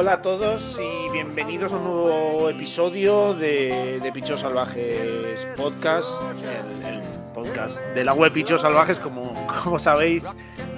[0.00, 6.08] Hola a todos y bienvenidos a un nuevo episodio de, Pichos Salvajes Podcast,
[6.42, 7.00] el, el
[7.34, 9.30] podcast de la web Pichos Salvajes, como,
[9.62, 10.26] como sabéis,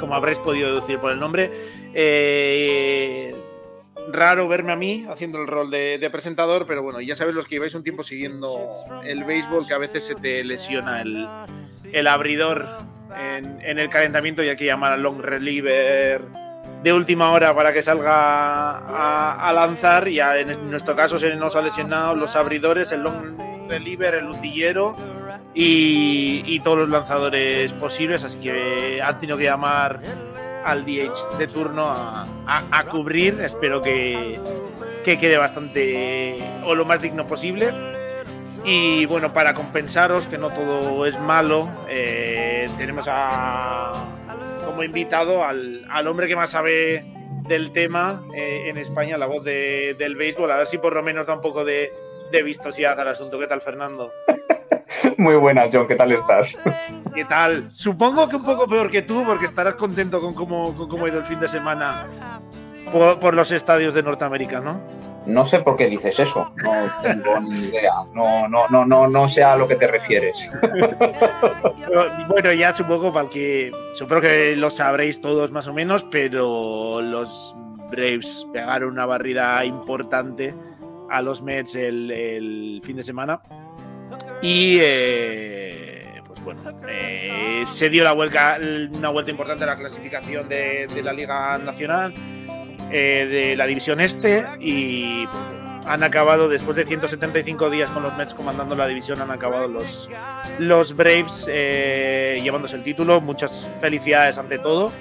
[0.00, 1.52] como habréis podido deducir por el nombre.
[1.94, 3.32] Eh,
[4.10, 7.54] raro verme a mí haciendo el rol de, presentador, pero bueno, ya sabéis los que
[7.54, 8.72] lleváis un tiempo siguiendo
[9.04, 11.28] el béisbol que a veces se te lesiona el,
[11.92, 12.66] el abridor
[13.16, 16.22] en, en el calentamiento y hay que llamar al long reliever
[16.82, 18.78] de última hora para que salga
[19.48, 20.08] a, lanzar.
[20.08, 23.38] Ya en nuestro caso se nos ha lesionado los abridores, el long
[23.68, 24.96] reliever, el utillero
[25.54, 28.24] y, y, todos los lanzadores posibles.
[28.24, 30.00] Así que han tenido que llamar
[30.64, 33.40] al DH de turno a, a, a cubrir.
[33.40, 34.38] Espero que,
[35.04, 37.72] que quede bastante o lo más digno posible.
[38.64, 43.92] Y bueno, para compensaros que no todo es malo, eh, tenemos a,
[44.64, 47.04] como invitado al, al, hombre que más sabe
[47.48, 50.50] del tema eh, en España, la voz de, del béisbol.
[50.50, 51.92] A ver si por lo menos da un poco de,
[52.30, 53.38] de vistosidad al asunto.
[53.38, 54.10] ¿Qué tal, Fernando?
[55.18, 55.86] Muy buenas, John.
[55.86, 56.56] ¿Qué tal estás?
[57.14, 57.70] ¿Qué tal?
[57.72, 61.08] Supongo que un poco peor que tú, porque estarás contento con cómo, con cómo ha
[61.08, 62.06] ido el fin de semana
[62.92, 64.80] por, por los estadios de Norteamérica, ¿no?
[65.26, 69.28] No sé por qué dices eso, no tengo ni idea, no, no, no, no, no
[69.28, 70.50] sé a lo que te refieres.
[72.28, 77.54] bueno, ya supongo que supongo que lo sabréis todos más o menos, pero los
[77.90, 80.54] Braves pegaron una barrida importante
[81.08, 83.40] a los Mets el, fin de semana.
[84.42, 88.58] Y eh, pues bueno, eh, se dio la vuelta,
[88.92, 92.12] una vuelta importante a la clasificación de la Liga Nacional
[92.92, 95.26] eh, de la división este y
[95.86, 100.10] han acabado después de 175 días con los Mets comandando la división han acabado los
[100.58, 103.20] los Braves eh, llevándose el título.
[103.20, 104.92] Muchas felicidades ante todo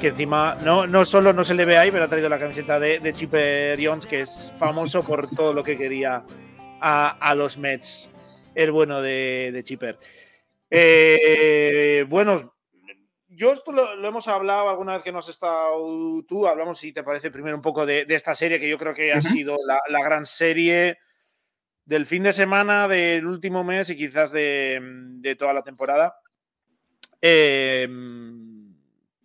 [0.00, 2.78] que encima no, no solo no se le ve ahí pero ha traído la camiseta
[2.78, 6.22] de, de Chipper Jones que es famoso por todo lo que quería
[6.80, 8.08] a, a los Mets
[8.54, 9.98] el bueno de, de Chipper
[10.70, 12.53] eh, bueno
[13.34, 16.92] yo esto lo, lo, hemos hablado alguna vez que no has estado tú, hablamos si
[16.92, 19.20] te parece primero un poco de, de esta serie que yo creo que ha uh
[19.20, 19.32] -huh.
[19.32, 20.98] sido la, la, gran serie
[21.84, 26.16] del fin de semana, del último mes y quizás de, de toda la temporada.
[27.20, 27.88] Eh,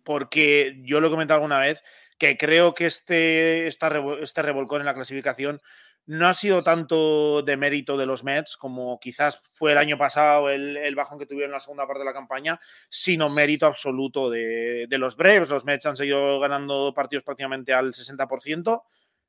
[0.04, 1.82] porque yo lo he comentado alguna vez
[2.18, 5.60] que creo que este, esta, este revolcón en la clasificación
[6.06, 10.50] no ha sido tanto de mérito de los Mets como quizás fue el año pasado
[10.50, 14.28] el, el, bajón que tuvieron en la segunda parte de la campaña, sino mérito absoluto
[14.28, 15.48] de, de, los Braves.
[15.48, 18.82] Los Mets han seguido ganando partidos prácticamente al 60%,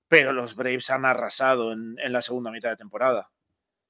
[0.07, 3.29] pero los Braves han arrasado en, en la segunda mitad de temporada.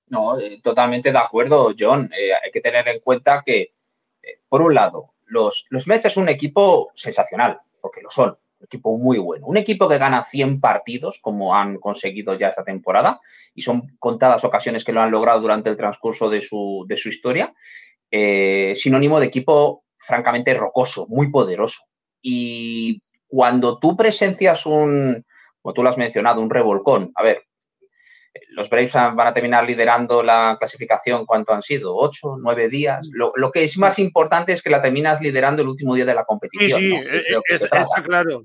[0.07, 2.11] No, eh, totalmente de acuerdo, John.
[2.13, 3.73] Eh, hay que tener en cuenta que,
[4.21, 8.97] eh, por un lado, los, los Mets es un equipo sensacional, porque lo son equipo
[8.97, 9.45] muy bueno.
[9.47, 13.19] Un equipo que gana 100 partidos, como han conseguido ya esta temporada,
[13.53, 17.09] y son contadas ocasiones que lo han logrado durante el transcurso de su, de su
[17.09, 17.53] historia.
[18.09, 21.83] Eh, sinónimo de equipo francamente rocoso, muy poderoso.
[22.21, 25.25] Y cuando tú presencias un,
[25.61, 27.43] como tú lo has mencionado, un revolcón, a ver,
[28.49, 31.95] los Braves van a terminar liderando la clasificación, ¿cuánto han sido?
[31.95, 33.07] ¿Ocho, nueve días?
[33.11, 36.15] Lo, lo, que es más importante es que la terminas liderando el último día de
[36.15, 36.79] la competición.
[36.79, 36.99] Sí, sí, ¿no?
[36.99, 38.43] es, es, está claro.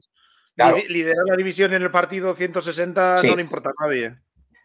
[0.56, 0.76] claro.
[0.88, 3.28] Liderar la división en el partido 160 sí.
[3.28, 4.16] no le importa a nadie.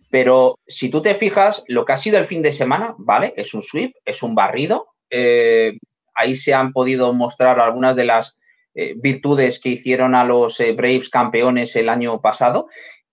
[0.09, 3.33] Pero si tú te fijas, lo que ha sido el fin de semana, ¿vale?
[3.37, 4.87] Es un sweep, es un barrido.
[5.09, 5.77] Eh,
[6.15, 8.37] ahí se han podido mostrar algunas de las
[8.73, 12.67] eh, virtudes que hicieron a los eh, Braves campeones el año pasado.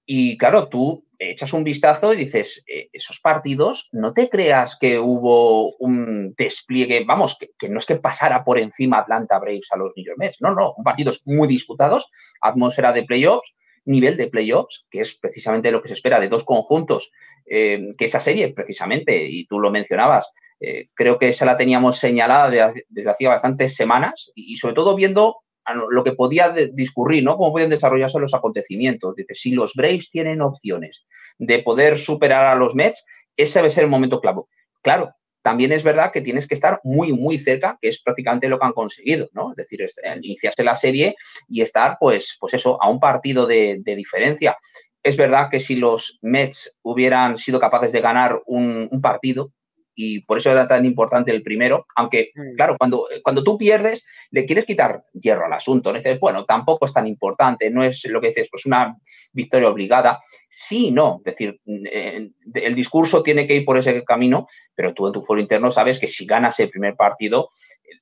[0.07, 4.99] Y claro, tú echas un vistazo y dices, eh, esos partidos, no te creas que
[4.99, 9.77] hubo un despliegue, vamos, que, que, no es que pasara por encima Atlanta Braves a
[9.77, 12.07] los New York Mets, no, no, partidos muy disputados,
[12.41, 13.53] atmósfera de playoffs,
[13.85, 17.11] nivel de playoffs, que es precisamente lo que se espera de dos conjuntos,
[17.47, 20.31] eh, que esa serie precisamente, y tú lo mencionabas,
[20.61, 24.95] eh, creo que esa la teníamos señalada de, desde hacía bastantes semanas y sobre todo
[24.95, 25.37] viendo
[25.75, 27.37] lo que podía discurrir, ¿no?
[27.37, 29.15] Cómo pueden desarrollarse los acontecimientos.
[29.17, 31.05] Dice, si los Braves tienen opciones
[31.39, 33.05] de poder superar a los Mets,
[33.37, 34.49] ese debe ser el momento clavo.
[34.83, 38.59] Claro, también es verdad que tienes que estar muy, muy cerca, que es prácticamente lo
[38.59, 39.51] que han conseguido, ¿no?
[39.51, 39.85] Es decir,
[40.23, 41.17] iniciarse la serie
[41.49, 44.57] y estar, pues, pues eso, a un partido de, diferencia.
[45.03, 49.53] Es verdad que si los Mets hubieran sido capaces de ganar un partido,
[50.01, 52.55] y por eso era tan importante el primero, aunque, mm.
[52.55, 54.01] claro, cuando, cuando tú pierdes,
[54.31, 55.99] le quieres quitar hierro al asunto, ¿no?
[55.99, 58.97] dices, bueno, tampoco es tan importante, no es lo que dices, pues una
[59.33, 64.47] victoria obligada, sí, no, es decir, eh, el discurso tiene que ir por ese camino,
[64.73, 67.51] pero tú en tu foro interno sabes que si ganas el primer partido,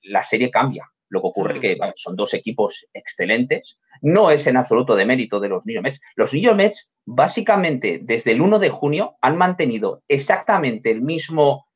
[0.03, 1.93] la serie cambia, lo que ocurre es que mm.
[1.97, 3.79] son dos equipos excelentes.
[4.03, 6.01] No es en absoluto de mérito de los New York Mets.
[6.15, 11.67] Los New York Mets, básicamente, desde el 1 de junio, han mantenido exactamente el mismo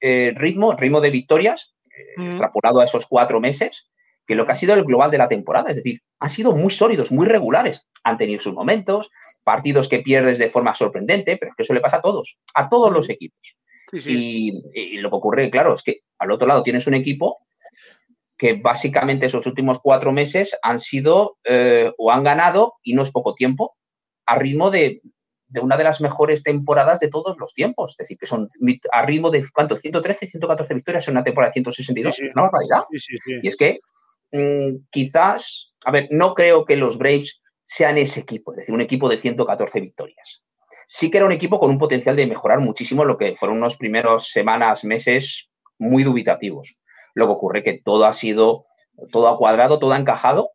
[0.00, 3.88] eh, ritmo, ritmo de victorias, eh, extrapolado a esos cuatro meses,
[4.26, 5.70] que lo que ha sido el global de la temporada.
[5.70, 7.86] Es decir, han sido muy sólidos, muy regulares.
[8.04, 9.10] Han tenido sus momentos,
[9.42, 12.68] partidos que pierdes de forma sorprendente, pero es que eso le pasa a todos, a
[12.68, 13.56] todos los equipos.
[13.92, 17.38] y, lo que ocurre, claro, es que al otro lado tienes un equipo
[18.36, 23.10] que básicamente esos últimos cuatro meses han sido eh, o han ganado, y no es
[23.10, 23.76] poco tiempo,
[24.26, 25.00] a ritmo de,
[25.60, 27.92] una de las mejores temporadas de todos los tiempos.
[27.92, 28.48] Es decir, que son
[28.92, 29.76] a ritmo de, ¿cuánto?
[29.76, 32.18] 113, 114 victorias en una temporada de 162.
[32.20, 32.84] es una barbaridad.
[33.42, 33.78] y es que
[34.32, 38.80] mm, quizás, a ver, no creo que los Braves sean ese equipo, es decir, un
[38.80, 40.42] equipo de 114 victorias.
[40.86, 43.76] Sí que era un equipo con un potencial de mejorar muchísimo lo que fueron unos
[43.76, 45.48] primeros semanas, meses
[45.78, 46.76] muy dubitativos.
[47.14, 48.66] Lo que ocurre es que todo ha sido,
[49.12, 50.52] todo ha cuadrado, todo ha encajado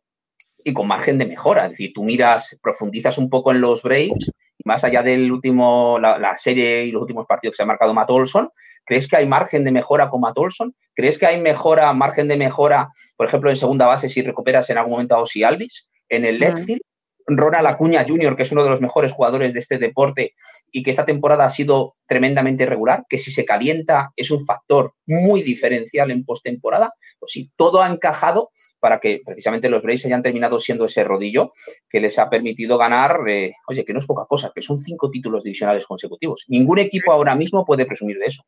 [0.64, 1.66] y con margen de mejora.
[1.66, 4.32] Es decir, tú miras, profundizas un poco en los Braves
[4.64, 8.10] más allá del último, la, serie y los últimos partidos que se ha marcado Matt
[8.10, 8.50] Olson,
[8.86, 10.76] ¿crees que hay margen de mejora con Matt Olson?
[10.96, 14.78] ¿Crees que hay mejora, margen de mejora, por ejemplo, en segunda base si recuperas en
[14.78, 15.90] algún momento a Osi Alvis?
[16.10, 16.82] En el left field,
[17.28, 20.34] Ronald Acuña Jr., que es uno de los mejores jugadores de este deporte
[20.72, 24.94] y que esta temporada ha sido tremendamente regular, que si se calienta es un factor
[25.06, 28.50] muy diferencial en postemporada, pues sí, todo ha encajado
[28.80, 31.54] para que precisamente los Braves hayan terminado siendo ese rodillo
[31.90, 35.10] que les ha permitido ganar, eh, oye, que no es poca cosa, que son cinco
[35.10, 36.44] títulos divisionales consecutivos.
[36.50, 38.44] Ningún equipo ahora mismo puede presumir de eso.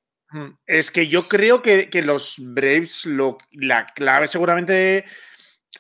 [0.66, 5.06] Es que yo creo que, los Braves, lo, la clave seguramente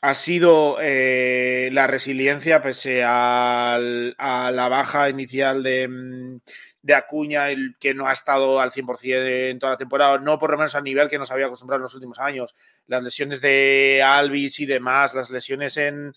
[0.01, 6.39] ha sido eh, la resiliencia pese a la baja inicial de, mm,
[6.81, 10.51] de, Acuña, el que no ha estado al 100% en toda la temporada, no por
[10.51, 12.56] lo menos al nivel que nos había acostumbrado en los últimos años.
[12.88, 16.13] Las lesiones de Alvis y demás, las lesiones en,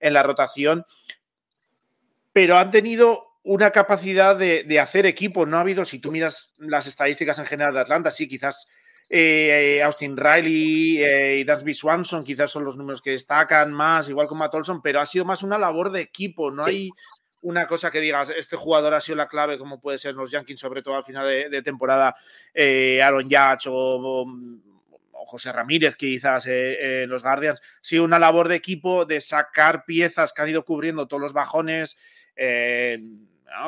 [0.00, 0.86] en la rotación,
[2.32, 5.46] pero han tenido una capacidad de, de, hacer equipo.
[5.46, 8.68] No ha habido, si tú miras las estadísticas en general de Atlanta, sí, quizás
[9.08, 14.26] eh, Austin Riley eh, y Dansby Swanson quizás son los números que destacan más, igual
[14.26, 16.90] como Matt Olson, pero ha sido más una labor de equipo, no hay
[17.42, 20.60] una cosa que digas, este jugador ha sido la clave, como puede ser los Yankees,
[20.60, 22.14] sobre todo al final de, temporada,
[22.54, 24.26] eh, Aaron Judge o,
[25.26, 27.60] José Ramírez, quizás en los Guardians.
[27.60, 31.32] Ha sido una labor de equipo de sacar piezas que han ido cubriendo todos los
[31.32, 31.96] bajones.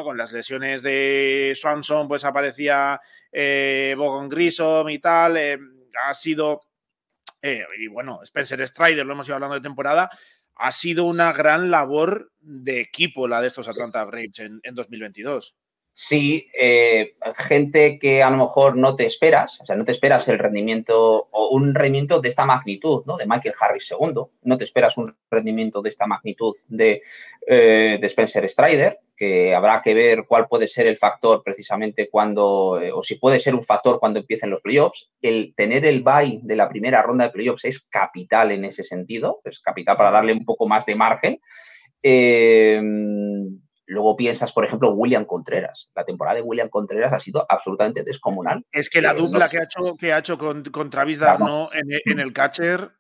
[0.03, 3.01] Con las lesiones de Swanson, pues aparecía
[3.31, 5.37] eh, Bogon Grissom y tal.
[5.37, 5.59] Eh,
[6.07, 6.61] ha sido,
[7.41, 10.11] eh, y bueno, Spencer Strider, lo hemos ido hablando de temporada,
[10.57, 15.57] ha sido una gran labor de equipo la de estos Atlanta Braves en, en 2022
[15.95, 20.27] sí, eh, gente que a lo mejor no te esperas, o sea, no te esperas
[20.27, 23.17] el rendimiento o un rendimiento de esta magnitud, ¿no?
[23.17, 27.01] De Michael Harris II, no te esperas un rendimiento de esta magnitud de,
[27.47, 32.93] eh, Spencer Strider, que habrá que ver cuál puede ser el factor precisamente cuando, eh,
[32.93, 35.11] o si puede ser un factor cuando empiecen los playoffs.
[35.21, 39.41] El tener el bye de la primera ronda de playoffs es capital en ese sentido,
[39.45, 41.41] es capital para darle un poco más de margen.
[43.87, 45.91] Luego piensas, por ejemplo, William Contreras.
[45.95, 48.65] La temporada de William Contreras ha sido absolutamente descomunal.
[48.73, 52.19] Es que la eh, dupla que, ha hecho, que ha hecho con, Travis Darno en,
[52.19, 52.91] el catcher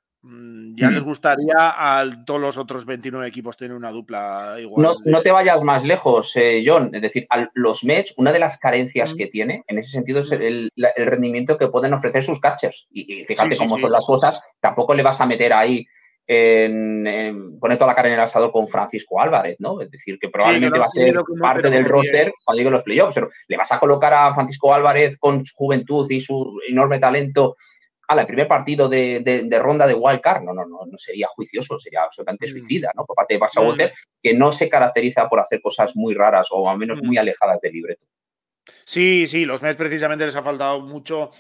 [0.77, 4.97] ya les gustaría a todos los otros 29 equipos tener una dupla igual.
[5.05, 6.91] No, te vayas más lejos, eh, John.
[6.93, 10.33] Es decir, a los Mets, una de las carencias que tiene en ese sentido es
[10.33, 12.87] el, rendimiento que pueden ofrecer sus catchers.
[12.91, 15.87] Y, fíjate cómo son las cosas, tampoco le vas a meter ahí
[16.27, 19.81] en, pone toda la carne en el asador con Francisco Álvarez, ¿no?
[19.81, 23.29] Es decir, que probablemente va a ser parte del roster cuando lleguen los playoffs, pero
[23.47, 27.57] le vas a colocar a Francisco Álvarez con su juventud y su enorme talento
[28.09, 31.79] a el primer partido de, ronda de wild card, no, no, no, no sería juicioso,
[31.79, 32.51] sería absolutamente mm.
[32.51, 33.05] suicida, ¿no?
[33.05, 33.77] Por parte de Basa mm.
[34.23, 37.07] que no se caracteriza por hacer cosas muy raras o al menos mm.
[37.07, 38.07] muy alejadas del libreto.
[38.85, 41.31] Sí, sí, los Mets precisamente les ha faltado mucho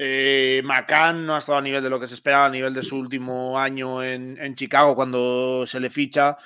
[0.00, 2.84] eh, McCann no ha estado a nivel de lo que se esperaba, a nivel de
[2.84, 6.36] su último año en, Chicago cuando se le ficha.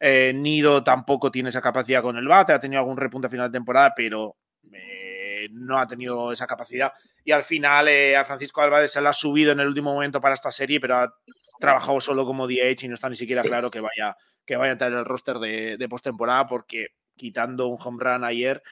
[0.00, 3.50] Eh, Nido tampoco tiene esa capacidad con el bate, ha tenido algún repunte a final
[3.50, 4.36] de temporada, pero
[4.72, 6.92] eh, no ha tenido esa capacidad.
[7.24, 10.20] Y al final eh, a Francisco Álvarez se le ha subido en el último momento
[10.20, 11.14] para esta serie, pero ha
[11.58, 14.72] trabajado solo como DH y no está ni siquiera claro que vaya, que vaya a
[14.72, 18.62] entrar en el roster de, de postemporada porque quitando un home run ayer,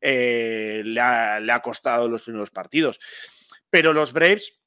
[0.00, 2.98] eh, le, ha, costado los primeros partidos.
[3.68, 4.60] Pero los Braves,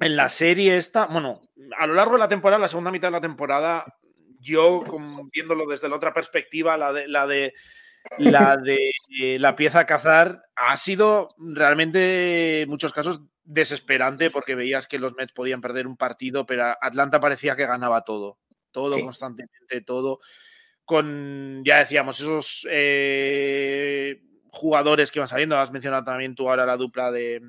[0.00, 1.40] en la serie esta, bueno,
[1.78, 3.84] a lo largo de la temporada, la segunda mitad de la temporada,
[4.40, 4.84] yo
[5.32, 7.54] viéndolo desde la otra perspectiva, la de la de
[8.18, 14.86] la de la pieza a cazar, ha sido realmente en muchos casos desesperante porque veías
[14.86, 18.38] que los Mets podían perder un partido, pero Atlanta parecía que ganaba todo,
[18.70, 20.20] todo constantemente, todo.
[20.84, 26.76] Con, ya decíamos, esos eh, jugadores que van saliendo, has mencionado también tú ahora la
[26.76, 27.42] dupla de,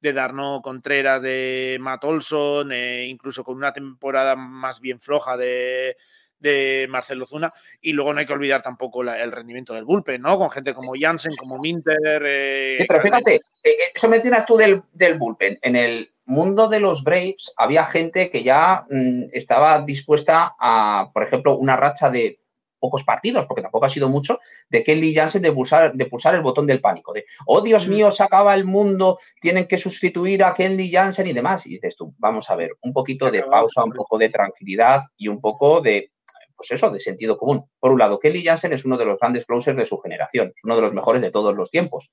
[0.00, 5.96] de Darno Contreras, de Matt Olson, eh, incluso con una temporada más bien floja de,
[6.38, 7.52] de Marcelo Zuna.
[7.80, 10.38] Y luego no hay que olvidar tampoco el rendimiento del bullpen, ¿no?
[10.38, 12.22] Con gente como Jansen, como Minter.
[12.26, 15.58] Eh, sí, pero fíjate, eh, eso mencionas tú del, del, bullpen.
[15.62, 21.22] En el mundo de los Braves había gente que ya mm, estaba dispuesta a, por
[21.22, 22.40] ejemplo, una racha de
[22.84, 24.38] pocos partidos, porque tampoco ha sido mucho,
[24.68, 27.90] de Kelly Jansen de pulsar, de pulsar el botón del pánico, de, oh Dios mm.
[27.90, 31.66] mío, se acaba el mundo, tienen que sustituir a Kelly Jansen y demás.
[31.66, 35.28] Y dices tú, vamos a ver, un poquito de pausa, un poco de tranquilidad y
[35.28, 36.10] un poco de
[36.56, 37.64] pues eso, de sentido común.
[37.78, 40.64] Por un lado, Kelly Jansen es uno de los grandes closers de su generación, es
[40.64, 42.10] uno de los mejores de todos los tiempos.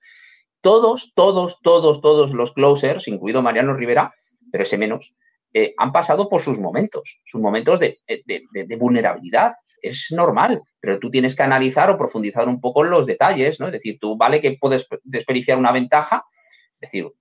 [0.61, 4.13] Todos, todos, todos, todos los closers, incluido Mariano Rivera,
[4.51, 5.13] pero ese menos,
[5.53, 7.97] eh, han pasado por sus momentos, sus momentos de,
[8.77, 9.53] vulnerabilidad.
[9.81, 13.65] Es normal, pero tú tienes que analizar o profundizar un poco en los detalles, ¿no?
[13.65, 16.23] Es decir, tú vale que puedes desperdiciar una ventaja,
[16.79, 17.11] es decir,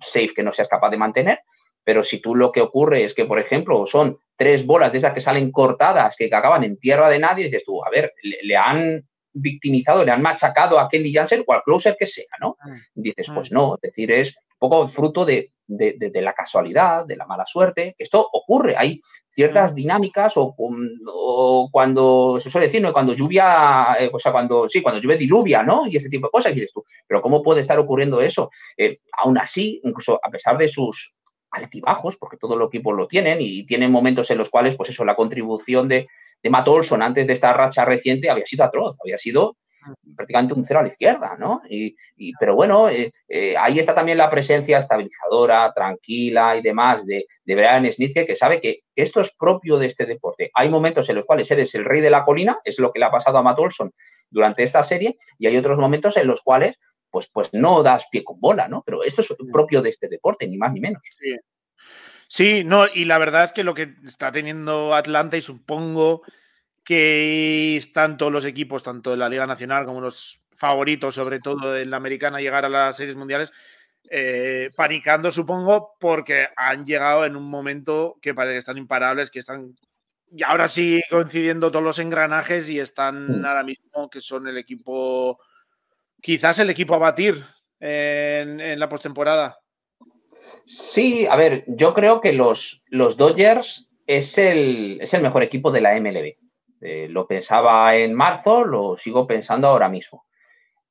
[0.00, 1.40] safe que no seas capaz de mantener,
[1.84, 5.12] pero si tú lo que ocurre es que, por ejemplo, son tres bolas de esas
[5.12, 9.06] que salen cortadas, que acaban en tierra de nadie, dices tú, a ver, le, han
[9.32, 12.56] victimizado, le han machacado a Kelly Jansen o al closer que sea, ¿no?
[12.64, 12.78] Mm.
[12.94, 13.54] Dices, pues mm.
[13.54, 17.94] no, es decir, es un poco fruto de, la casualidad, de la mala suerte.
[17.98, 19.74] Esto ocurre, hay ciertas mm.
[19.74, 20.54] dinámicas o,
[21.70, 22.92] cuando se suele decir, ¿no?
[22.92, 25.86] Cuando lluvia, eh, o sea, cuando, sí, cuando llueve diluvia, ¿no?
[25.86, 28.50] Y ese tipo de cosas, y dices tú, pero ¿cómo puede estar ocurriendo eso?
[28.76, 31.14] Eh, aún así, incluso a pesar de sus
[31.54, 35.04] altibajos, porque todos los equipos lo tienen y tienen momentos en los cuales, pues eso,
[35.04, 36.08] la contribución de,
[36.42, 39.56] de Matt Olson antes de esta racha reciente había sido atroz, había sido
[40.16, 41.60] prácticamente un cero a la izquierda, ¿no?
[41.68, 41.94] Y,
[42.38, 47.54] pero bueno, eh, eh, ahí está también la presencia estabilizadora, tranquila y demás de, de
[47.54, 50.50] Brian Smith, que sabe que esto es propio de este deporte.
[50.54, 53.04] Hay momentos en los cuales eres el rey de la colina, es lo que le
[53.04, 53.92] ha pasado a Matt Olson
[54.30, 56.76] durante esta serie, y hay otros momentos en los cuales
[57.14, 58.82] pues, pues no das pie con bola, ¿no?
[58.84, 61.00] Pero esto es propio de este deporte, ni más ni menos.
[62.26, 62.64] Sí.
[62.64, 66.22] no, y la verdad es que lo que está teniendo Atlanta, y supongo
[66.82, 71.78] que están todos los equipos, tanto de la Liga Nacional como los favoritos, sobre todo
[71.78, 73.52] en la americana, llegar a las series mundiales,
[74.10, 79.38] eh, panicando, supongo, porque han llegado en un momento que parece que están imparables, que
[79.38, 79.76] están
[80.36, 83.44] y ahora sí coincidiendo todos los engranajes y están mm.
[83.44, 85.38] ahora mismo que son el equipo
[86.24, 87.44] quizás el equipo a batir
[87.78, 89.58] en, la postemporada.
[90.64, 95.70] Sí, a ver, yo creo que los, los Dodgers es el, es el, mejor equipo
[95.70, 96.36] de la MLB.
[96.80, 100.24] Eh, lo pensaba en marzo, lo sigo pensando ahora mismo.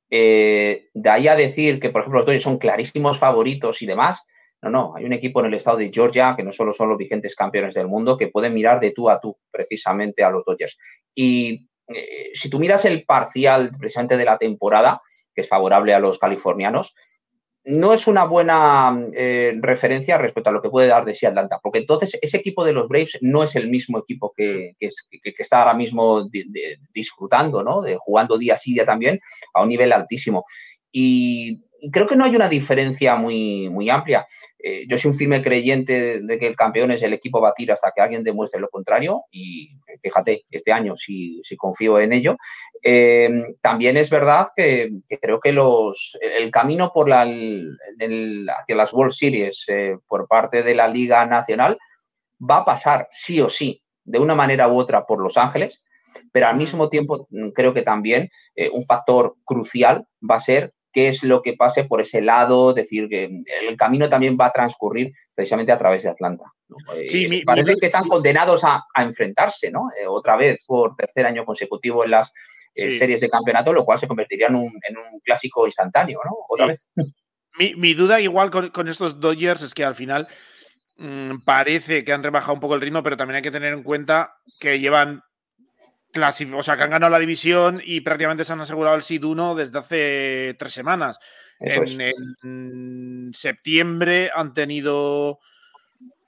[0.08, 4.22] Eh, de ahí a decir que, por ejemplo, los Dodgers son clarísimos favoritos y demás,
[4.62, 6.96] no, no, hay un equipo en el estado de Georgia que no solo son los
[6.96, 10.78] vigentes campeones del mundo, que pueden mirar de tú a tú precisamente a los Dodgers.
[11.12, 15.02] Y eh, si tú miras el parcial precisamente de la temporada,
[15.34, 16.94] que es favorable a los californianos,
[17.66, 21.60] no es una buena eh, referencia respecto a lo que puede dar de sí Atlanta,
[21.62, 25.74] porque entonces ese equipo de los Braves no es el mismo equipo que, está ahora
[25.74, 26.28] mismo
[26.92, 27.80] disfrutando, ¿no?
[27.80, 29.18] De, jugando día sí día también
[29.54, 30.44] a un nivel altísimo.
[30.92, 34.26] Y creo que no hay una diferencia muy, muy amplia.
[34.58, 37.92] Eh, yo soy un firme creyente de que el campeón es el equipo batir hasta
[37.94, 42.36] que alguien demuestre lo contrario y fíjate, este año sí, confío en ello.
[42.82, 49.12] Eh, también es verdad que, creo que los, el camino por la, hacia las World
[49.12, 51.78] Series eh, por parte de la Liga Nacional
[52.38, 55.84] va a pasar sí o sí, de una manera u otra, por Los Ángeles,
[56.32, 58.28] pero al mismo tiempo creo que también
[58.72, 63.08] un factor crucial va a ser qué es lo que pase por ese lado, decir
[63.08, 66.44] que el camino también va a transcurrir precisamente a través de Atlanta.
[67.04, 69.88] Sí, parece que están condenados a, enfrentarse, ¿no?
[70.00, 72.32] Eh, otra vez por tercer año consecutivo en las
[72.74, 74.72] eh, series de campeonato, lo cual se convertiría en un,
[75.24, 76.32] clásico instantáneo, ¿no?
[76.48, 76.86] Otra vez.
[77.56, 80.26] Mi, duda igual con, estos Dodgers es que al final
[80.96, 83.84] mm, parece que han rebajado un poco el ritmo, pero también hay que tener en
[83.84, 85.22] cuenta que llevan
[86.16, 89.54] o sea, que han ganado la división y prácticamente se han asegurado el SID 1
[89.54, 91.18] desde hace tres semanas.
[91.60, 95.40] En, septiembre han tenido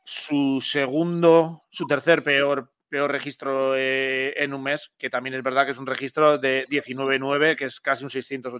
[0.02, 5.66] su segundo, su tercer peor, peor registro eh, en un mes, que también es verdad
[5.66, 8.52] que es un registro de 19-9, que es casi un 600,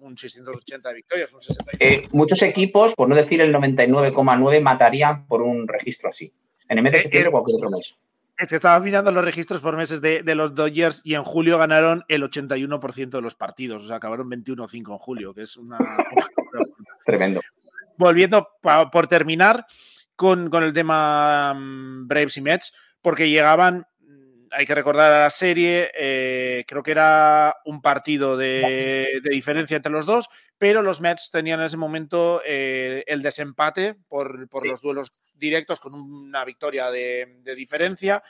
[0.00, 1.40] un 680 de victorias, un
[1.80, 6.32] eh, muchos equipos, por no decir el 99,9, matarían por un registro así.
[6.68, 7.94] En el mes de septiembre o cualquier otro mes.
[8.36, 12.04] Es que estaba mirando los registros por meses de, los Dodgers y en julio ganaron
[12.08, 13.84] el 81% de los partidos.
[13.84, 15.78] O sea, acabaron 21-5 en julio, que es una.
[17.06, 17.40] Tremendo.
[17.96, 18.48] Volviendo
[18.90, 19.66] por terminar
[20.16, 25.30] con, el tema mm, Braves y Mets, porque llegaban mm, hay que recordar a la
[25.30, 31.30] serie, eh, creo que era un partido de, diferencia entre los dos, pero los Mets
[31.30, 37.40] tenían en ese momento eh, el desempate por, los duelos directos con una victoria de,
[37.56, 38.22] diferencia.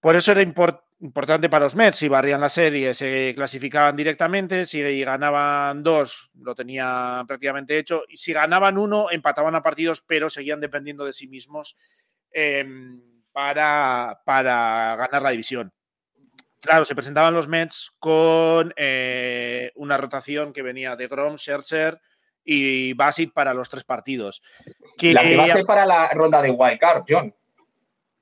[0.00, 1.98] Por eso era importante para los Mets.
[1.98, 4.66] Si barrían la serie, se clasificaban directamente.
[4.66, 8.04] Si ganaban dos, lo tenían prácticamente hecho.
[8.08, 11.76] Y si ganaban uno, empataban a partidos, pero seguían dependiendo de sí mismos
[12.32, 13.00] em,
[13.32, 15.72] para, para ganar la división.
[16.64, 22.00] Claro, se presentaban los Mets con eh, una rotación que venía de Grom, Scherzer
[22.42, 24.42] y Basit para los tres partidos.
[24.96, 27.34] Que, la que va a ser para la ronda de Wildcard, John.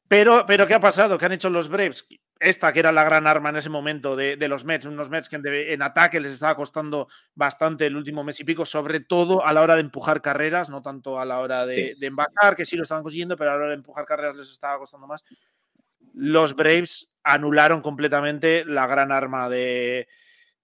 [0.08, 1.16] Pero, pero, ¿qué ha pasado?
[1.18, 2.04] ¿Qué han hecho los Braves?
[2.40, 5.36] Esta que era la gran arma en ese momento de, los Mets, unos Mets que
[5.36, 7.06] en, ataque les estaba costando
[7.36, 10.82] bastante el último mes y pico, sobre todo a la hora de empujar carreras, no
[10.82, 13.60] tanto a la hora de, de embarcar, que sí lo estaban consiguiendo, pero a la
[13.60, 15.24] hora de empujar carreras les estaba costando más.
[16.14, 20.08] Los Braves anularon completamente la gran arma de,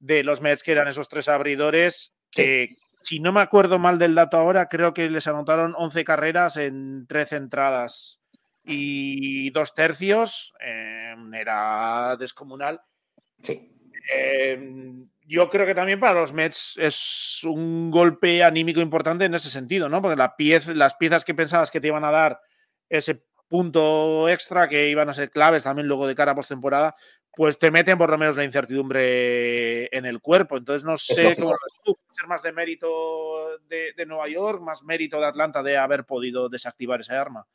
[0.01, 4.37] los Mets, que eran esos tres abridores, que si no me acuerdo mal del dato
[4.37, 8.21] ahora, creo que les anotaron 11 carreras en 13 entradas
[8.65, 12.83] y dos tercios, em, era descomunal.
[13.43, 13.73] Sí.
[14.11, 19.51] Em, yo creo que también para los Mets es un golpe anímico importante en ese
[19.51, 20.01] sentido, ¿no?
[20.01, 20.35] Porque la
[20.75, 22.41] las piezas que pensabas que te iban a dar
[22.89, 26.95] ese punto extra que iban a ser claves también luego de cara a postemporada,
[27.39, 30.57] pues te meten por lo menos la incertidumbre en el cuerpo.
[30.57, 31.55] Entonces no sé cómo
[32.11, 32.89] ser más de mérito
[33.69, 37.47] de, Nueva York, más mérito de Atlanta de haber podido desactivar esa arma.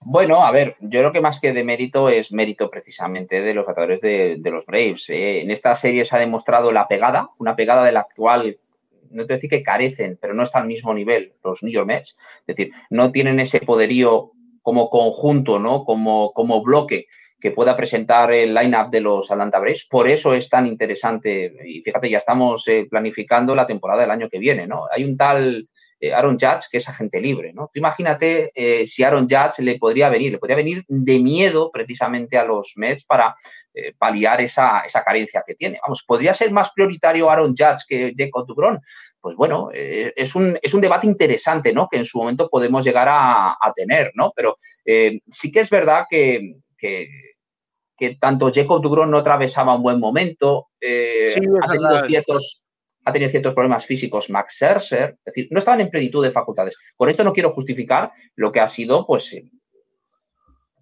[0.00, 3.66] Bueno, a ver, yo creo que más que de mérito es mérito precisamente de los
[3.66, 5.08] jugadores de, los Braves.
[5.10, 5.42] ¿eh?
[5.42, 8.58] En esta serie se ha demostrado la pegada, una pegada de la cual
[9.10, 12.16] no te decir que carecen, pero no está al mismo nivel los New York Mets.
[12.46, 15.84] Es decir, no tienen ese poderío como conjunto, ¿no?
[15.84, 17.06] Como, como bloque
[17.40, 19.86] que pueda presentar el line-up de los Atlanta Braves.
[19.88, 21.52] Por eso es tan interesante.
[21.64, 24.84] Y fíjate, ya estamos eh, planificando la temporada del año que viene, ¿no?
[24.92, 25.66] Hay un tal
[25.98, 27.70] eh, Aaron Judge que es agente libre, ¿no?
[27.72, 32.38] Tú imagínate eh, si Aaron Judge le podría venir, le podría venir de miedo precisamente
[32.38, 33.34] a los Mets para
[33.98, 35.78] paliar esa, esa, carencia que tiene.
[35.82, 38.80] Vamos, ¿podría ser más prioritario Aaron Judge que Jacob Dugron?
[39.20, 41.88] pues bueno, eh, es, un, es, un, debate interesante, ¿no?
[41.90, 44.32] Que en su momento podemos llegar a, tener, ¿no?
[44.34, 47.08] Pero eh, sí que es verdad que, que,
[48.18, 52.62] tanto Jacob Dugron no atravesaba un buen momento, eh, ha, tenido ciertos,
[53.04, 56.76] ha tenido ciertos problemas físicos Max Scherzer, es decir, no estaban en plenitud de facultades.
[56.96, 59.36] Por esto no quiero justificar lo que ha sido, pues,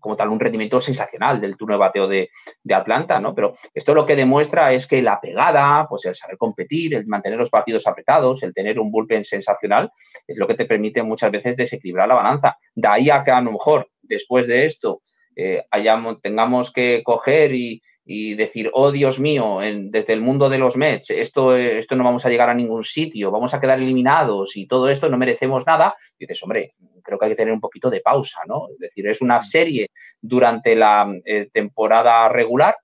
[0.09, 2.31] como tal un rendimiento sensacional del turno de bateo de,
[2.71, 3.35] Atlanta, ¿no?
[3.35, 7.39] Pero esto lo que demuestra es que la pegada, pues el saber competir, el mantener
[7.39, 9.91] los partidos apretados, el tener un bullpen sensacional,
[10.27, 12.57] es lo que te permite muchas veces desequilibrar la balanza.
[12.75, 15.03] De ahí a que a lo mejor después de esto
[15.41, 20.59] eh, hayamos, tengamos que coger y, y decir, oh Dios mío, desde el mundo de
[20.59, 24.57] los Mets, esto, esto no vamos a llegar a ningún sitio, vamos a quedar eliminados
[24.57, 26.75] y todo esto no merecemos nada, dices, hombre,
[27.05, 28.67] creo que hay que tener un poquito de pausa, ¿no?
[28.73, 32.77] Es decir, es una serie durante la eh, temporada regular.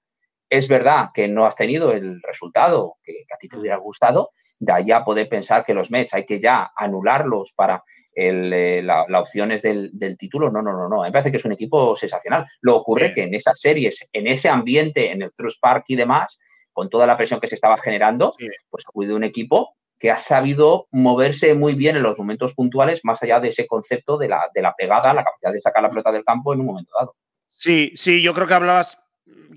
[0.48, 4.28] Es verdad que no has tenido el resultado que, a ti te hubiera gustado,
[4.60, 7.82] de allá poder pensar que los Mets hay que ya anularlos para
[8.14, 10.50] eh, la, opción es del, título.
[10.50, 11.02] No, no, no, no.
[11.02, 12.46] Me parece que es un equipo sensacional.
[12.60, 16.38] Lo ocurre que en esas series, en ese ambiente, en el Trust Park y demás,
[16.72, 18.34] con toda la presión que se estaba generando,
[18.70, 23.00] pues ha de un equipo que ha sabido moverse muy bien en los momentos puntuales,
[23.04, 25.88] más allá de ese concepto de la, de la pegada, la capacidad de sacar la
[25.88, 27.14] pelota del campo en un momento dado.
[27.50, 28.98] Sí, sí, yo creo que hablabas,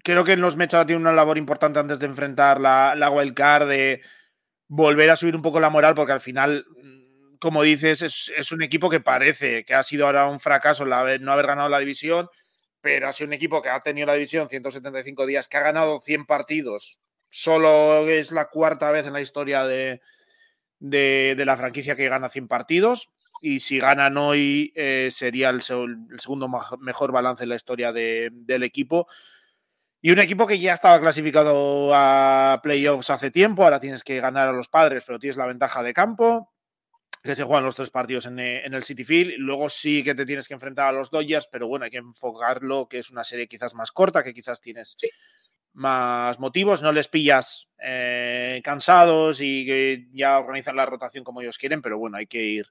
[0.04, 3.34] creo que en los Mets tiene una labor importante antes de enfrentar la, la wild
[3.34, 4.02] card, de
[4.68, 6.66] volver a subir un poco la moral, porque al final
[7.40, 11.48] como dices, es, un equipo que parece que ha sido ahora un fracaso no haber
[11.48, 12.30] ganado la división,
[12.82, 16.00] pero ha sido un equipo que ha tenido la división 175 días, que ha ganado
[16.00, 17.00] 100 partidos.
[17.30, 20.02] Solo es la cuarta vez en la historia de,
[20.80, 23.10] la franquicia que gana 100 partidos.
[23.42, 29.08] Y si ganan hoy, eh, sería el, segundo mejor balance en la historia del equipo.
[30.02, 34.48] Y un equipo que ya estaba clasificado a playoffs hace tiempo, ahora tienes que ganar
[34.48, 36.54] a los padres, pero tienes la ventaja de campo
[37.28, 39.36] que se juegan los tres partidos en, eh, el City Field.
[39.38, 42.88] Luego sí que te tienes que enfrentar a los Dodgers, pero bueno, hay que enfocarlo
[42.88, 44.96] que es una serie quizás más corta, que quizás tienes
[45.74, 51.60] más motivos, no les pillas eh, cansados y que ya organizan la rotación como ellos
[51.60, 52.66] quieren, pero bueno, hay que ir,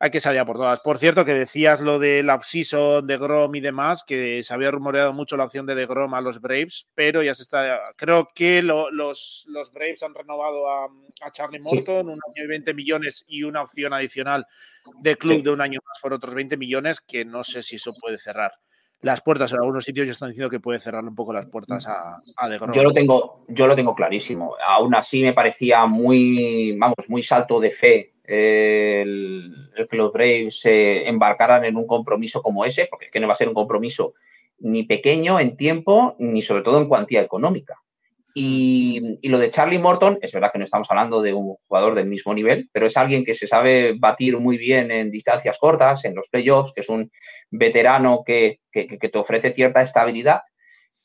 [0.00, 0.80] hay que salir a por todas.
[0.80, 4.70] Por cierto, que decías lo de la off-season de Grom y demás, que se había
[4.70, 7.80] rumoreado mucho la opción de De Grom a los Braves, pero ya se está.
[7.96, 10.88] Creo que los, los Braves han renovado a,
[11.32, 14.46] Charlie Morton, un año y 20 millones y una opción adicional
[15.00, 17.92] de club de un año más por otros 20 millones, que no sé si eso
[18.00, 18.52] puede cerrar
[19.00, 19.52] las puertas.
[19.52, 22.48] En algunos sitios ya están diciendo que puede cerrar un poco las puertas a, a
[22.48, 22.70] De Grom.
[22.70, 24.54] Yo lo tengo, yo lo tengo clarísimo.
[24.64, 31.08] Aún así me parecía muy, vamos, muy salto de fe el, que los Braves se
[31.08, 34.14] embarcaran en un compromiso como ese, porque es que no va a ser un compromiso
[34.58, 37.76] ni pequeño en tiempo, ni sobre todo en cuantía económica.
[38.34, 42.06] Y, lo de Charlie Morton, es verdad que no estamos hablando de un jugador del
[42.06, 46.14] mismo nivel, pero es alguien que se sabe batir muy bien en distancias cortas, en
[46.14, 47.10] los playoffs, que es un
[47.50, 50.42] veterano que, que te ofrece cierta estabilidad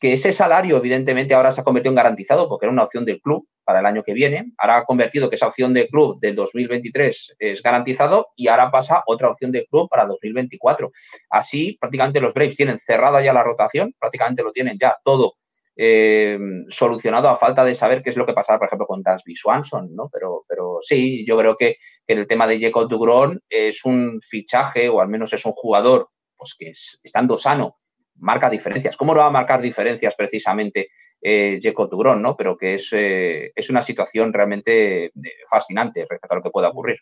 [0.03, 3.21] que ese salario evidentemente ahora se ha convertido en garantizado porque era una opción del
[3.21, 4.51] club para el año que viene.
[4.57, 9.01] Ahora ha convertido que esa opción del club del 2023 es garantizado y ahora pasa
[9.07, 10.91] otra opción del club para 2024.
[11.29, 15.35] Así prácticamente los Braves tienen cerrada ya la rotación, prácticamente lo tienen ya todo
[15.77, 16.37] eh,
[16.67, 19.95] solucionado a falta de saber qué es lo que pasará, por ejemplo, con Dasby Swanson,
[19.95, 20.09] ¿no?
[20.11, 24.89] Pero, pero sí, yo creo que, en el tema de Jacob Dugron es un fichaje
[24.89, 27.77] o al menos es un jugador pues que estando sano
[28.15, 28.97] marca diferencias.
[28.97, 30.89] ¿Cómo no va a marcar diferencias precisamente
[31.21, 32.35] eh, Jacob ¿no?
[32.35, 35.11] Pero que es, eh, es una situación realmente eh,
[35.49, 36.97] fascinante respecto a lo que pueda ocurrir.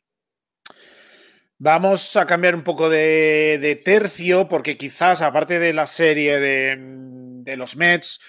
[1.63, 7.75] Vamos a cambiar un poco de, tercio, porque quizás, aparte de la serie de, los
[7.75, 8.19] Mets,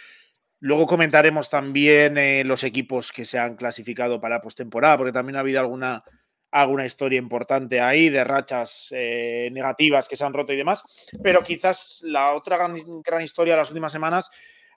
[0.60, 5.40] luego comentaremos también eh, los equipos que se han clasificado para postemporada, porque también ha
[5.40, 6.04] habido alguna
[6.52, 10.84] alguna historia importante ahí de rachas eh, negativas que se han roto y demás,
[11.22, 14.30] pero quizás la otra gran, historia de las últimas semanas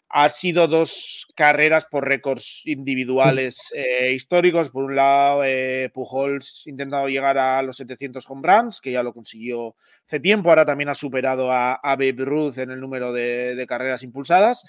[0.07, 4.69] ha sido dos carreras por récords individuales eh, históricos.
[4.69, 9.13] Por un lado, eh, Pujols intentando llegar a los 700 home runs, que ya lo
[9.13, 10.49] consiguió hace tiempo.
[10.49, 14.63] Ahora también ha superado a, a Babe Ruth en el número de carreras impulsadas.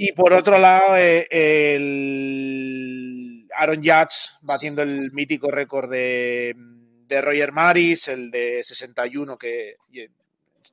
[0.00, 1.26] Y por otro lado, el
[3.56, 6.54] Aaron Judge batiendo el mítico récord de,
[7.08, 9.76] Roger Maris, el de 61, que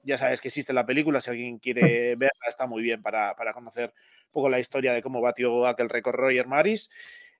[0.03, 1.81] ya sabes que existe la película, si alguien quiere
[2.17, 3.93] verla está muy bien para, conocer
[4.27, 6.89] un poco la historia de cómo batió aquel récord Roger Maris.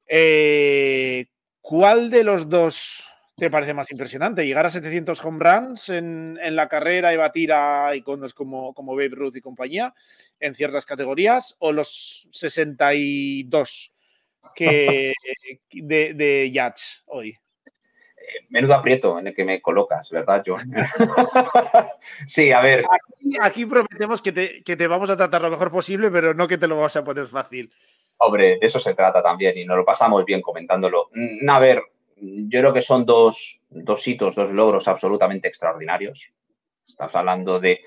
[0.08, 1.28] Eh,
[1.62, 3.04] ¿Cuál de los dos
[3.38, 4.46] te parece más impresionante?
[4.46, 9.10] ¿Llegar a 700 home runs en, la carrera y batir a iconos como, como Babe
[9.10, 9.94] Ruth y compañía
[10.40, 11.56] en ciertas categorías?
[11.60, 13.95] ¿O los 62
[14.54, 15.14] que
[15.72, 17.36] de, de Yachts hoy.
[18.26, 20.74] Eh, menudo aprieto en el que me colocas, ¿verdad, John?
[22.28, 22.86] sí, a ver.
[23.42, 26.76] Aquí, prometemos que te, vamos a tratar lo mejor posible, pero no que te lo
[26.76, 27.72] vamos a poner fácil.
[28.18, 31.10] Hombre, de eso se trata también y nos lo pasamos bien comentándolo.
[31.14, 31.84] Mm, a ver,
[32.18, 36.32] yo creo que son dos, dos hitos, dos logros absolutamente extraordinarios.
[36.88, 37.82] Estás hablando de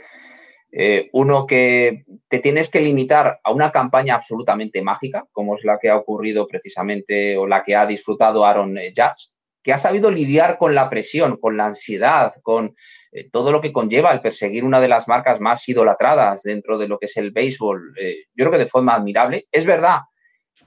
[0.70, 5.78] eh, uno que te tienes que limitar a una campaña absolutamente mágica, como es la
[5.78, 9.31] que ha ocurrido precisamente o la que ha disfrutado Aaron eh, Judge,
[9.62, 12.74] que ha sabido lidiar con la presión, con la ansiedad, con
[13.12, 16.88] eh, todo lo que conlleva el perseguir una de las marcas más idolatradas dentro de
[16.88, 17.94] lo que es el béisbol.
[17.96, 19.46] yo creo que de forma admirable.
[19.50, 20.00] Es verdad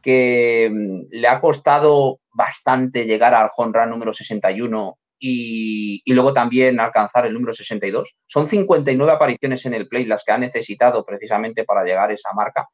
[0.02, 7.28] que mm, le ha costado bastante llegar al home número 61 y, luego también alcanzar
[7.28, 8.18] el número 62.
[8.26, 12.34] Son 59 apariciones en el play las que ha necesitado precisamente para llegar a esa
[12.34, 12.68] marca,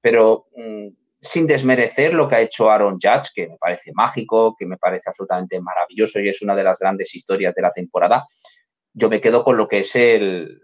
[0.00, 0.88] pero mm,
[1.20, 5.10] sin desmerecer lo que ha hecho Aaron Judge, que me parece mágico, que me parece
[5.10, 8.26] absolutamente maravilloso y es una de las grandes historias de la temporada,
[8.94, 10.62] yo me quedo con lo que es el,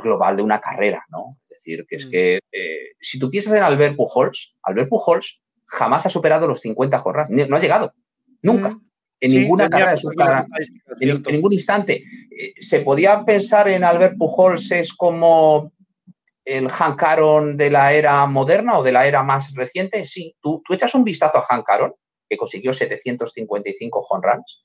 [0.00, 1.38] global de una carrera, ¿no?
[1.42, 2.10] Es decir, que es mm.
[2.10, 6.98] que eh, si tú piensas en Albert Pujols, Albert Pujols jamás ha superado los 50
[6.98, 7.94] jorras, no ha llegado,
[8.42, 8.70] nunca.
[8.70, 8.91] Mm
[9.22, 10.46] en ninguna carrera de su carrera,
[11.00, 12.02] en, ningún instante.
[12.30, 15.72] Eh, ¿Se podía pensar en Albert Pujols es como
[16.44, 20.04] el Hank Aaron de la era moderna o de la era más reciente?
[20.04, 21.94] Sí, tú, tú echas un vistazo a Hank Aaron,
[22.28, 24.64] que consiguió 755 home runs,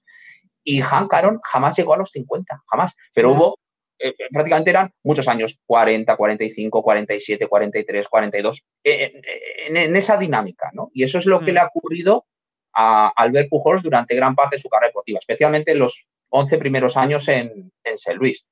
[0.63, 3.59] y Hank Aaron jamás llegó a los 50, jamás, pero hubo,
[3.99, 10.71] eh, eh, prácticamente eran muchos años, 40, 45, 47, 43, 42, en, en, esa dinámica,
[10.73, 10.89] ¿no?
[10.93, 11.53] Y eso es lo que mm.
[11.53, 12.25] le ha ocurrido
[12.79, 16.95] a Albert Pujols durante gran parte de su carrera deportiva, especialmente en los 11 primeros
[16.95, 18.13] años en, en St.
[18.13, 18.45] Louis.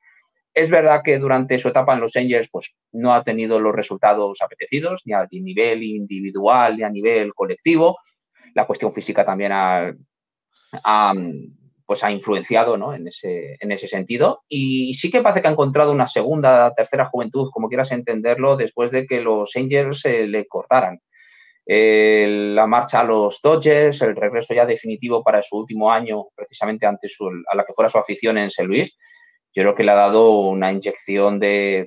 [0.52, 4.42] Es verdad que durante su etapa en los Angels pues, no ha tenido los resultados
[4.42, 8.00] apetecidos, ni a nivel individual ni a nivel colectivo.
[8.56, 9.94] La cuestión física también ha,
[11.86, 12.96] pues, ha influenciado ¿no?
[12.96, 14.44] en, ese, en ese sentido.
[14.48, 18.90] Y sí que parece que ha encontrado una segunda, tercera juventud, como quieras entenderlo, después
[18.90, 21.00] de que los Angels se le cortaran.
[21.68, 27.10] La marcha a los Dodgers, el regreso ya definitivo para su último año, precisamente ante
[27.10, 28.64] su, a la que fuera su afición en St.
[28.64, 28.96] Luis,
[29.56, 31.86] yo creo que le ha dado una inyección de,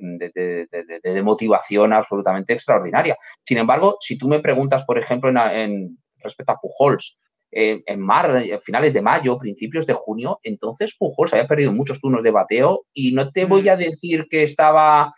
[1.23, 3.15] motivación absolutamente extraordinaria.
[3.45, 7.17] Sin embargo, si tú me preguntas, por ejemplo, en, respecto a Pujols,
[7.51, 12.23] eh, en mar, finales de mayo, principios de junio, entonces Pujols había perdido muchos turnos
[12.23, 13.69] de bateo y no te voy mm.
[13.69, 15.13] a decir que estaba,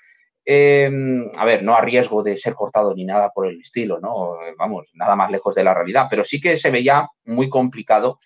[0.51, 4.37] em, a ver, no a riesgo de ser cortado ni nada por el estilo, ¿no?
[4.57, 8.19] Vamos, nada más lejos de la realidad, pero sí que se veía muy complicado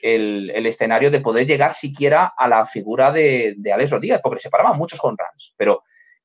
[0.00, 4.50] el, escenario de poder llegar siquiera a la figura de, de Alex Rodríguez, porque se
[4.50, 5.82] paraban muchos home runs, pero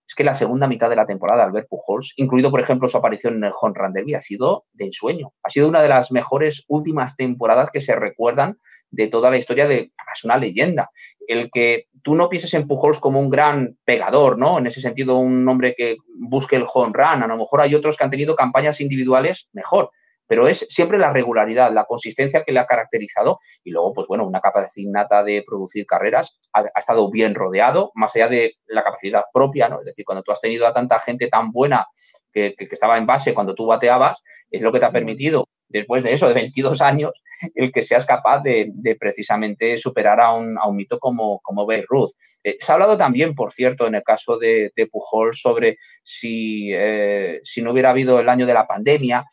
[0.08, 3.36] es que la segunda mitad de la temporada Albert Pujols, incluido por ejemplo su aparición
[3.36, 5.34] en el home run derby, ha sido de ensueño.
[5.43, 8.58] Ha sido una de las mejores últimas temporadas que se recuerdan
[8.89, 10.89] de toda la historia de, es una leyenda.
[11.28, 14.58] El que tú no pienses en Pujols como un gran pegador, ¿no?
[14.58, 17.24] En ese sentido, un hombre que busque el home run.
[17.24, 19.91] A lo mejor hay otros que han tenido campañas individuales mejor
[20.28, 24.28] pero es siempre la regularidad, la consistencia que le ha caracterizado y luego, pues bueno,
[24.28, 29.24] una capacidad innata de producir carreras, ha, estado bien rodeado, más allá de la capacidad
[29.34, 29.80] propia, ¿no?
[29.80, 31.88] Es decir, cuando tú has tenido a tanta gente tan buena
[32.32, 36.13] que, estaba en base cuando tú bateabas, es lo que te ha permitido, después de
[36.13, 37.12] eso, de 22 años,
[37.56, 41.86] el que seas capaz de, precisamente superar a un, a un, mito como, como Babe
[41.88, 42.12] Ruth.
[42.44, 47.42] Eh, se ha hablado también, por cierto, en el caso de, Pujol, sobre si, eh,
[47.44, 49.26] si no hubiera habido el año de la pandemia,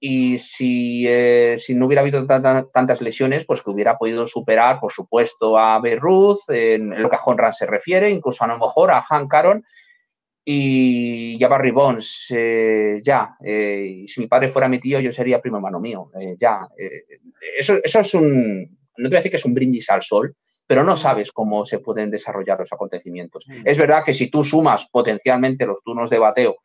[0.00, 4.92] y si, eh, si no hubiera habido tantas lesiones, pues que hubiera podido superar, por
[4.92, 9.02] supuesto, a Beirut, en, lo que a Honran se refiere, incluso a lo mejor a
[9.02, 9.64] Hank Aaron
[10.44, 12.26] y, a Barry Bonds.
[12.30, 16.10] Eh, ya, eh, si mi padre fuera mi tío, yo sería primo hermano mío.
[16.38, 16.60] ya,
[17.58, 20.36] eso, eso es un, no te voy a decir que es un brindis al sol,
[20.64, 23.44] pero no sabes cómo se pueden desarrollar los acontecimientos.
[23.48, 23.62] Mm.
[23.64, 26.56] Es verdad que si tú sumas potencialmente los turnos de bateo,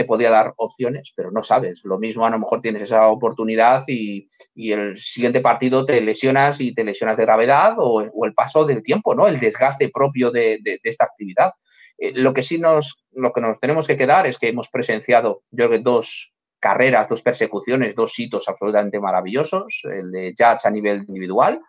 [0.00, 1.82] te podría dar opciones, pero no sabes.
[1.84, 6.74] Lo mismo a lo mejor tienes esa oportunidad y, el siguiente partido te lesionas y
[6.74, 9.26] te lesionas de gravedad o, el paso del tiempo, ¿no?
[9.26, 11.52] El desgaste propio de, esta actividad.
[11.98, 15.42] Eh, lo que sí nos, lo que nos tenemos que quedar es que hemos presenciado,
[15.50, 20.70] yo creo que dos carreras, dos persecuciones, dos hitos absolutamente maravillosos, el de Judge a
[20.70, 21.60] nivel individual,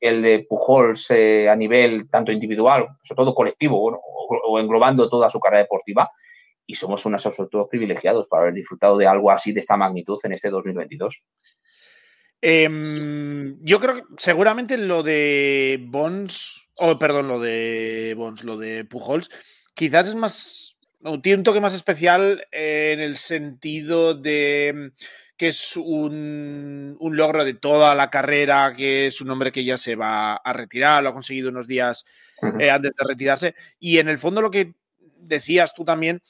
[0.00, 5.40] el de Pujols eh, a nivel tanto individual, sobre todo colectivo, o, englobando toda su
[5.40, 6.10] carrera deportiva,
[6.70, 10.34] y somos unos absolutos privilegiados para haber disfrutado de algo así de esta magnitud en
[10.34, 11.20] este 2022.
[12.40, 18.84] Em, yo creo que seguramente lo de Bonds, o perdón, lo de Bonds, lo de
[18.84, 19.30] Pujols,
[19.74, 20.76] quizás es más,
[21.22, 24.92] tiene un toque más especial en el sentido de
[25.36, 29.96] que es un, logro de toda la carrera, que es un hombre que ya se
[29.96, 32.04] va a retirar, lo ha conseguido unos días
[32.60, 33.54] eh, antes de retirarse.
[33.80, 34.74] Y en el fondo lo que
[35.18, 36.22] decías tú también,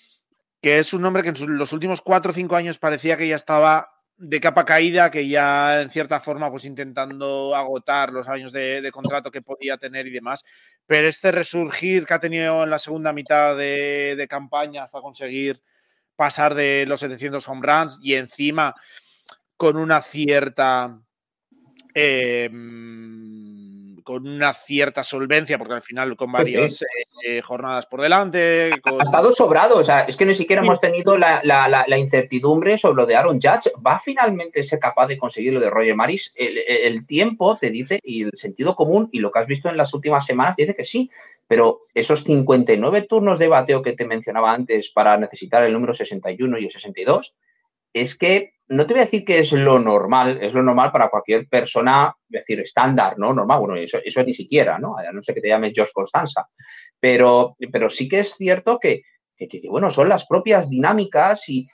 [0.60, 3.36] que es un hombre que en los últimos cuatro o cinco años parecía que ya
[3.36, 8.86] estaba de capa caída, que ya en cierta forma pues intentando agotar los años de,
[8.92, 10.44] contrato que podía tener y demás.
[10.86, 15.62] Pero este resurgir que ha tenido en la segunda mitad de, campaña hasta conseguir
[16.16, 18.74] pasar de los 700 home runs y encima
[19.56, 21.00] con una cierta...
[21.94, 23.59] Em,
[24.10, 26.84] con una cierta solvencia, porque al final con pues varias
[27.24, 28.72] eh, jornadas por delante.
[28.72, 33.06] Ha estado sobrado, o sea, es que ni siquiera hemos tenido la, incertidumbre sobre lo
[33.06, 33.70] de Aaron Judge.
[33.86, 36.32] ¿Va finalmente ser capaz de conseguir lo de Roger Maris?
[36.34, 39.94] El, tiempo te dice, y el sentido común, y lo que has visto en las
[39.94, 41.08] últimas semanas, dice que sí,
[41.46, 46.58] pero esos 59 turnos de bateo que te mencionaba antes para necesitar el número 61
[46.58, 47.32] y el 62,
[47.92, 51.10] es que no te voy a decir que es lo normal, es lo normal para
[51.10, 53.34] cualquier persona, decir, estándar, ¿no?
[53.34, 54.96] Normal, bueno, eso, eso ni siquiera, ¿no?
[54.96, 56.46] A no sé que te llames George Constanza.
[57.00, 59.02] Pero, pero sí que es cierto que,
[59.68, 61.66] bueno, son las propias dinámicas y,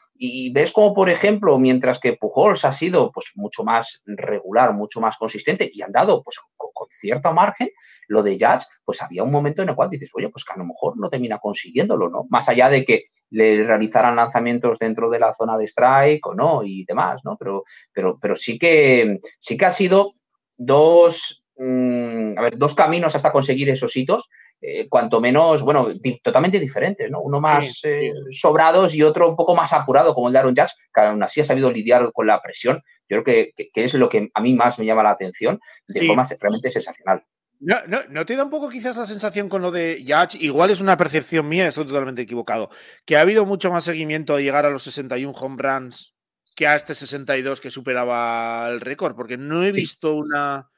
[0.53, 5.19] ves como, por ejemplo, mientras que Pujols ha sido pues mucho más regular, mucho más
[5.19, 7.69] consistente y han dado pues con, cierto margen,
[8.09, 10.59] lo de Judge, pues había un momento en el cual dices, oye, pues que a
[10.59, 12.25] lo mejor no termina consiguiéndolo, ¿no?
[12.31, 16.63] Más allá de que le realizaran lanzamientos dentro de la zona de strike o no
[16.63, 17.37] y demás, ¿no?
[17.37, 20.15] Pero, pero, pero sí que sí que ha sido
[20.57, 24.29] dos, mm, a ver, dos caminos hasta conseguir esos hitos,
[24.61, 25.89] eh, cuanto menos, bueno,
[26.23, 27.21] totalmente diferentes, ¿no?
[27.21, 30.73] Uno más eh, sobrados y otro un poco más apurado, como el de Aaron Judge,
[30.95, 32.83] que aún así ha sabido lidiar con la presión.
[33.09, 36.07] Yo creo que, que, es lo que a mí más me llama la atención de
[36.07, 37.23] forma realmente sensacional.
[37.61, 40.35] No, no, ¿No te da un poco quizás la sensación con lo de Yach?
[40.35, 42.71] Igual es una percepción mía, estoy totalmente equivocado.
[43.05, 46.17] Que ha habido mucho más seguimiento a llegar a los 61 home runs
[46.57, 50.71] que a este 62 que superaba el récord, porque no he visto una,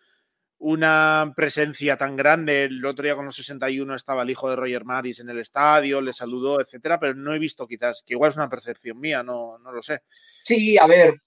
[0.58, 2.64] una presencia tan grande.
[2.64, 6.00] El otro día con los 61 estaba el hijo de Roger Maris en el estadio,
[6.00, 9.58] le saludó, etcétera, pero no he visto quizás, que igual es una percepción mía, no,
[9.58, 10.02] no lo sé.
[10.42, 11.22] Sí, a ver,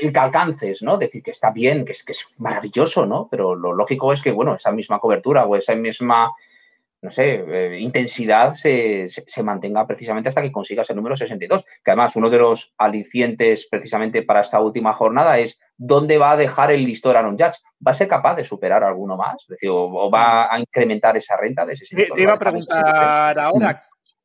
[0.00, 0.98] el que alcances, ¿no?
[0.98, 3.28] Decir que está bien, que es, que es maravilloso, ¿no?
[3.30, 6.32] Pero lo lógico es que, bueno, esa misma cobertura o esa misma
[7.02, 9.08] no sé, eh, intensidad se,
[9.42, 11.64] mantenga precisamente hasta que consigas el número 62.
[11.84, 16.36] Que además uno de los alicientes precisamente para esta última jornada es dónde va a
[16.36, 17.58] dejar el listón Aaron Judge.
[17.84, 19.34] ¿Va a ser capaz de superar alguno más?
[19.42, 23.82] Es decir, o, va a incrementar esa renta de ese Te iba a preguntar ahora,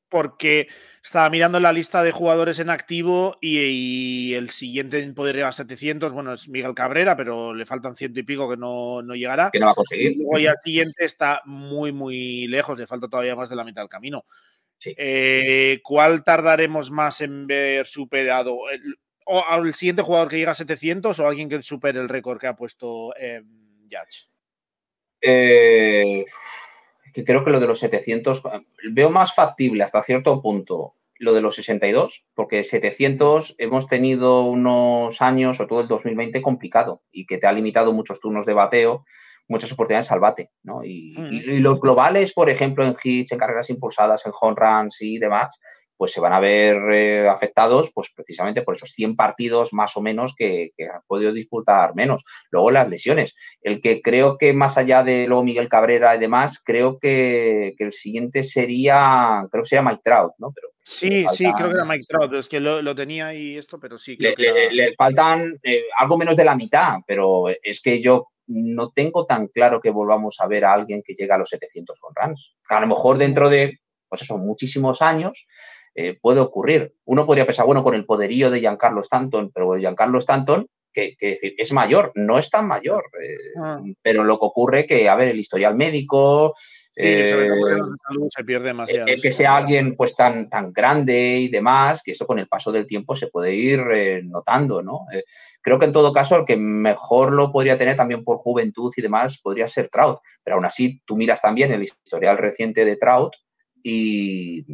[0.08, 0.68] porque
[1.08, 5.54] estaba mirando la lista de jugadores en activo y, el siguiente en poder llegar a
[5.54, 9.50] 700, bueno, es Miguel Cabrera, pero le faltan ciento y pico que no, llegará.
[9.52, 10.12] Que no va a conseguir.
[10.12, 13.84] Y luego el siguiente está muy, muy lejos, le falta todavía más de la mitad
[13.84, 14.26] del camino.
[14.86, 18.70] Eh, ¿Cuál tardaremos más en ver superado?
[18.70, 22.38] El, o el siguiente jugador que llega a 700 o alguien que supere el récord
[22.38, 23.44] que ha puesto eh,
[25.22, 26.26] que
[27.26, 28.44] creo que lo de los 700,
[28.92, 35.22] veo más factible hasta cierto punto lo de los 62, porque 700 hemos tenido unos
[35.22, 39.06] años, o todo el 2020, complicado y que te ha limitado muchos turnos de bateo,
[39.48, 40.84] muchas oportunidades al bate, ¿no?
[40.84, 41.62] Y, mm.
[41.62, 45.58] los globales, por ejemplo, en hits, en carreras impulsadas, en home runs y demás,
[45.98, 50.02] pues se van a ver eh, afectados pues precisamente por esos 100 partidos más o
[50.02, 52.24] menos que, que, han podido disputar menos.
[52.52, 53.36] Luego las lesiones.
[53.62, 57.92] El que creo que más allá de luego Miguel Cabrera y demás, creo que, el
[57.92, 60.52] siguiente sería, creo que sería Mike Trout, ¿no?
[60.54, 63.98] Pero, sí, sí, creo que era Mike Trout, es que lo, tenía y esto, pero
[63.98, 64.18] sí.
[64.18, 69.48] le, faltan eh, algo menos de la mitad, pero es que yo no tengo tan
[69.48, 72.56] claro que volvamos a ver a alguien que llegue a los 700 con runs.
[72.70, 75.46] A lo mejor dentro de, pues eso, muchísimos años,
[75.96, 76.94] eh, puede ocurrir.
[77.06, 81.30] Uno podría pensar, bueno, con el poderío de Giancarlo Stanton, pero Giancarlo Stanton, que, que
[81.32, 83.82] decir, es mayor, no es tan mayor, eh, ah.
[84.02, 86.54] pero lo que ocurre que, a ver, el historial médico,
[86.98, 87.48] eh,
[88.30, 89.06] se pierde demasiado.
[89.22, 92.88] que sea alguien pues tan, tan grande y demás, que esto con el paso del
[92.88, 93.82] tiempo se puede ir
[94.26, 95.06] notando, ¿no?
[95.62, 99.02] creo que en todo caso el que mejor lo podría tener también por juventud y
[99.02, 103.34] demás podría ser Trout, pero aún así tú miras también el historial reciente de Trout
[103.84, 104.66] y,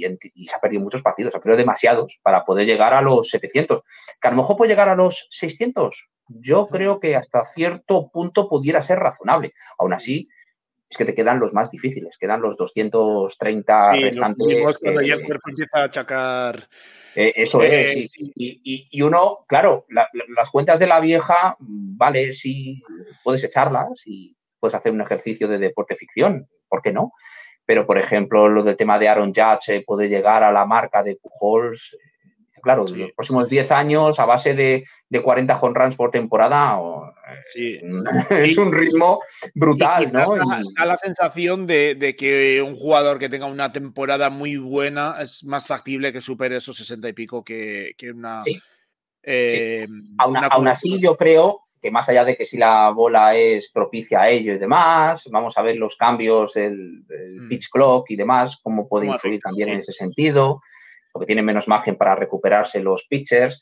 [0.00, 3.82] se ha perdido muchos partidos, ha perdido demasiados para poder llegar a los 700.
[4.20, 6.08] Que a lo mejor puede llegar a los 600.
[6.28, 9.52] Yo creo que hasta cierto punto pudiera ser razonable.
[9.78, 10.28] Aún así,
[10.92, 14.78] es que te quedan los más difíciles, quedan los 230 restantes.
[14.78, 16.68] cuando ya el cuerpo empieza a achacar.
[17.14, 22.82] Eh, eso es, eh, y, uno, claro, las cuentas de la vieja, vale, sí,
[23.24, 27.12] puedes echarlas y puedes hacer un ejercicio de deporte ficción, ¿por qué no?
[27.64, 31.16] pero por ejemplo lo del tema de Aaron Judge puede llegar a la marca de
[31.16, 31.96] Pujols.
[32.62, 36.78] Claro, los próximos 10 años, a base de, de 40 home runs por temporada,
[37.54, 39.20] es un ritmo
[39.54, 40.36] brutal, ¿no?
[40.36, 45.66] Da, la sensación de, que un jugador que tenga una temporada muy buena es más
[45.66, 48.38] factible que supere esos 60 y pico que, una.
[49.24, 49.86] Eh,
[50.18, 54.30] aún así, yo creo que más allá de que si la bola es propicia a
[54.30, 57.04] ello y demás, vamos a ver los cambios del,
[57.40, 57.48] mm.
[57.48, 60.60] pitch clock y demás, cómo puede influir también en ese sentido,
[61.12, 63.60] porque tienen menos margen para recuperarse los pitchers,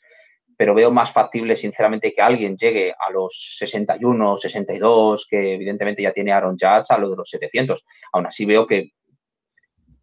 [0.57, 6.11] pero veo más factible, sinceramente, que alguien llegue a los 61, 62, que evidentemente ya
[6.11, 7.83] tiene Aaron Judge, a lo de los 700.
[8.13, 8.91] Aún así veo que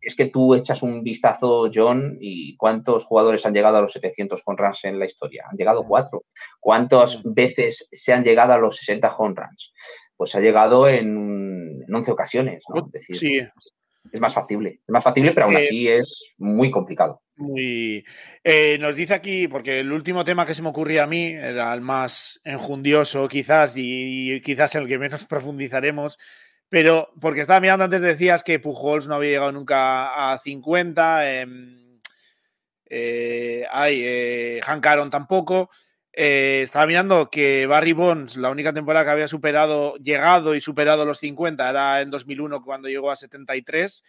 [0.01, 4.43] es que tú echas un vistazo, John, y cuántos jugadores han llegado a los 700
[4.45, 5.45] home runs en la historia.
[5.51, 6.25] Han llegado cuatro.
[6.61, 9.73] ¿Cuántas veces se han llegado a los 60 home runs?
[10.17, 12.87] Pues ha llegado en, 11 ocasiones, ¿no?
[12.87, 13.41] Es decir, sí.
[14.13, 14.81] es más factible.
[14.87, 17.23] Es más factible, pero aún eh, así es muy complicado.
[17.39, 18.05] Muy.
[18.43, 21.73] Eh, nos dice aquí, porque el último tema que se me ocurría a mí era
[21.73, 26.19] el más enjundioso, quizás, y quizás el que menos profundizaremos,
[26.69, 31.31] pero porque estaba mirando antes, decías que Pujols no había llegado nunca a 50.
[31.41, 32.01] Em,
[32.91, 35.71] eh, eh, Hank Aaron tampoco.
[36.13, 41.05] Eh, estaba mirando que Barry Bonds, la única temporada que había superado, llegado y superado
[41.05, 44.03] los 50 era en 2001 cuando llegó a 73.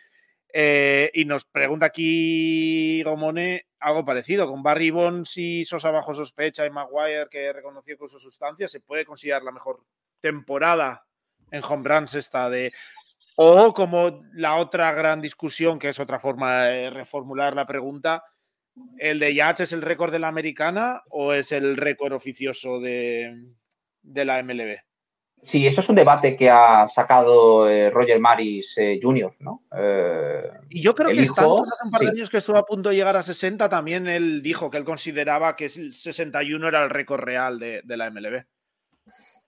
[0.54, 4.48] Y nos pregunta aquí Gomone algo parecido.
[4.48, 8.80] Con Barry Bonds y Sosa bajo sospecha y Maguire que reconoció con su sustancia, ¿se
[8.80, 9.84] puede considerar la mejor
[10.22, 11.06] temporada
[11.52, 12.72] en home runs esta de...
[13.36, 18.26] O como la otra gran discusión, que es otra forma de reformular la pregunta,
[18.98, 23.54] ¿el de Yates es el récord de la americana o es el récord oficioso de,
[24.04, 24.89] la MLB?
[25.42, 29.64] Sí, eso es un debate que ha sacado eh, Roger Maris eh, Jr., ¿no?
[29.74, 32.96] Eh, y yo creo que hace un par de años que estuvo a punto de
[32.96, 37.22] llegar a 60, también él dijo que él consideraba que el 61 era el récord
[37.22, 38.44] real de, de la MLB.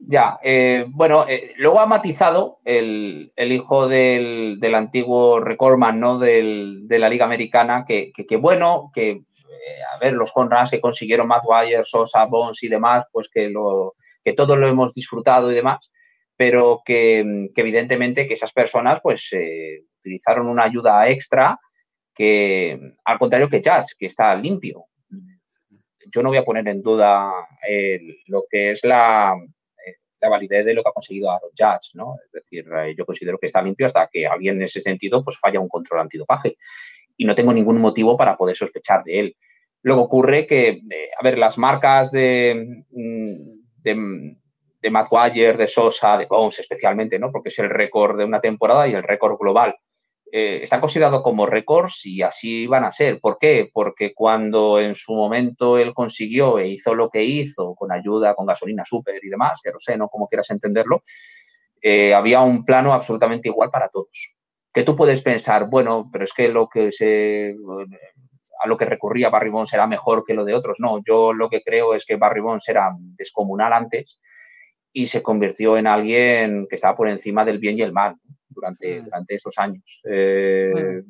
[0.04, 0.40] Ya,
[0.88, 1.28] bueno,
[1.58, 6.18] luego ha matizado el, hijo del, antiguo recordman ¿no?
[6.18, 9.22] de la Liga Americana, que, bueno, que
[9.94, 14.34] a ver, los runs que consiguieron Maguire, Sosa, Bones y demás, pues que, lo, que
[14.34, 15.92] todos lo hemos disfrutado y demás,
[16.36, 19.30] pero que, evidentemente que esas personas pues
[20.00, 21.60] utilizaron una ayuda extra
[22.14, 24.86] que, al contrario que Judge, que está limpio.
[26.14, 27.32] Yo no voy a poner en duda
[28.28, 29.36] lo que es la,
[30.22, 32.16] la validez de lo que ha conseguido Aaron Judge, ¿no?
[32.24, 35.38] Es decir, eh, yo considero que está limpio hasta que alguien en ese sentido pues
[35.38, 36.58] falla un control antidopaje
[37.18, 39.38] y no tengo ningún motivo para poder sospechar de él.
[39.82, 44.36] Luego ocurre que, eh, a ver, las marcas de, mm, de,
[44.82, 47.32] de de Sosa, de Bones especialmente, ¿no?
[47.32, 49.76] Porque es el récord de una temporada y el récord global
[50.34, 53.20] eh, están considerados como récords y así van a ser.
[53.20, 53.70] ¿Por qué?
[53.72, 58.46] Porque cuando en su momento él consiguió e hizo lo que hizo, con ayuda, con
[58.46, 61.04] gasolina super y demás, que no sé, no como quieras entenderlo,
[61.82, 64.34] eh, había un plano absolutamente igual para todos.
[64.74, 67.56] Que tú puedes pensar, bueno, pero es que lo que se
[68.62, 70.80] a lo que recurría Barry Bonds era mejor que lo de otros.
[70.80, 74.20] No, yo lo que creo es que Barry Bonds era descomunal antes
[74.94, 78.16] y se convirtió en alguien que estaba por encima del bien y el mal
[78.50, 79.06] durante, mm.
[79.06, 80.02] durante esos años.
[80.10, 81.02] Eh,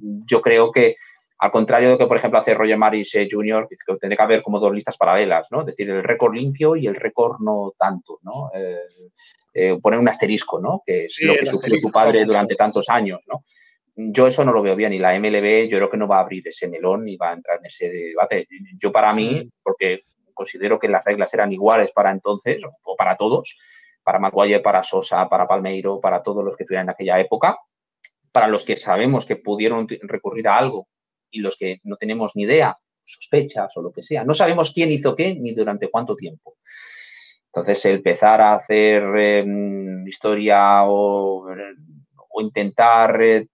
[0.00, 0.22] mm.
[0.26, 0.96] Yo creo que,
[1.38, 4.42] al contrario de que, por ejemplo, hace Roger Maris eh, Jr., que tendría que haber
[4.42, 5.60] como dos listas paralelas, ¿no?
[5.60, 8.50] Es decir, el récord limpio y el récord no tanto, ¿no?
[9.54, 10.82] Eh, poner un asterisco, ¿no?
[10.84, 13.44] Que es lo que sufrió su padre durante tantos años, ¿no?
[14.00, 16.20] Yo eso no lo veo bien y la MLB yo creo que no va a
[16.20, 18.46] abrir ese melón ni va a entrar en ese debate.
[18.78, 19.50] Yo para mí, mm.
[19.60, 20.02] porque
[20.34, 23.56] considero que las reglas eran iguales para entonces o para todos,
[24.04, 27.58] para Maguire, para Sosa, para Palmeiro, para todos los que estuvieran en aquella época,
[28.30, 30.86] para los que sabemos que pudieron recurrir a algo
[31.28, 34.22] y los que no tenemos ni idea, sospechas o lo que sea.
[34.22, 36.54] No sabemos quién hizo qué ni durante cuánto tiempo.
[37.46, 41.46] Entonces, empezar a hacer em, historia o,
[42.40, 43.48] intentar eh,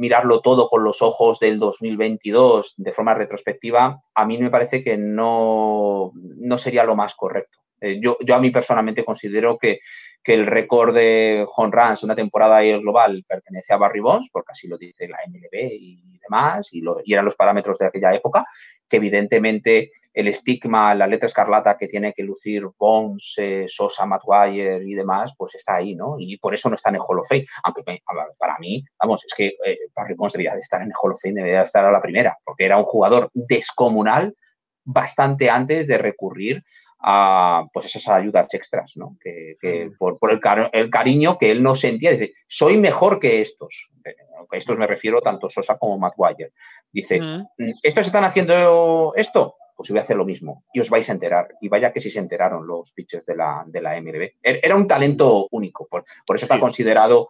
[0.00, 4.96] mirarlo todo con los ojos del 2022 de forma retrospectiva, a mí me parece que
[4.96, 7.58] no, no sería lo más correcto.
[7.82, 9.80] Eh, yo, yo, a mí personalmente considero que,
[10.24, 14.76] el récord de home runs una temporada global pertenece a Barry Bonds, porque así lo
[14.76, 18.44] dice la MLB y demás, y, eran los parámetros de aquella época,
[18.88, 24.82] que evidentemente el estigma, la letra escarlata que tiene que lucir Bonds, eh, Sosa, Maguire
[24.84, 26.16] y demás, pues está ahí, ¿no?
[26.18, 27.46] Y por eso no está en el Hall of Fame.
[27.62, 27.82] Aunque
[28.36, 31.20] para mí, vamos, es que eh, Barry Bonds debería de estar en el Hall of
[31.22, 34.34] Fame, debería de estar a la primera, porque era un jugador descomunal
[34.84, 36.64] bastante antes de recurrir
[37.02, 39.16] a pues esas ayudas extras, ¿no?
[39.20, 39.56] Que,
[39.90, 39.96] mm.
[39.96, 40.18] por,
[40.72, 43.90] el, cariño que él no sentía, dice, soy mejor que estos.
[44.52, 46.52] A estos me refiero tanto Sosa como Maguire.
[46.92, 47.46] Dice, mm.
[47.58, 49.56] Mm, ¿estos están haciendo esto?
[49.76, 51.48] Pues voy a hacer lo mismo y os vais a enterar.
[51.60, 54.32] Y vaya que sí se enteraron los pitchers de la, de la MLB.
[54.42, 57.28] Er, era un talento único, por, eso está considerado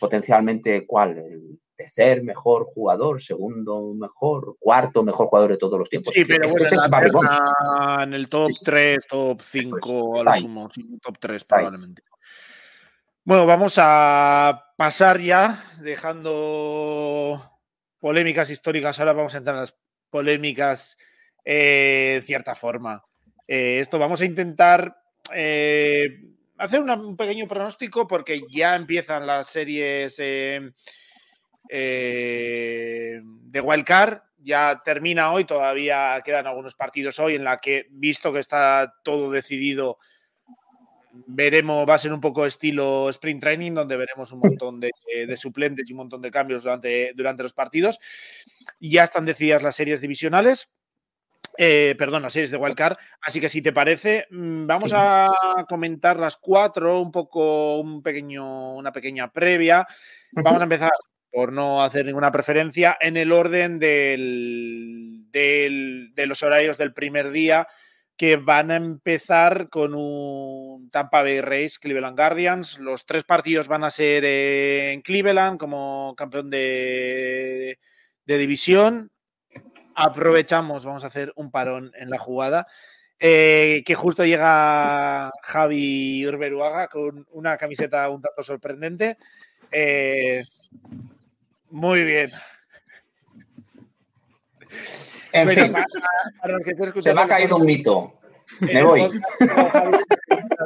[0.00, 1.18] potencialmente, ¿cuál?
[1.18, 6.12] El tercer mejor jugador, segundo mejor, cuarto mejor jugador de todos los tiempos.
[6.12, 7.30] Sí, pero bueno,
[8.02, 10.24] en, el top 3, top 5,
[11.00, 12.02] top 3 probablemente.
[13.22, 17.40] Bueno, vamos a pasar ya, dejando
[18.00, 18.98] polémicas históricas.
[18.98, 19.76] Ahora vamos a entrar en las
[20.10, 20.98] polémicas
[21.44, 23.04] eh, en cierta forma.
[23.46, 24.96] Eh, esto vamos a intentar
[25.32, 26.22] eh,
[26.56, 30.18] hacer un pequeño pronóstico porque ya empiezan las series
[31.68, 34.22] eh, de Wildcard.
[34.40, 39.30] Ya termina hoy, todavía quedan algunos partidos hoy en la que, visto que está todo
[39.30, 39.98] decidido,
[41.26, 44.90] veremos, va a ser un poco estilo sprint training, donde veremos un montón de,
[45.36, 47.98] suplentes y un montón de cambios durante, durante los partidos.
[48.80, 50.68] Ya están decididas las series divisionales.
[51.60, 52.96] Eh, perdón, las series de Wildcard.
[53.20, 55.28] Así que si te parece, mm, vamos a
[55.68, 59.86] comentar las cuatro, un poco, un pequeño, una pequeña previa.
[60.32, 60.90] Vamos a empezar
[61.30, 67.68] por no hacer ninguna preferencia, en el orden del, de los horarios del primer día,
[68.18, 72.78] que van a empezar con un Tampa Bay Rays Cleveland Guardians.
[72.80, 77.78] Los tres partidos van a ser en Cleveland como campeón de,
[78.26, 79.12] división.
[79.94, 82.66] Aprovechamos, vamos a hacer un parón en la jugada.
[83.20, 89.16] Eh, que justo llega Javi Urberuaga con una camiseta un tanto sorprendente.
[89.70, 90.42] Eh,
[91.70, 92.32] muy bien.
[95.32, 95.74] En fin,
[97.00, 98.18] se me ha caído un mito.
[98.60, 99.20] Me voy.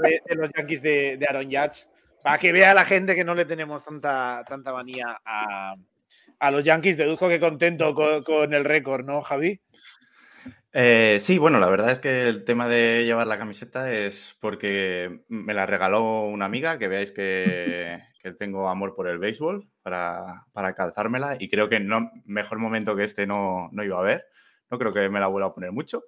[0.03, 1.87] De, los Yankees de, Aaron Judge,
[2.23, 5.77] para que vea la gente que no le tenemos tanta, tanta manía a,
[6.51, 6.97] los Yankees.
[6.97, 7.95] Deduzco que contento
[8.25, 9.61] con, el récord, ¿no, Javi?
[10.75, 15.23] Eh, sí, bueno, la verdad es que el tema de llevar la camiseta es porque
[15.29, 18.01] me la regaló una amiga, que veáis que,
[18.39, 23.27] tengo amor por el béisbol para, calzármela y creo que no mejor momento que este
[23.27, 24.27] no, iba a haber.
[24.71, 26.05] No creo que me la vuelva a poner mucho,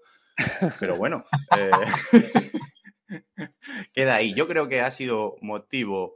[0.80, 1.26] pero bueno,
[1.58, 1.70] eh,
[3.92, 4.32] queda ahí.
[4.34, 6.14] Yo creo que ha sido motivo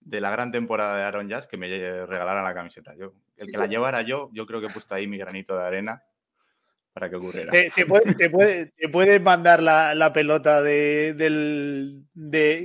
[0.00, 1.68] de la gran temporada de Aaron Jazz que me
[2.04, 2.94] regalara la camiseta.
[2.94, 5.64] Yo, el que la llevara yo, yo creo que he puesto ahí mi granito de
[5.64, 6.02] arena
[6.96, 7.52] para que ocurriera.
[7.52, 11.98] Te, puedes mandar la, pelota de,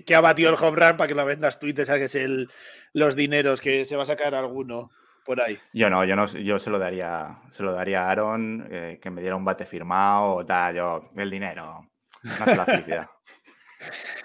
[0.05, 2.49] que ha batido el home run para que la vendas tú y te saques el,
[2.93, 4.89] los dineros que se va a sacar alguno
[5.25, 5.59] por ahí.
[5.73, 9.09] Yo no, yo no, yo se lo daría, se lo daría a Aaron, eh, que
[9.09, 11.89] me diera un bate firmado o tal, yo, el dinero,
[12.23, 13.07] la felicidad.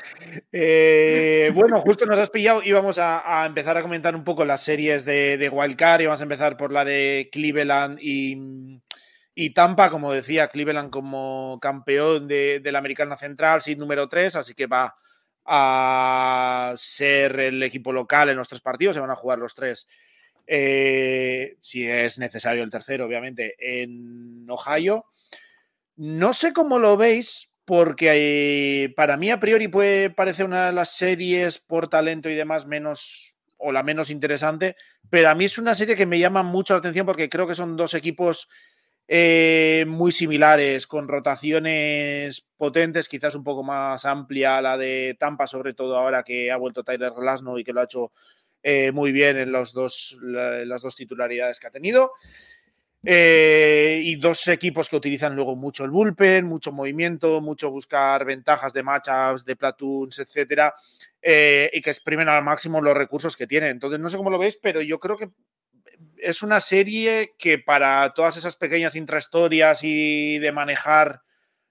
[0.51, 4.63] Eh, bueno, justo nos has pillado y vamos a, empezar a comentar un poco las
[4.63, 8.81] series de, de Wildcard y vamos a empezar por la de Cleveland y,
[9.39, 14.55] y Tampa, como decía, Cleveland como campeón de, la Americana Central, sin número 3, así
[14.55, 14.97] que va
[15.45, 19.87] a ser el equipo local en los tres partidos, se van a jugar los tres,
[20.47, 25.05] eh, si es necesario el tercero, obviamente, en Ohio.
[25.97, 30.73] No sé cómo lo veis, porque eh, para mí a priori puede parecer una de
[30.73, 34.77] las series por talento y demás menos o la menos interesante,
[35.11, 37.55] pero a mí es una serie que me llama mucho la atención porque creo que
[37.55, 38.49] son dos equipos
[39.09, 45.75] eh, muy similares, con rotaciones potentes, quizás un poco más amplia la de Tampa, sobre
[45.75, 48.13] todo ahora que ha vuelto Tyler Lasno y que lo ha hecho
[48.65, 52.13] eh, muy bien en los dos, las dos titularidades que ha tenido.
[53.09, 58.73] Eh, y dos equipos que utilizan luego mucho el bullpen, mucho movimiento, mucho buscar ventajas
[58.73, 60.75] de matchups, de platoons, etcétera,
[61.23, 63.71] y que exprimen al máximo los recursos que tienen.
[63.71, 65.31] Entonces, no sé cómo lo veis, pero yo creo que
[66.19, 71.23] es una serie que para todas esas pequeñas intrahistorias y de manejar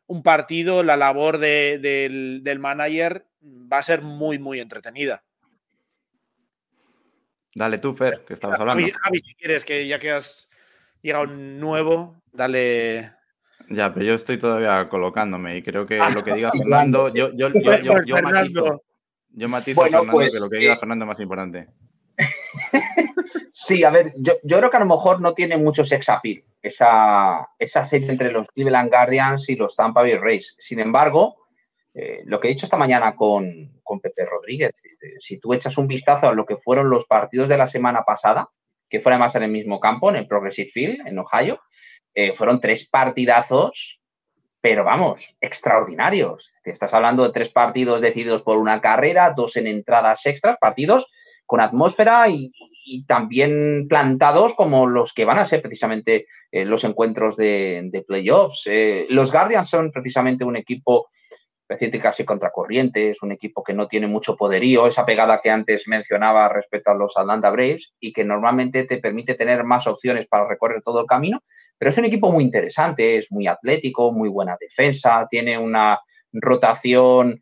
[0.08, 5.24] un partido, la labor del, manager va a ser muy, muy entretenida.
[7.56, 8.86] Dale tú, Fer, que estamos hablando.
[9.04, 10.50] Javi, si quieres, que ya que has
[11.02, 13.14] llegado nuevo, dale.
[13.70, 17.50] Ya, pero yo estoy todavía colocándome y creo que lo que diga Fernando, yo, yo,
[17.50, 18.84] yo, yo, yo matizo,
[19.30, 21.68] yo matizo Fernando pues, que lo que diga eh, Fernando es más importante.
[23.54, 27.50] sí, a ver, yo, creo que a lo mejor no tiene mucho sex appeal esa,
[27.60, 30.56] esa serie entre los Cleveland Guardians y los Tampa Bay Rays.
[30.58, 31.46] Sin embargo,
[31.94, 35.88] eh, lo que he dicho esta mañana con, Pepe Rodríguez, eh, si tú echas un
[35.88, 38.50] vistazo a lo que fueron los partidos de la semana pasada,
[38.90, 41.62] que fue además en el mismo campo, en el Progressive Field, en Ohio,
[42.14, 44.02] eh, fueron tres partidazos,
[44.60, 46.52] pero vamos, extraordinarios.
[46.64, 51.08] Estás hablando de tres partidos decididos por una carrera, dos en entradas extras, partidos
[51.46, 52.52] con atmósfera y,
[53.08, 58.68] también plantados como los que van a ser precisamente eh, los encuentros de, playoffs.
[58.68, 61.08] Eh, los Guardians son precisamente un equipo
[61.68, 65.88] reciente casi contracorriente, es un equipo que no tiene mucho poderío, esa pegada que antes
[65.88, 70.48] mencionaba respecto a los Atlanta Braves y que normalmente te permite tener más opciones para
[70.48, 71.42] recorrer todo el camino,
[71.78, 76.00] pero es un equipo muy interesante, es muy atlético, muy buena defensa, tiene una
[76.32, 77.42] rotación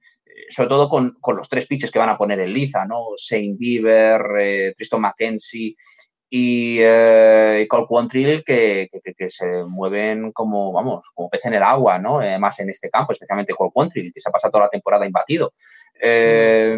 [0.49, 3.07] sobre todo con, los tres pitches que van a poner en liza, ¿no?
[3.17, 5.75] Saint Bieber, eh, Tristan McKenzie
[6.35, 8.89] y eh, Cole Quantrill que,
[9.29, 12.23] se mueven como, vamos, como pez en el agua, ¿no?
[12.23, 15.05] Eh, más en este campo, especialmente Cole Quantrill, que se ha pasado toda la temporada
[15.05, 15.53] imbatido.
[16.01, 16.75] Eh,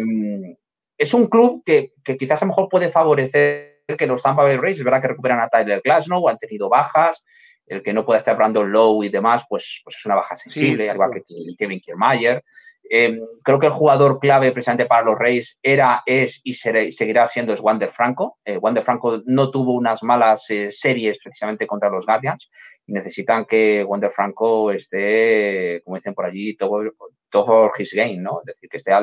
[0.98, 4.84] es un club que, quizás a lo mejor puede favorecer que los Tampa Bay Rays,
[4.84, 7.24] verdad que recuperan a Tyler Glasnow, han tenido bajas,
[7.66, 10.84] el que no pueda estar Brandon Lowe y demás, pues, pues es una baja sensible,
[10.84, 11.22] igual que
[11.56, 12.44] Kevin Kiermaier.
[12.88, 17.52] Em, creo que el jugador clave precisamente para los Reyes era, es y seguirá siendo
[17.52, 18.38] es Wander Franco.
[18.44, 22.48] Eh, Wander Franco no tuvo unas malas eh, series precisamente contra los Guardians
[22.86, 26.82] y necesitan que Wander Franco esté, como dicen por allí, todo,
[27.30, 28.40] todo his game, ¿no?
[28.40, 29.02] Es decir, que esté a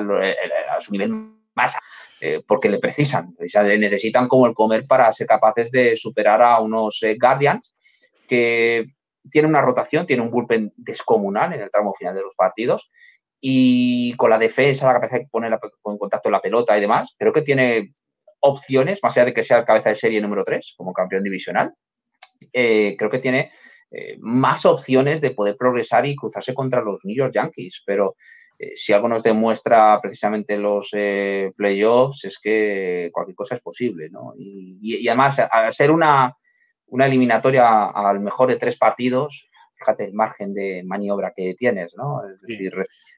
[0.79, 1.11] su nivel
[1.55, 1.77] más
[2.21, 6.59] eh, porque le precisan, le necesitan como el comer para ser capaces de superar a
[6.61, 7.75] unos Guardians
[8.27, 8.88] que
[9.29, 12.89] tienen una rotación, tienen un bullpen descomunal en el tramo final de los partidos
[13.46, 17.34] y con la defensa, la capacidad de poner en contacto la pelota y demás, creo
[17.34, 17.94] que tiene
[18.39, 21.74] opciones, más allá de que sea el cabeza de serie número 3 como campeón divisional,
[22.54, 23.52] eh, creo que tiene
[23.91, 27.84] eh, más opciones de poder progresar y cruzarse contra los New York Yankees.
[27.86, 28.16] Pero
[28.60, 30.91] eh, si algo nos demuestra precisamente los
[31.58, 34.32] playoffs es que cualquier cosa es posible, ¿no?
[34.38, 36.34] Y, además, al ser una,
[36.88, 39.50] una eliminatoria al mejor de tres partidos,
[39.84, 42.21] fíjate el margen de maniobra que tienes, ¿no?
[42.27, 42.73] Es decir,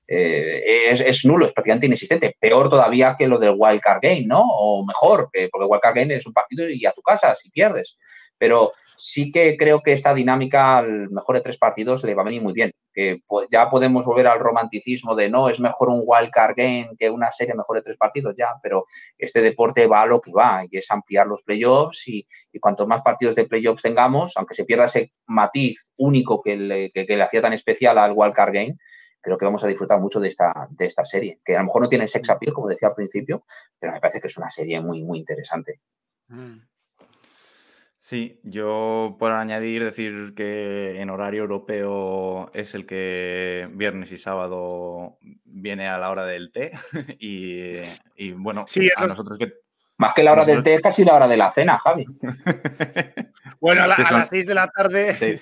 [0.08, 2.36] eh, es, nulo, es prácticamente inexistente.
[2.40, 4.42] Peor todavía que lo del wildcard game, ¿no?
[4.42, 7.98] O mejor, porque el wildcard game es un partido y a tu casa si pierdes.
[8.38, 12.26] Pero sí que creo que esta dinámica al mejor de tres partidos le va a
[12.26, 12.72] venir muy bien.
[12.94, 13.22] Que
[13.52, 17.54] ya podemos volver al romanticismo de no, es mejor un wildcard game que una serie
[17.54, 18.86] mejor de tres partidos, ya, pero
[19.18, 22.88] este deporte va a lo que va y es ampliar los playoffs y, y cuanto
[22.88, 27.22] más partidos de playoffs tengamos, aunque se pierda ese matiz único que le, que le
[27.22, 28.78] hacía tan especial al wildcard game,
[29.20, 31.82] creo que vamos a disfrutar mucho de esta, de esta serie, que a lo mejor
[31.82, 33.44] no tiene sex appeal, como decía al principio,
[33.80, 35.82] pero me parece que es una serie muy, muy interesante.
[36.28, 36.60] Mm.
[38.06, 45.18] Sí, yo por añadir, decir que en horario europeo es el que viernes y sábado
[45.44, 46.72] viene a la hora del té
[47.20, 47.78] y,
[48.16, 49.56] y bueno, sí, a nosotros que...
[49.98, 52.06] Más que la hora del té es casi la hora de la cena, Javi.
[53.60, 55.14] bueno, a, la, a las 6 de la tarde...
[55.16, 55.42] Sí.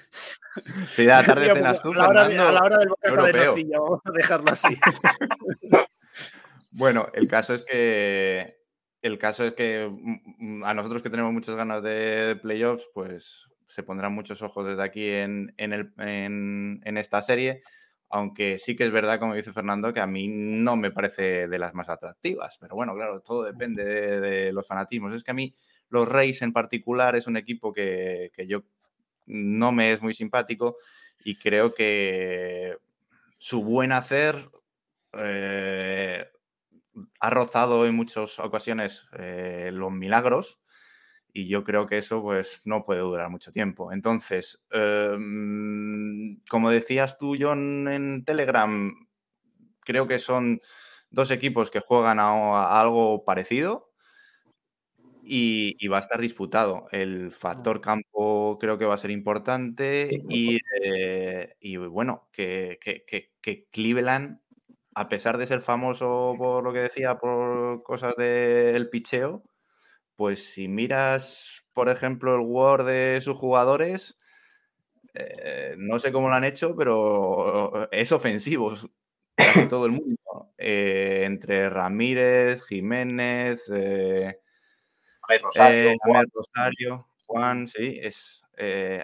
[0.94, 3.46] Sí, de la tarde cenas tú, a la, hora, a la hora del bocata de
[3.46, 4.80] nocilla, vamos a dejarlo así.
[6.72, 8.63] bueno, el caso es que
[9.04, 13.48] el caso es que mm, mm, a nosotros que tenemos muchas ganas de playoffs, pues
[13.68, 17.64] se pondrán muchos ojos desde aquí en, el, en, esta serie,
[18.10, 21.60] aunque sí que es verdad, como dice Fernando, que a mí no me parece de
[21.60, 25.14] las más atractivas, pero bueno, claro, todo depende de, los fanatismos.
[25.14, 25.54] Es que a mí
[25.90, 28.64] los Reyes en particular es un equipo que, yo
[29.26, 30.78] no me es muy simpático
[31.24, 32.78] y creo que
[33.38, 34.50] su buen hacer
[35.14, 36.28] eh,
[37.20, 40.60] ha rozado en muchas ocasiones eh, los milagros
[41.34, 43.92] y yo creo que eso pues no puede durar mucho tiempo.
[43.92, 48.94] Entonces, em, como decías tú, John, en Telegram,
[49.82, 50.62] creo que son
[51.10, 53.92] dos equipos que juegan a, algo parecido
[55.24, 56.88] y, va a estar disputado.
[56.92, 63.32] El factor campo creo que va a ser importante y, eh, y, bueno, que, que,
[63.42, 64.43] que Cleveland
[64.96, 69.44] a pesar de ser famoso por lo que decía, por cosas del picheo,
[70.16, 74.18] pues si miras, por ejemplo, el Word de sus jugadores,
[75.14, 78.74] eh, no sé cómo lo han hecho, pero es ofensivo
[79.36, 80.18] casi todo el mundo.
[80.58, 84.40] Eh, entre Ramírez, Jiménez, eh,
[85.42, 86.26] Rosario, Juan.
[86.34, 88.44] Rosario, Juan, sí, es,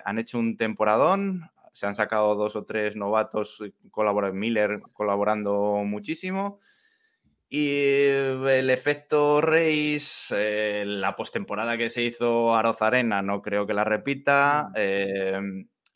[0.06, 6.60] han hecho un temporadón, se han sacado dos o tres novatos, colabora Miller colaborando muchísimo.
[7.52, 13.74] Y el efecto Reis, eh, la postemporada que se hizo a Arena, no creo que
[13.74, 14.72] la repita.
[14.76, 15.40] Eh,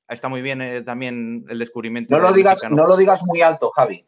[0.09, 2.15] está muy bien eh, también el descubrimiento.
[2.15, 4.03] No lo, digas, no lo digas muy alto, Javi.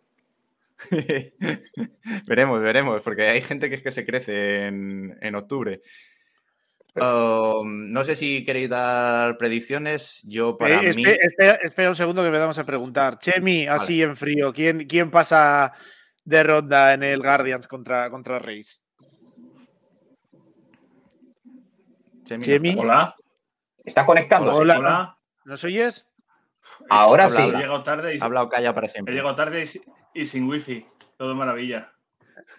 [2.27, 5.81] veremos, veremos, porque hay gente que es que se crece en, en octubre.
[6.95, 10.21] Um, no sé si queréis dar predicciones.
[10.23, 11.03] Yo para eh, mí.
[11.05, 13.19] Espera, un segundo que me vamos a preguntar.
[13.19, 15.73] Chemi, así en frío, ¿quién, ¿quién pasa
[16.23, 18.81] de ronda en el Guardians contra, contra Reis?
[22.23, 22.75] Chemi.
[22.77, 23.13] Hola.
[23.83, 24.55] ¿Está conectando?
[24.55, 25.17] Hola.
[25.43, 26.07] ¿Nos oyes?
[26.89, 27.41] Ahora sí.
[27.41, 29.13] He llegado tarde y, hablado calla para siempre.
[29.13, 29.63] He llegado tarde
[30.13, 30.85] y, sin wifi.
[31.17, 31.91] Todo maravilla.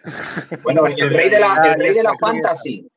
[0.63, 2.87] Bueno, el rey de la, el rey de la fantasy.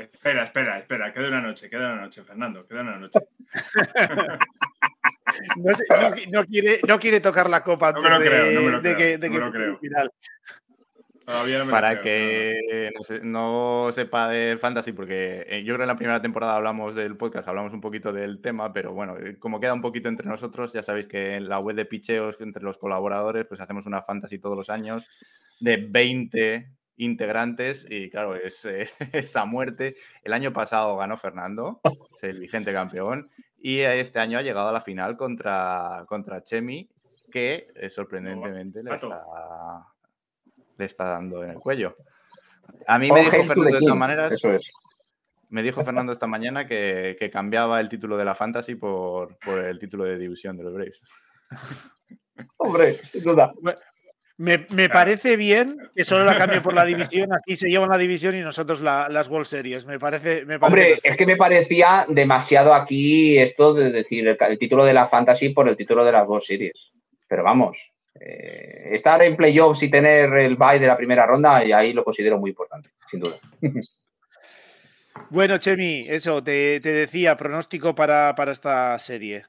[0.00, 3.18] Espera, espera, espera, queda una noche, queda una noche, Fernando, queda una noche.
[6.30, 8.80] no, quiere, no quiere tocar la copa antes no me lo creo, no me lo
[8.80, 9.78] de, creo, de que, no me lo creo.
[9.78, 10.10] Final.
[11.24, 15.78] Todavía no me Para lo creo, que no, sepa del fantasy, porque eh, yo creo
[15.78, 19.16] que en la primera temporada hablamos del podcast, hablamos un poquito del tema, pero bueno,
[19.18, 22.40] eh, como queda un poquito entre nosotros, ya sabéis que en la web de picheos
[22.40, 25.06] entre los colaboradores, pues hacemos una fantasy todos los años
[25.60, 29.96] de 20 integrantes y claro, es eh, esa muerte.
[30.22, 31.80] El año pasado ganó Fernando,
[32.16, 36.88] es el vigente campeón, y este año ha llegado a la final contra, contra Chemi,
[37.30, 39.86] que eh, sorprendentemente le está,
[40.76, 41.94] le está dando en el cuello.
[42.86, 44.36] A mí me dijo Fernando de todas maneras,
[45.48, 49.58] me dijo Fernando esta mañana que, que, cambiaba el título de la Fantasy por, por
[49.58, 51.02] el título de división de los Braves.
[52.56, 53.52] Hombre, sin duda.
[54.40, 57.30] Me, me parece bien que solo la cambie por la división.
[57.34, 59.84] Aquí se llevan la división y nosotros la, las World Series.
[59.84, 60.46] Me parece.
[60.46, 61.08] Me parece Hombre, perfecto.
[61.10, 65.50] es que me parecía demasiado aquí esto de decir el, el, título de la Fantasy
[65.50, 66.90] por el título de las World Series.
[67.28, 71.72] Pero vamos, eh, estar en playoffs y tener el bye de la primera ronda, y
[71.72, 73.36] ahí lo considero muy importante, sin duda.
[75.28, 79.44] Bueno, Chemi, eso, te, te decía, pronóstico para, para esta serie.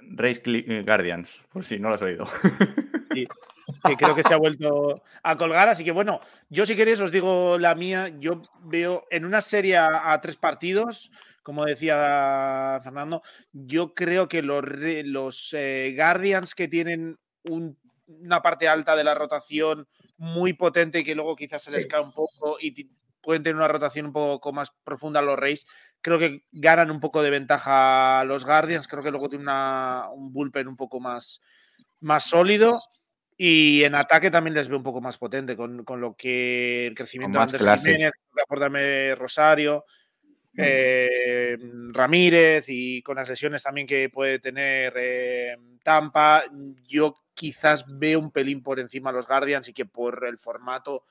[0.00, 0.40] Race
[0.84, 2.26] Guardians, por si no lo has oído.
[3.26, 5.68] Sí, que creo que se ha vuelto a colgar.
[5.68, 8.08] Así que bueno, yo si queréis os digo la mía.
[8.18, 11.10] Yo veo en una serie a, a tres partidos,
[11.42, 14.62] como decía Fernando, yo creo que los,
[15.04, 21.04] los eh, Guardians que tienen un, una parte alta de la rotación muy potente y
[21.04, 22.90] que luego quizás se les cae un poco y
[23.20, 25.66] pueden tener una rotación un poco más profunda los Rays,
[26.00, 28.88] creo que ganan un poco de ventaja los Guardians.
[28.88, 29.44] Creo que luego tiene
[30.12, 31.40] un bullpen un poco más,
[32.00, 32.80] más sólido.
[33.40, 37.38] Y en ataque también les veo un poco más potente, con, lo que el crecimiento
[37.38, 39.84] de Andrés Jiménez, Rosario,
[40.54, 40.60] mm.
[40.60, 41.56] eh,
[41.92, 46.46] Ramírez y con las lesiones también que puede tener eh, Tampa,
[46.82, 51.04] yo quizás veo un pelín por encima a los Guardians y que por el formato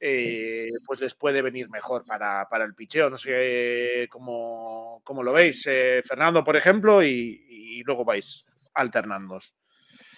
[0.00, 3.10] eh, pues les puede venir mejor para, el picheo.
[3.10, 9.38] No sé cómo, lo veis, Fernando, por ejemplo, y, y luego vais alternando.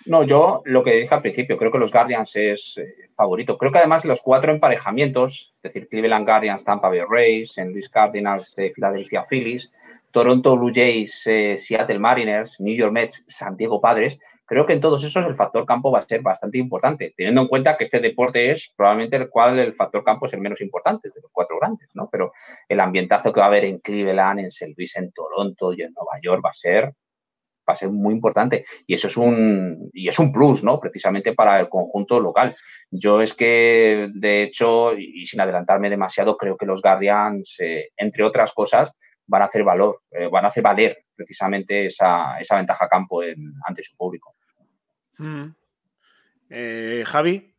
[0.06, 3.58] No, yo lo que dije al principio, creo que los Guardians es eh, favorito.
[3.58, 7.88] Creo que además los cuatro emparejamientos, es decir, Cleveland Guardians, Tampa Bay Rays, en Louis
[7.88, 9.72] Cardinals, eh, Philadelphia Phillies,
[10.12, 14.80] Toronto Blue Jays, eh, Seattle Mariners, New York Mets, San Diego Padres, creo que en
[14.80, 17.98] todos esos el factor campo va a ser bastante importante, teniendo en cuenta que este
[17.98, 21.58] deporte es probablemente el cual el factor campo es el menos importante de los cuatro
[21.58, 22.08] grandes, ¿no?
[22.10, 22.32] Pero
[22.68, 24.72] el ambientazo que va a haber en Cleveland, en St.
[24.76, 26.94] Louis, en Toronto y en Nueva York va a ser
[27.68, 28.64] va a ser muy importante.
[28.86, 30.78] Y eso es un, y es un plus, ¿no?
[30.80, 32.56] Precisamente para el conjunto local.
[32.90, 38.24] Yo es que, de hecho, y sin adelantarme demasiado, creo que los Guardians, eh, entre
[38.24, 38.92] otras cosas,
[39.26, 43.22] van a hacer valor, eh, van a hacer valer precisamente esa, esa ventaja campo
[43.66, 44.34] ante su público.
[45.18, 45.46] Mm.
[46.50, 47.55] Eh, Javi.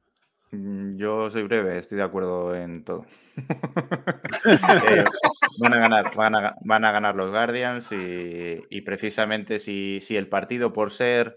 [0.51, 3.05] Mm, yo soy breve, estoy de acuerdo en todo.
[4.45, 5.03] Eh,
[5.59, 11.35] van, a ganar, van, a, ganar los Guardians y, precisamente si, el partido por ser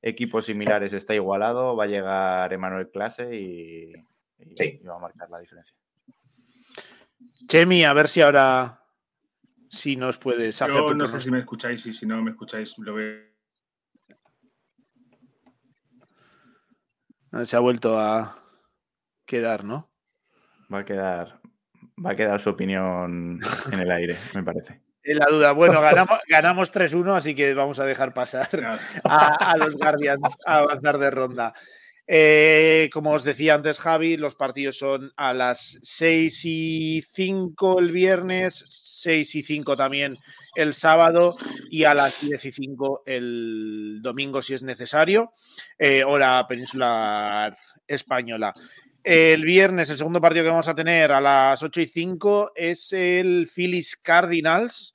[0.00, 3.92] equipos similares está igualado, va a llegar Emanuel Clase y,
[4.86, 5.74] va a marcar la diferencia.
[7.48, 8.82] Chemi, a ver si ahora
[9.68, 10.74] si nos puedes hacer.
[10.74, 13.32] Yo no sé si me escucháis y si no me escucháis lo veo.
[17.44, 18.41] Se ha vuelto a,
[19.32, 19.90] quedar, ¿no?
[20.72, 21.40] Va a quedar,
[22.04, 23.40] va a quedar su opinión
[23.72, 24.80] en el aire, me parece.
[25.04, 25.50] En la duda.
[25.50, 30.98] Bueno, ganamos, ganamos 3-1, así que vamos a dejar pasar a, los Guardians a avanzar
[30.98, 31.52] de ronda.
[32.06, 37.90] Eh, como os decía antes, Javi, los partidos son a las 6 y 5 el
[37.90, 40.18] viernes, 6 y 5 también
[40.54, 41.34] el sábado
[41.68, 45.32] y a las 10 y 5 el domingo si es necesario,
[45.80, 47.56] eh, hora peninsular
[47.88, 48.54] española.
[49.04, 52.92] El viernes, el segundo partido que vamos a tener a las 8 y 5 es
[52.92, 54.94] el Phillies Cardinals,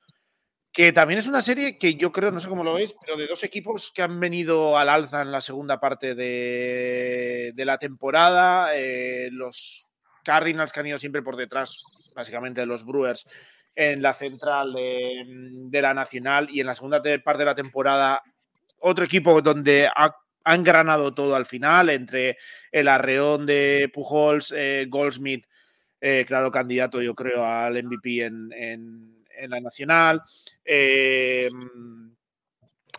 [0.72, 3.28] que también es una serie que yo creo, no sé cómo lo veis, pero de
[3.28, 8.70] dos equipos que han venido al alza en la segunda parte de, la temporada.
[8.76, 9.88] Eh, los
[10.24, 11.84] Cardinals que han ido siempre por detrás,
[12.16, 13.26] básicamente, de los Brewers
[13.76, 18.24] en la central de, de la Nacional y en la segunda parte de la temporada
[18.80, 20.16] otro equipo donde ha
[20.48, 22.38] han granado todo al final, entre
[22.72, 25.46] el arreón de Pujols, eh, Goldsmith,
[26.00, 30.22] eh, claro, candidato yo creo al MVP en, la nacional.
[30.64, 31.50] Eh,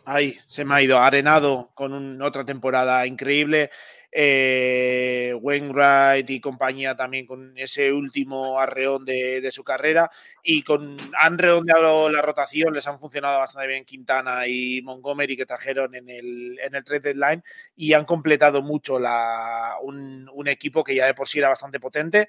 [0.04, 3.70] ahí se me ha ido arenado con otra temporada increíble
[4.10, 10.10] eh, Wainwright y compañía también con ese último arreón de, su carrera.
[10.42, 15.46] Y con han redondeado la rotación, les han funcionado bastante bien Quintana y Montgomery que
[15.46, 17.42] trajeron en el, en el trade deadline
[17.76, 18.98] y han completado mucho
[19.82, 22.28] un, equipo que ya de por sí era bastante potente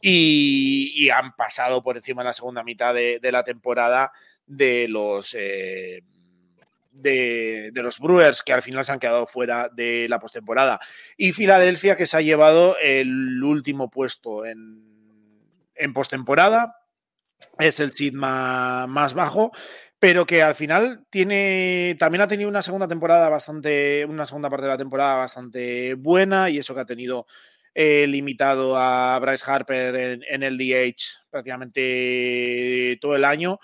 [0.00, 4.12] y, han pasado por encima en la segunda mitad de, la temporada
[4.46, 5.34] de los...
[5.38, 6.02] Eh,
[6.92, 10.80] de, los Brewers, que al final se han quedado fuera de la postemporada.
[11.16, 14.82] Y Filadelfia, que se ha llevado el último puesto en,
[15.74, 16.76] en postemporada.
[17.58, 19.50] Es el seed más, bajo,
[19.98, 21.96] pero que al final tiene.
[21.98, 24.04] También ha tenido una segunda temporada bastante.
[24.08, 26.50] Una segunda parte de la temporada bastante buena.
[26.50, 27.26] Y eso que ha tenido
[27.74, 33.58] eh, limitado a Bryce Harper en, en el DH prácticamente todo el año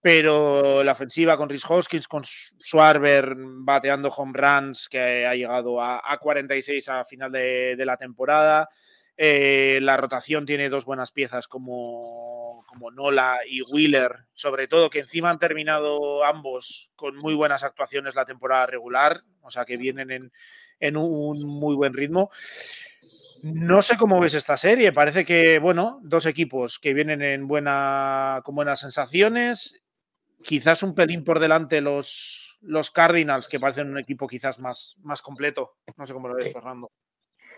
[0.00, 6.18] pero la ofensiva con Rhys Hoskins, con Schwarber bateando home runs, que ha llegado a,
[6.18, 8.68] 46 a final de, la temporada.
[9.16, 15.00] Eh, la rotación tiene dos buenas piezas como, como Nola y Wheeler, sobre todo que
[15.00, 20.10] encima han terminado ambos con muy buenas actuaciones la temporada regular, o sea que vienen
[20.10, 20.32] en,
[20.78, 22.30] en un muy buen ritmo.
[23.42, 24.92] No sé cómo ves esta serie.
[24.92, 29.80] Parece que, bueno, dos equipos que vienen en buena, con buenas sensaciones
[30.42, 35.22] quizás un pelín por delante los, los Cardinals, que parecen un equipo quizás más, más
[35.22, 35.76] completo.
[35.96, 36.90] No sé cómo lo ves, Fernando.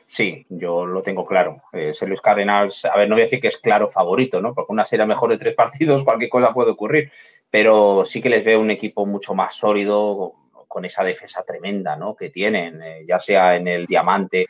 [0.07, 1.63] Sí, yo lo tengo claro.
[1.73, 4.55] Eh, ser los Cardinals, a ver, no voy a decir que es claro favorito, ¿no?
[4.55, 7.11] Porque una serie mejor de tres partidos, cualquier cosa puede ocurrir.
[7.51, 10.35] Pero sí que les veo un equipo mucho más sólido,
[10.73, 12.17] con esa defensa tremenda, ¿no?
[12.17, 14.47] Que tienen, eh, ya sea en el diamante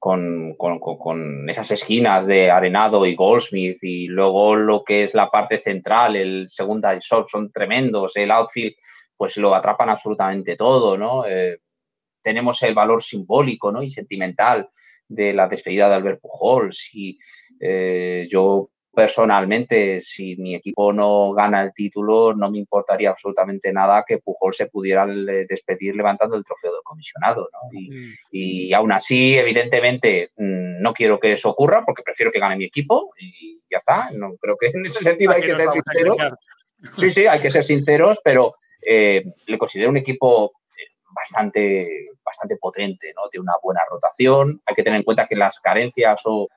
[0.00, 6.16] con, esas esquinas de Arenado y Goldsmith y luego lo que es la parte central,
[6.16, 8.74] el segunda y short son tremendos, el outfield
[9.16, 11.26] pues lo atrapan absolutamente todo, ¿no?
[11.26, 11.58] Eh,
[12.22, 13.82] tenemos el valor simbólico ¿no?
[13.82, 14.70] y sentimental
[15.08, 17.18] de la despedida de Albert Pujols y
[17.60, 24.04] eh, yo personalmente, si mi equipo no gana el título, no me importaría absolutamente nada
[24.06, 27.48] que Pujol se pudiera despedir levantando el trofeo del comisionado.
[27.52, 27.80] ¿no?
[28.32, 32.64] Y, aún así, evidentemente, mm, no quiero que eso ocurra porque prefiero que gane mi
[32.64, 34.10] equipo y ya está.
[34.12, 36.16] No creo que en ese sentido hay que ser sinceros.
[36.98, 42.56] Sí, sí, hay que ser sinceros, pero eh, le considero un equipo eh, bastante, bastante
[42.56, 43.28] potente, ¿no?
[43.30, 44.60] De una buena rotación.
[44.66, 46.48] Hay que tener en cuenta que las carencias o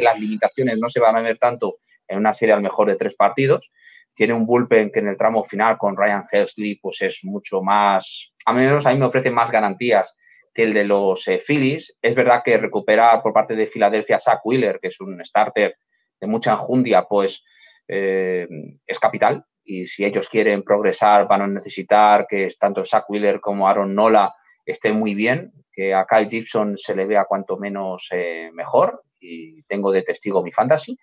[0.00, 1.76] las limitaciones no se van a ver tanto
[2.08, 3.70] en una serie al mejor de tres partidos.
[4.14, 8.32] Tiene un bullpen que en el tramo final con Ryan Helsley pues es mucho más,
[8.46, 10.16] a menos a mí me ofrece más garantías
[10.54, 11.96] que el de los eh, Phillies.
[12.00, 15.76] Es verdad que recupera por parte de Filadelfia Zach Wheeler, que es un starter
[16.20, 17.42] de mucha enjundia, pues
[17.88, 18.46] eh,
[18.86, 19.44] es capital.
[19.64, 24.32] Y si ellos quieren progresar, van a necesitar que tanto Zach Wheeler como Aaron Nola
[24.64, 29.62] estén muy bien, que a Kyle Gibson se le vea cuanto menos eh, mejor y
[29.64, 30.98] tengo de testigo mi fantasy,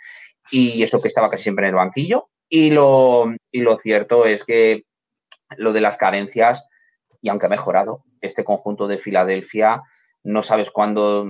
[0.52, 2.30] y eso que estaba casi siempre en el banquillo.
[2.50, 4.84] Y lo, y lo cierto es que
[5.58, 6.66] lo de las carencias,
[7.22, 9.82] y aunque ha mejorado, este conjunto de Filadelfia
[10.24, 11.26] no sabes cuándo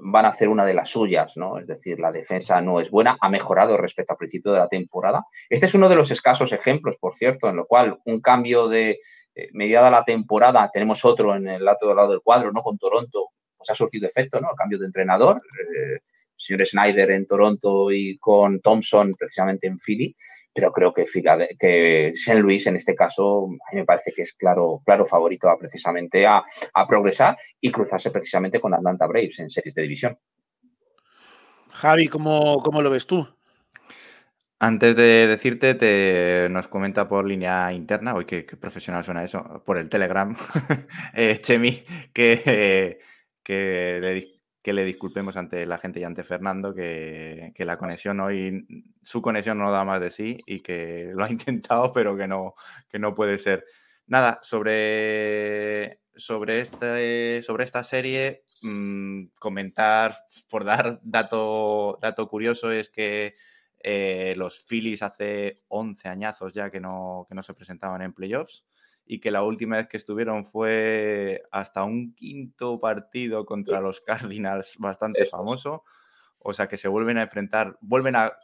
[0.00, 1.58] van a hacer una de las suyas, ¿no?
[1.58, 5.24] Es decir, la defensa no es buena, ha mejorado respecto al principio de la temporada.
[5.48, 8.98] Este es uno de los escasos ejemplos, por cierto, en lo cual un cambio de
[9.36, 12.62] eh, mediada la temporada, tenemos otro en el lado del cuadro, ¿no?
[12.62, 14.50] Con Toronto, pues ha surtido efecto, ¿no?
[14.50, 15.36] El cambio de entrenador.
[15.36, 16.00] Eh,
[16.36, 20.14] señor Snyder en Toronto y con Thompson precisamente en Philly,
[20.54, 21.04] pero creo que,
[21.58, 22.40] que St.
[22.40, 26.26] Louis en este caso a mí me parece que es claro, claro favorito a, precisamente
[26.26, 26.44] a,
[26.88, 30.18] progresar y cruzarse precisamente con Atlanta Braves en series de división.
[31.70, 33.26] Javi, ¿cómo, cómo lo ves tú?
[34.60, 39.76] Antes de decirte, te, nos comenta por línea interna, hoy qué, profesional suena eso, por
[39.76, 40.34] el Telegram,
[41.14, 41.82] eh, Chemi,
[42.14, 42.98] que,
[43.42, 44.33] que le,
[44.64, 48.66] que le disculpemos ante la gente y ante Fernando que, la conexión hoy,
[49.02, 52.54] su conexión no da más de sí y que lo ha intentado, pero que no,
[52.88, 53.66] que no puede ser.
[54.06, 60.16] Nada, sobre, sobre, este, sobre esta serie, mm, comentar,
[60.48, 63.34] por dar dato, dato curioso, es que
[63.80, 68.64] eh, los Phillies hace 11 añazos ya que no, que no se presentaban en playoffs
[69.06, 74.76] y que la última vez que estuvieron fue hasta un quinto partido contra los Cardinals,
[74.78, 75.84] bastante famoso.
[76.38, 78.34] O sea que se vuelven a enfrentar, vuelven a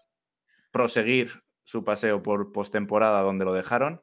[0.71, 4.03] proseguir su paseo por postemporada donde lo dejaron.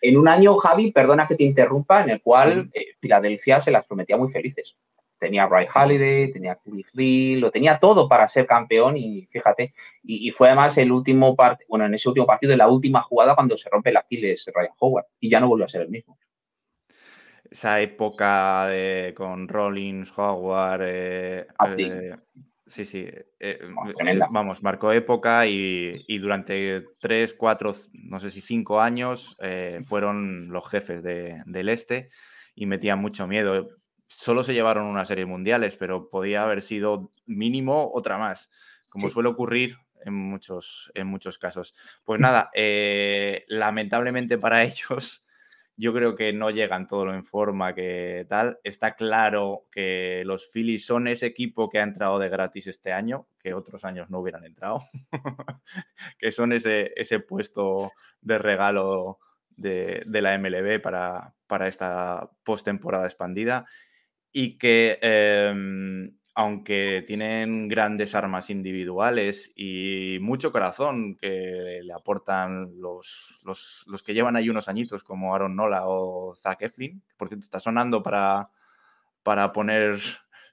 [0.00, 3.84] En un año, Javi, perdona que te interrumpa, en el cual eh, Filadelfia se las
[3.86, 4.76] prometía muy felices
[5.22, 10.32] tenía Ray Halliday, tenía Cliff Lee, lo tenía todo para ser campeón y fíjate, y,
[10.32, 13.56] fue además el último partido, bueno, en ese último partido, de la última jugada cuando
[13.56, 16.18] se rompe el Aquiles Ryan Howard y ya no volvió a ser el mismo.
[17.48, 21.84] Esa época de, con Rollins, Howard, eh, ah, sí.
[21.84, 22.16] Eh,
[22.66, 23.06] sí, sí,
[23.38, 23.60] eh,
[24.30, 29.36] vamos, marcó época y, durante tres, cuatro, no sé si cinco años
[29.84, 32.08] fueron los jefes del este
[32.56, 33.68] y metían mucho miedo
[34.16, 38.50] solo se llevaron una serie mundiales, pero podía haber sido mínimo otra más,
[38.88, 41.74] como suele ocurrir en muchos, en muchos casos.
[42.04, 45.24] Pues nada, eh, lamentablemente para ellos,
[45.76, 48.58] yo creo que no llegan todo lo en forma que tal.
[48.62, 53.26] Está claro que los Phillies son ese equipo que ha entrado de gratis este año,
[53.38, 54.82] que otros años no hubieran entrado,
[56.18, 59.18] que son ese, ese puesto de regalo
[59.56, 63.66] de, la MLB para, para esta postemporada expandida
[64.32, 73.38] y que em, aunque tienen grandes armas individuales y mucho corazón que le aportan los,
[73.44, 77.44] los, que llevan ahí unos añitos como Aaron Nola o Zach Eflin, que por cierto
[77.44, 78.48] está sonando para,
[79.22, 79.98] para poner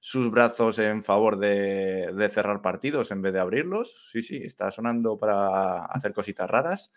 [0.02, 4.10] sus brazos en favor de, de, cerrar partidos en vez de abrirlos.
[4.12, 6.92] Sí, sí, está sonando para hacer cositas raras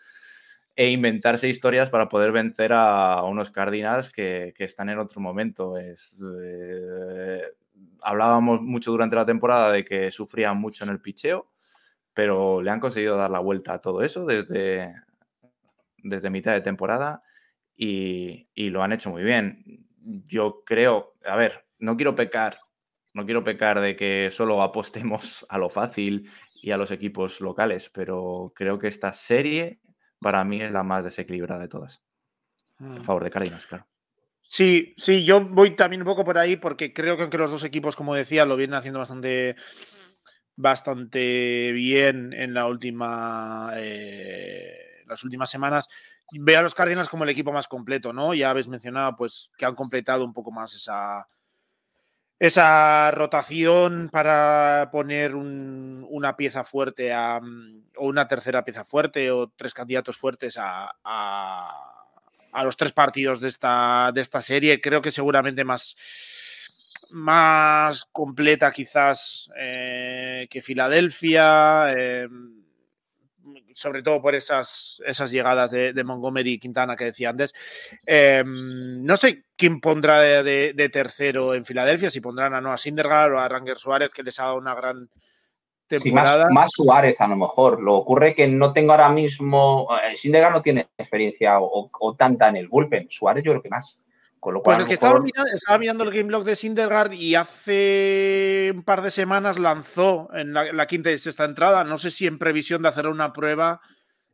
[0.75, 5.77] e inventarse historias para poder vencer a unos Cardinals que, están en otro momento.
[5.77, 7.41] Es, eh,
[8.01, 11.51] hablábamos mucho durante la temporada de que sufrían mucho en el picheo,
[12.13, 14.95] pero le han conseguido dar la vuelta a todo eso desde,
[15.97, 17.21] desde mitad de temporada
[17.75, 19.85] y, y lo han hecho muy bien.
[20.25, 22.57] Yo creo, a ver, no quiero pecar,
[23.13, 26.29] no quiero pecar de que solo apostemos a lo fácil
[26.63, 29.81] y a los equipos locales, pero creo que esta serie
[30.23, 32.01] para mí es la más desequilibrada de todas.
[32.79, 33.03] A mm.
[33.03, 33.85] favor de Cardinals, claro.
[34.41, 37.63] Sí, sí, yo voy también un poco por ahí porque creo que aunque los dos
[37.63, 39.55] equipos, como decía, lo vienen haciendo bastante,
[40.55, 45.89] bastante bien en la última, eh, las últimas semanas.
[46.31, 48.33] Veo a los Cardinals como el equipo más completo, ¿no?
[48.33, 51.27] Ya habéis mencionado, pues, que han completado un poco más esa,
[52.39, 57.39] esa rotación para poner una pieza fuerte a,
[57.97, 60.93] o una tercera pieza fuerte o tres candidatos fuertes a
[62.63, 64.81] los tres partidos de esta, de esta serie.
[64.81, 65.95] Creo que seguramente más,
[67.11, 72.27] más completa quizás eh, que Filadelfia, eh,
[73.73, 77.53] sobre todo por esas, esas llegadas de, Montgomery y Quintana que decía antes.
[78.05, 83.39] Eh, no sé quién pondrá de, tercero en Filadelfia, si pondrán a Noah Sindergaard o
[83.39, 85.09] a Ranger Suárez, que les ha dado una gran
[86.51, 87.81] más, Suárez a lo mejor.
[87.81, 89.87] Lo ocurre que no tengo ahora mismo.
[90.03, 93.07] Eh, Sindegar no tiene experiencia o, tanta en el bullpen.
[93.09, 93.97] Suárez yo creo que más.
[94.43, 98.73] Con lo cual, pues es que estaba, mirando, el game log de Sindergaard y hace
[98.75, 101.85] un par de semanas lanzó en la, quinta y sexta entrada.
[101.85, 103.79] No sé si en previsión de hacer una prueba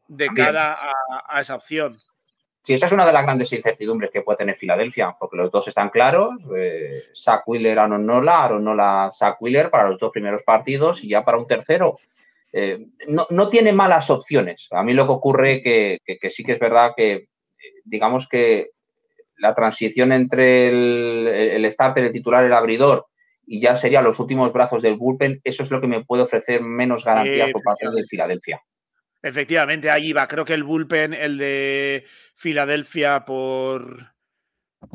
[0.08, 0.80] de cara
[1.28, 2.00] a esa opción.
[2.64, 5.68] Sí, esa es una de las grandes incertidumbres que puede tener Filadelfia, porque los dos
[5.68, 6.32] están claros.
[6.56, 11.10] Eh, Zach Wheeler, Aaron Nola, Aaron Nola, Zach Wheeler para los dos primeros partidos y
[11.10, 12.00] ya para un tercero.
[12.52, 14.70] Eh, no, tiene malas opciones.
[14.72, 17.30] A mí lo que ocurre que, que, sí que es verdad que,
[17.86, 18.72] digamos que
[19.40, 23.08] la transición entre el, el starter, el titular, el abridor
[23.52, 26.62] y ya serían los últimos brazos del bullpen, eso es lo que me puede ofrecer
[26.62, 28.62] menos garantías por parte de Filadelfia.
[29.24, 30.28] Efectivamente, ahí va.
[30.28, 34.14] Creo que el bullpen, el de Filadelfia por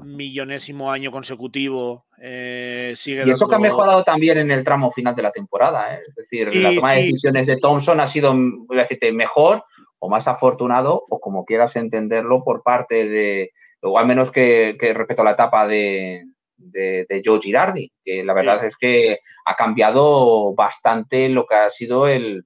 [0.03, 3.25] millonésimo año consecutivo, eh, sigue.
[3.27, 5.93] Y esto que ha mejorado también en el tramo final de la temporada.
[5.93, 6.03] ¿eh?
[6.07, 9.65] Es decir, la toma de decisiones de Thompson ha sido, voy a decirte, mejor
[9.99, 13.51] o más afortunado, o como quieras entenderlo, por parte de,
[13.85, 16.24] o al menos que, que respecto a la etapa de,
[16.57, 22.09] de, Joe Girardi, que la verdad es que ha cambiado bastante lo que ha sido
[22.09, 22.45] el,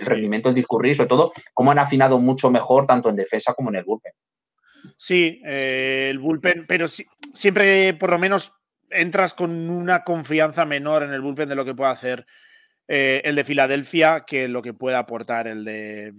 [0.00, 3.76] rendimiento del discurrir, sobre todo cómo han afinado mucho mejor tanto en defensa como en
[3.76, 4.12] el bullpen.
[4.96, 8.52] Sí, eh, el bullpen, pero siempre por lo menos
[8.88, 12.26] entras con una confianza menor en el bullpen de lo que puede hacer
[12.88, 16.12] eh, el de Filadelfia que lo que puede aportar el de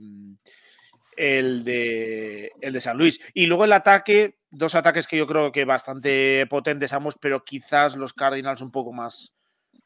[1.18, 3.20] el de, el de San Luis.
[3.34, 7.96] Y luego el ataque, dos ataques que yo creo que bastante potentes ambos, pero quizás
[7.96, 9.34] los Cardinals un poco más,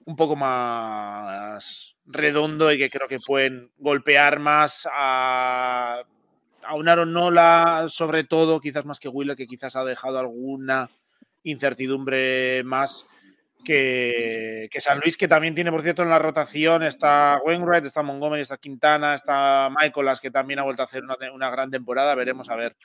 [0.06, 6.04] un poco más redondo y que creo que pueden golpear más a,
[6.64, 10.90] a un Aaron Nola, sobre todo, quizás más que Wheeler, que quizás ha dejado alguna
[11.44, 13.06] incertidumbre más
[13.66, 18.42] que, San Luis, que también tiene, por cierto, en la rotación, está Wainwright, está Montgomery,
[18.42, 22.16] está Quintana, está Michaelas, que también ha vuelto a hacer una, gran temporada.
[22.16, 22.78] Veremos a ver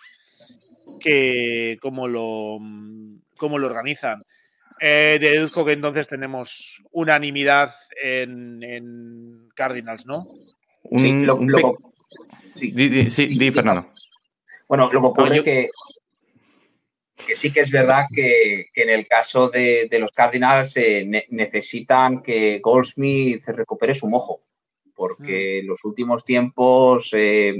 [1.00, 2.58] que, cómo, lo,
[3.36, 4.24] cómo lo organizan.
[4.80, 7.72] Eh, deduzco que entonces tenemos unanimidad
[8.02, 10.26] en, Cardinals, ¿no?
[12.54, 13.92] sí, di, Fernando.
[14.66, 15.68] Bueno, lo que ocurre es que
[17.26, 22.60] que sí que es verdad que, en el caso de, los Cardinals eh, necesitan que
[22.62, 24.42] Goldsmith recupere su mojo,
[24.94, 25.68] porque en mm.
[25.68, 27.54] los últimos tiempos, eh,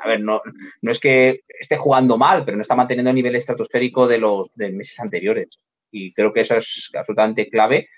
[0.00, 0.40] a ver, no,
[0.82, 4.50] no, es que esté jugando mal, pero no está manteniendo el nivel estratosférico de los
[4.54, 5.48] de meses anteriores.
[5.90, 7.88] Y creo que eso es absolutamente clave,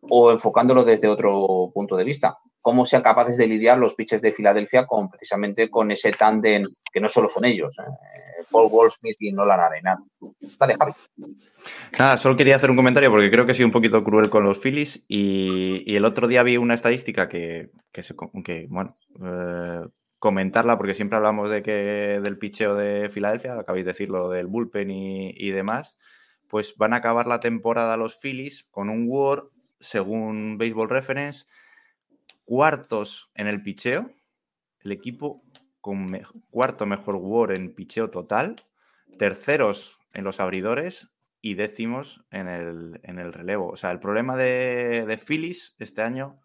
[0.00, 4.32] o enfocándolo desde otro punto de vista cómo sean capaces de lidiar los pitches de
[4.32, 8.44] Filadelfia con precisamente con ese tándem que no solo son ellos, ¿eh?
[8.50, 9.98] Paul Goldsmith y Nolan Arena.
[10.58, 10.92] Dale, Javi.
[11.98, 14.44] Nada, solo quería hacer un comentario porque creo que he sido un poquito cruel con
[14.44, 19.82] los Phillies y, el otro día vi una estadística que, que, bueno, eh,
[20.18, 24.90] comentarla porque siempre hablamos de que del picheo de Filadelfia, acabáis de decirlo del bullpen
[24.90, 25.96] y, y demás,
[26.48, 29.48] pues van a acabar la temporada los Phillies con un WAR,
[29.80, 31.44] según Baseball Reference,
[32.44, 34.10] cuartos en el picheo,
[34.80, 35.42] el equipo
[35.80, 36.18] con
[36.50, 38.56] cuarto mejor WAR en picheo total,
[39.18, 43.68] terceros en los abridores y décimos en el, en el relevo.
[43.68, 46.40] O sea, el problema de, de, Phillies este año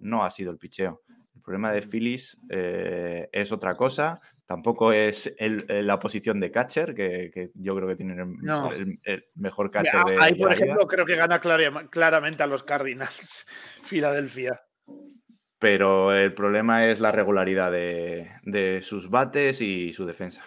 [0.00, 1.02] no ha sido el picheo.
[1.34, 4.20] El problema de Phillies eh, es otra cosa.
[4.46, 10.16] Tampoco es la posición de catcher, que, yo creo que tienen el, mejor catcher de.
[10.18, 13.46] Ahí, por ejemplo, creo que gana claramente a los Cardinals,
[13.84, 14.58] Filadelfia
[15.58, 20.44] pero el problema es la regularidad de, sus bates y su defensa.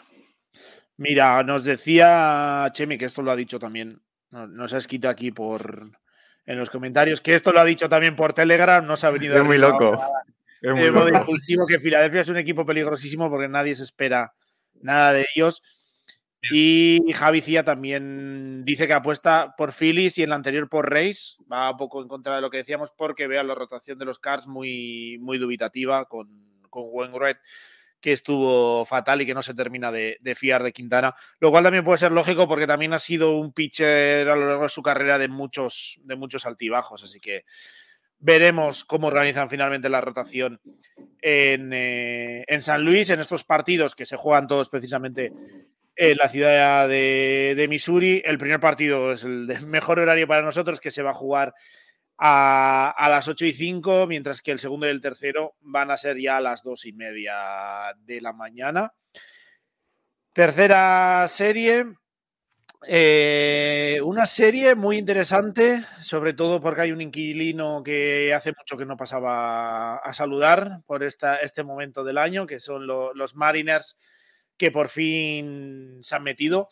[0.97, 5.79] Mira, nos decía Chemi, que esto lo ha dicho también, nos ha escrito aquí por
[6.45, 9.35] en los comentarios, que esto lo ha dicho también por Telegram, no se ha venido.
[9.37, 9.99] Es muy loco.
[10.61, 11.09] Es muy loco.
[11.09, 14.33] impulsivo que Filadelfia es un equipo peligrosísimo porque nadie se espera
[14.81, 15.63] nada de ellos.
[16.49, 21.37] Y Javi Cía también dice que apuesta por Phillies y en la anterior por Reis.
[21.51, 24.17] Va un poco en contra de lo que decíamos porque vea la rotación de los
[24.17, 26.29] Cards muy, muy dubitativa con,
[26.69, 27.37] con Wainwright
[28.01, 31.83] que estuvo fatal y que no se termina de, fiar de Quintana, lo cual también
[31.83, 35.19] puede ser lógico porque también ha sido un pitcher a lo largo de su carrera
[35.19, 37.45] de muchos, de muchos altibajos, así que
[38.17, 40.59] veremos cómo organizan finalmente la rotación
[41.21, 45.31] en, eh, en San Luis, en estos partidos que se juegan todos precisamente
[45.95, 48.21] en la ciudad de, de, Missouri.
[48.25, 51.53] El primer partido es el mejor horario para nosotros, que se va a jugar
[52.23, 56.19] a, las 8 y 5, mientras que el segundo y el tercero van a ser
[56.19, 58.93] ya a las 2 y media de la mañana.
[60.31, 61.85] Tercera serie.
[62.87, 68.85] Eh, una serie muy interesante, sobre todo porque hay un inquilino que hace mucho que
[68.85, 73.97] no pasaba a saludar por esta, este momento del año, que son los Mariners
[74.57, 76.69] que por fin se han metido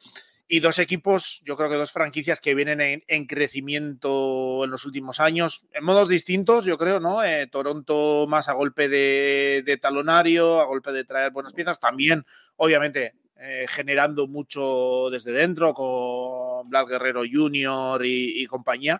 [0.52, 5.20] y dos equipos, yo creo que dos franquicias que vienen en, crecimiento en los últimos
[5.20, 7.24] años, en modos distintos, yo creo, ¿no?
[7.24, 12.26] Eh, Toronto más a golpe de, talonario, a golpe de traer buenas piezas, también,
[12.56, 18.02] obviamente, eh, generando mucho desde dentro con Vlad Guerrero Jr.
[18.04, 19.00] y, compañía.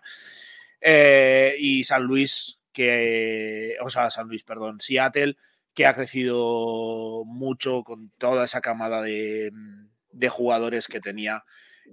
[0.80, 5.36] Eh, y San Luis, que, o sea, San Luis, perdón, Seattle,
[5.80, 9.50] que ha crecido mucho con toda esa camada de
[10.12, 11.44] de jugadores que tenía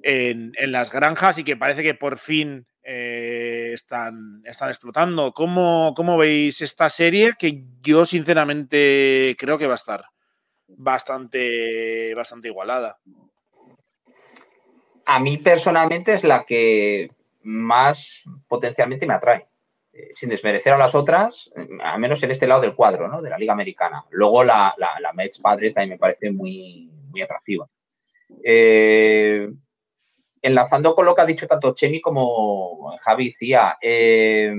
[0.04, 5.34] en, las granjas y que parece que por fin eh, están, están explotando.
[5.34, 7.34] ¿Cómo, ¿Cómo, veis esta serie?
[7.38, 10.06] Que yo sinceramente creo que va a estar
[10.68, 13.00] bastante, bastante igualada.
[15.06, 17.10] A mí personalmente es la que
[17.42, 19.48] más potencialmente me atrae.
[19.98, 23.20] Eh, sin desmerecer a las otras, eh, al menos en este lado del cuadro, ¿no?
[23.20, 24.06] De la Liga Americana.
[24.12, 27.68] Luego la, la, la Mets Padres también me parece muy, muy atractiva.
[28.44, 29.50] Eh,
[30.42, 34.54] enlazando con lo que ha dicho tanto Chemi como Javi decía, eh,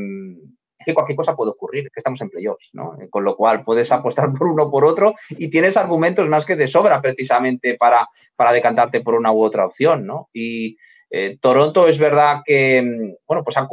[0.77, 2.97] es que cualquier cosa puede ocurrir, que estamos en playoffs, ¿no?
[3.09, 6.67] Con lo cual puedes apostar por uno por otro y tienes argumentos más que de
[6.67, 10.31] sobra precisamente para, para decantarte por una u otra opción, ¿no?
[10.33, 10.79] Y
[11.11, 13.67] eh, Toronto es verdad que, bueno, pues ha,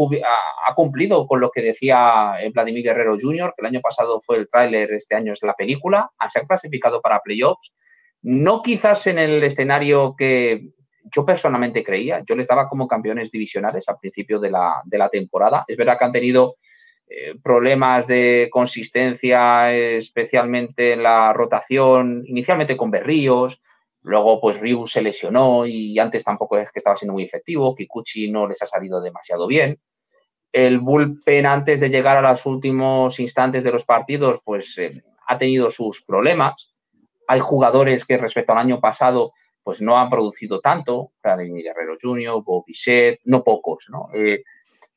[0.74, 4.94] cumplido con lo que decía Vladimir Guerrero Jr., que el año pasado fue el tráiler,
[4.94, 7.74] este año es la película, se ha clasificado para playoffs,
[8.22, 10.70] no quizás en el escenario que
[11.14, 15.64] yo personalmente creía, yo les daba como campeones divisionales al principio de la, temporada.
[15.68, 16.56] Es verdad que han tenido
[17.08, 23.62] eh, problemas de consistencia, especialmente en la rotación, inicialmente con Berríos,
[24.06, 28.32] luego pues Ryu se lesionó y antes tampoco es que estaba siendo muy efectivo, Kikuchi
[28.32, 29.80] no les ha salido demasiado bien.
[30.52, 35.38] El bullpen antes de llegar a los últimos instantes de los partidos pues eh, ha
[35.38, 36.76] tenido sus problemas
[37.28, 39.34] hay jugadores que respecto al año pasado
[39.64, 42.66] pues no han producido tanto, Vladimir Guerrero Jr., Bob
[43.24, 44.10] no pocos, ¿no?
[44.14, 44.44] Eh,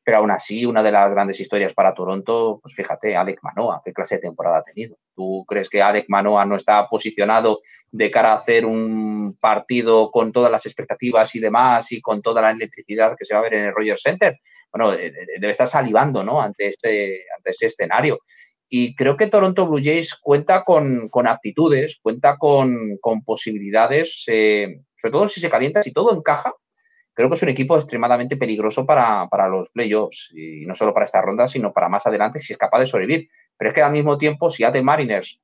[0.09, 3.93] pero aún así, una de las grandes historias para Toronto, pues fíjate, Alec Manoa, qué
[3.93, 4.97] clase de temporada ha tenido.
[5.15, 10.33] ¿Tú crees que Alec Manoa no está posicionado de cara a hacer un partido con
[10.33, 13.53] todas las expectativas y demás y con toda la electricidad que se va a ver
[13.53, 14.41] en el Rogers Center?
[14.73, 16.41] Bueno, debe estar salivando, ¿no?
[16.41, 18.21] Ante este, ante ese escenario.
[18.67, 25.29] Y creo que Toronto Blue Jays cuenta con, aptitudes, cuenta con, posibilidades, eh, sobre todo
[25.29, 26.55] si se calienta, si todo encaja.
[27.19, 31.21] Creo que es un equipo extremadamente peligroso para, los playoffs, y no solo para esta
[31.21, 33.29] ronda, sino para más adelante, si es capaz de sobrevivir.
[33.57, 35.41] Pero es que al mismo tiempo, si hace Mariners,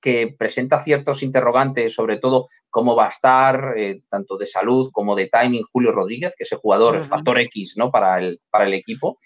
[0.00, 5.14] que presenta ciertos interrogantes sobre todo cómo va a estar, eh, tanto de salud como
[5.14, 7.90] de timing, Julio Rodríguez, que es el jugador, el factor X ¿no?
[7.90, 9.18] para, el, para el equipo.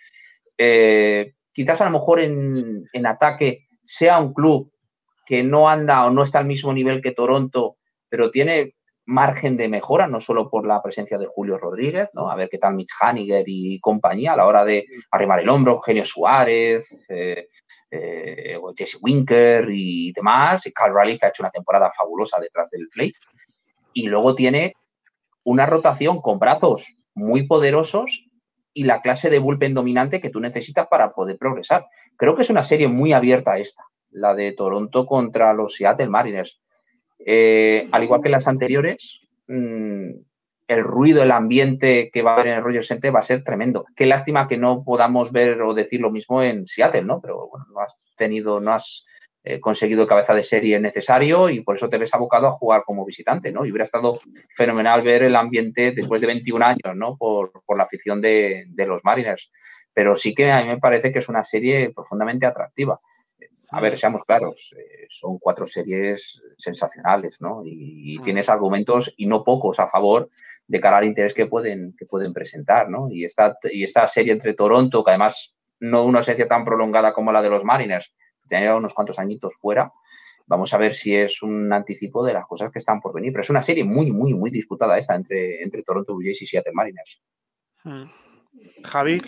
[0.59, 4.73] Eh, quizás a lo mejor en, ataque sea un club
[5.25, 7.77] que no anda o no está al mismo nivel que Toronto,
[8.09, 12.31] pero tiene margen de mejora, no solo por la presencia de Julio Rodríguez, ¿no?
[12.31, 15.73] A ver qué tal Mitch Haniger y compañía a la hora de arrimar el hombro,
[15.73, 17.49] Eugenio Suárez, eh,
[17.91, 22.71] eh, Jesse Winker y demás, y Cal Raleigh que ha hecho una temporada fabulosa detrás
[22.71, 23.15] del plate.
[23.93, 24.75] Y luego tiene
[25.45, 28.25] una rotación con brazos muy poderosos
[28.73, 31.87] y la clase de bullpen dominante que tú necesitas para poder progresar.
[32.17, 36.61] Creo que es una serie muy abierta esta, la de Toronto contra los Seattle Mariners.
[37.25, 40.11] Eh, al igual que las anteriores, mm,
[40.69, 43.45] el ruido, el ambiente que va a haber en el Rogers Center va a ser
[43.45, 43.85] tremendo.
[43.95, 47.21] Qué lástima que no podamos ver o decir lo mismo en Seattle, ¿no?
[47.21, 49.05] Pero bueno, no has tenido, no has
[49.45, 53.05] eh, conseguido cabeza de serie necesario y por eso te ves abocado a jugar como
[53.05, 53.67] visitante, ¿no?
[53.67, 54.21] Y hubiera estado
[54.51, 57.17] fenomenal ver el ambiente después de 21 años, ¿no?
[57.17, 59.51] Por, la afición de, los Mariners.
[59.93, 63.01] Pero sí que a mí me parece que es una serie profundamente atractiva.
[63.73, 67.63] A ver, seamos claros, eh, son cuatro series sensacionales, ¿no?
[67.65, 68.23] Y, Mm.
[68.23, 70.29] tienes argumentos y no pocos a favor
[70.67, 73.09] de cara al interés que pueden, que pueden presentar, ¿no?
[73.11, 77.33] Y esta, y esta serie entre Toronto, que además no una serie tan prolongada como
[77.33, 78.15] la de los Mariners,
[78.47, 79.91] tenía unos cuantos añitos fuera,
[80.47, 83.33] vamos a ver si es un anticipo de las cosas que están por venir.
[83.33, 86.47] Pero es una serie muy, muy, muy disputada esta entre, entre Toronto Blue Jays y
[86.47, 87.23] Seattle Mariners.
[87.85, 88.05] Mm.
[88.85, 89.23] Javi.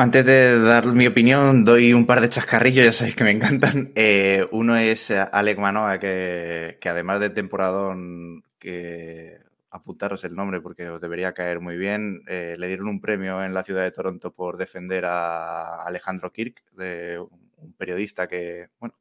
[0.00, 3.90] Antes de dar mi opinión, doy un par de chascarrillos, ya sabéis que me encantan.
[3.96, 9.40] Eh, uno es eh, Alec Manoa, que, que además de temporadón, que
[9.72, 13.52] apuntaros el nombre porque os debería caer muy bien, eh, le dieron un premio en
[13.52, 18.94] la ciudad de Toronto por defender a Alejandro Kirk, de un periodista que, bueno,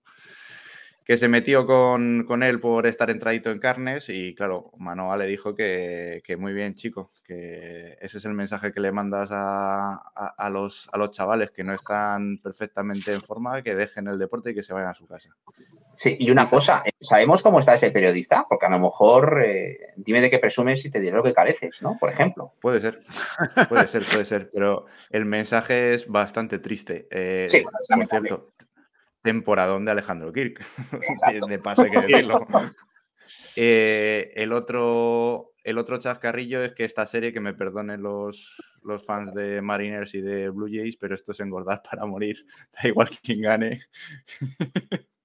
[1.07, 5.25] que se metió con, con, él por estar entradito en carnes y claro, Manoa le
[5.25, 9.93] dijo que, que, muy bien, chico, que ese es el mensaje que le mandas a,
[9.93, 14.19] a, a, los, a los chavales que no están perfectamente en forma, que dejen el
[14.19, 15.29] deporte y que se vayan a su casa.
[15.95, 18.45] Sí, y una cosa, ¿sabemos cómo está ese periodista?
[18.47, 21.81] Porque a lo mejor eh, dime de qué presumes y te diré lo que careces,
[21.81, 21.97] ¿no?
[21.97, 22.53] Por ejemplo.
[22.59, 22.99] Puede ser,
[23.69, 27.07] puede ser, puede ser, pero el mensaje es bastante triste.
[27.09, 28.51] Eh, sí, por cierto,
[29.27, 30.63] temporadón de Alejandro Kirk.
[31.49, 32.47] de pase que decirlo.
[33.57, 39.03] Eh, el, otro, el otro chascarrillo es que esta serie, que me perdonen los, los
[39.03, 42.45] fans de Mariners y de Blue Jays, pero esto es engordar para morir.
[42.71, 43.81] Da igual quién gane.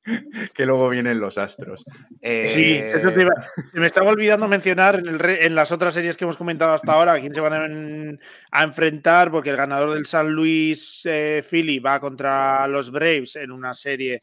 [0.54, 1.84] que luego vienen los astros.
[2.20, 2.46] Eh...
[2.46, 3.34] Sí, eso te iba,
[3.72, 6.72] se me estaba olvidando mencionar en, el re, en, las otras series que hemos comentado
[6.72, 8.20] hasta ahora a quién se van a, en,
[8.50, 13.50] a enfrentar, porque el ganador del San Luis eh, Philly va contra los Braves en
[13.50, 14.20] una serie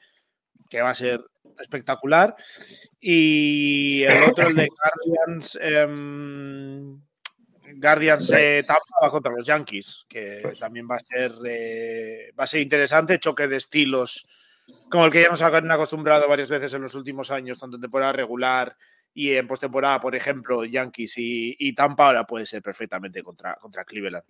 [0.70, 1.22] que va a ser
[1.60, 2.36] espectacular.
[3.00, 5.58] Y el otro, el de Guardians.
[5.62, 5.88] Eh,
[7.76, 12.62] Guardians eh, Tampa contra los Yankees, que también va a ser eh, va a ser
[12.62, 14.26] interesante, choque de estilos
[14.90, 17.82] como el que ya nos han acostumbrado varias veces en los últimos años, tanto en
[17.82, 18.76] temporada regular
[19.14, 24.26] y en postemporada, por ejemplo, Yankees y, Tampa, ahora puede ser perfectamente contra, contra Cleveland.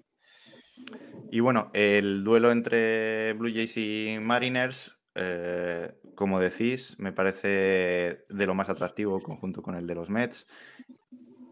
[1.32, 8.46] Y bueno, el duelo entre Blue Jays y Mariners, eh, como decís, me parece de
[8.46, 10.48] lo más atractivo conjunto con el de los Mets.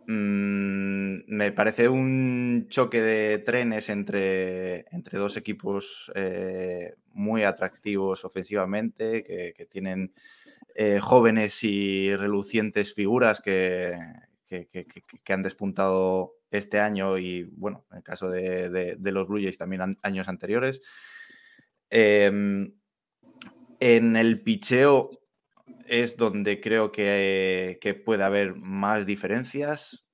[0.07, 9.23] Mm, me parece un choque de trenes entre, entre dos equipos eh, muy atractivos ofensivamente,
[9.23, 10.14] que, tienen
[10.76, 13.98] eh, jóvenes y relucientes figuras que,
[14.45, 19.57] que, han despuntado este año y, bueno, en el caso de, de, los Blue Jays
[19.57, 20.81] también años anteriores.
[21.89, 22.69] Eh,
[23.80, 25.10] en el picheo
[25.88, 30.07] es donde creo que, que puede haber más diferencias.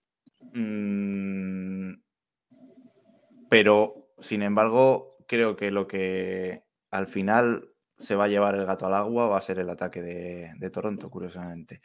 [0.54, 1.96] Mm,
[3.50, 6.64] pero, sin embargo, creo que lo que
[6.94, 10.02] al final se va a llevar el gato al agua va a ser el ataque
[10.02, 11.82] de, de Toronto, curiosamente.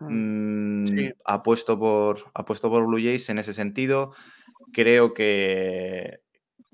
[0.00, 1.12] Mm, sí.
[1.24, 4.12] apuesto, por, apuesto por Blue Jays en ese sentido.
[4.72, 6.20] Creo que,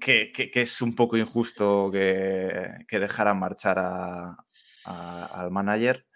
[0.00, 4.36] que, que, que es un poco injusto que, dejaran marchar a,
[4.84, 6.06] a, al manager.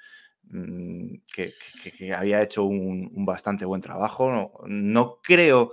[0.44, 1.52] Mm, que,
[2.14, 4.30] había hecho un, un, bastante buen trabajo.
[4.30, 5.72] No, no, creo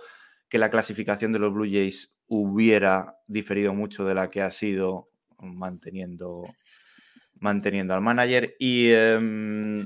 [0.50, 5.11] que la clasificación de los Blue Jays hubiera diferido mucho de la que ha sido
[5.42, 6.44] manteniendo,
[7.40, 8.56] manteniendo al manager.
[8.60, 9.86] Y, eh,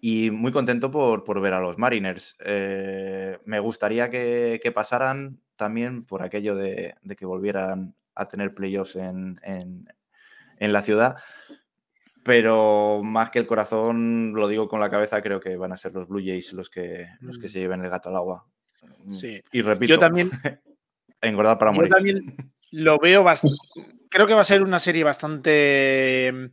[0.00, 2.36] y muy contento por, por, ver a los Mariners.
[2.44, 8.54] Eh, me gustaría que, que, pasaran también por aquello de, de que volvieran a tener
[8.54, 9.88] playoffs en, en,
[10.58, 11.16] en la ciudad
[12.28, 15.94] pero más que el corazón, lo digo con la cabeza, creo que van a ser
[15.94, 18.44] los Blue Jays los que, los que se lleven el gato al agua.
[19.10, 19.40] Sí.
[19.50, 20.28] Y repito, yo también,
[21.22, 21.88] engordar para morir.
[21.88, 23.56] Yo también lo veo bastante.
[24.08, 26.46] Creo que va a ser una serie bastante mm,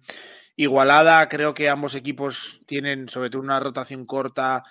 [0.57, 1.27] igualada.
[1.29, 4.63] Creo que ambos equipos tienen, sobre todo, una rotación corta.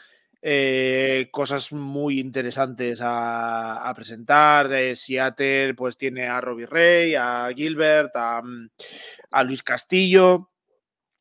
[0.46, 4.70] Eh, cosas muy interesantes a, a presentar.
[4.72, 8.68] Eh, Seattle, pues tiene a Robbie Ray, a Gilbert, a, mm,
[9.30, 10.50] a Luis Castillo.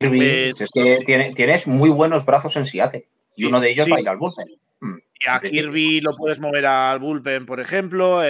[0.01, 3.91] Eh, es que tiene, tienes muy buenos brazos en Seattle y uno de ellos sí.
[3.91, 4.47] va a ir al bullpen.
[4.81, 8.21] Mm, Y a Kirby lo puedes mover al bullpen, por ejemplo.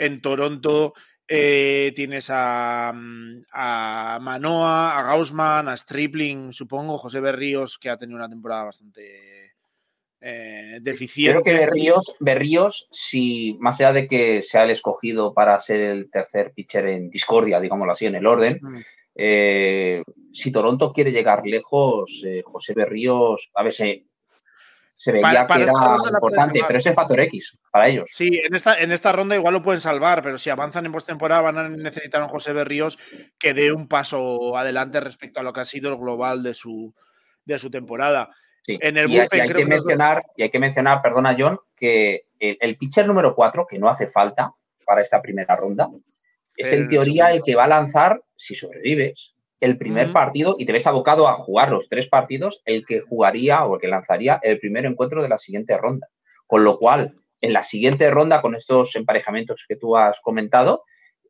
[0.00, 0.94] En Toronto
[1.28, 8.16] eh, tienes a, a, Manoa, a Gaussman, a Stripling, supongo, José Berríos, que ha tenido
[8.16, 9.52] una temporada bastante
[10.22, 11.42] eh, deficiente.
[11.42, 16.10] Creo que Berríos, Berríos, si más allá de que sea el escogido para ser el
[16.10, 18.80] tercer pitcher en discordia, digámoslo así, en el orden, mm.
[19.22, 20.02] Eh,
[20.32, 24.09] si Toronto quiere llegar lejos, José Berríos, a ver si
[24.92, 25.72] se veía que era
[26.12, 28.08] importante, pero ese factor X para ellos.
[28.12, 31.42] Sí, en esta, en esta ronda igual lo pueden salvar, pero si avanzan en postemporada
[31.42, 32.98] van a necesitar a un José Berríos
[33.38, 36.94] que dé un paso adelante respecto a lo que ha sido el global de su,
[37.44, 38.30] de su temporada.
[38.66, 43.06] En el y, hay que mencionar, y hay que mencionar, perdona John, que el, pitcher
[43.06, 44.52] número 4, que no hace falta
[44.84, 45.88] para esta primera ronda,
[46.56, 49.29] es en teoría el que va a lanzar, si sobrevives,
[49.60, 53.64] el primer partido y te ves abocado a jugar los tres partidos, el que jugaría
[53.64, 56.08] o el que lanzaría el primer encuentro de la siguiente ronda.
[56.46, 60.82] Con lo cual, en la siguiente ronda, con estos emparejamientos que tú has comentado,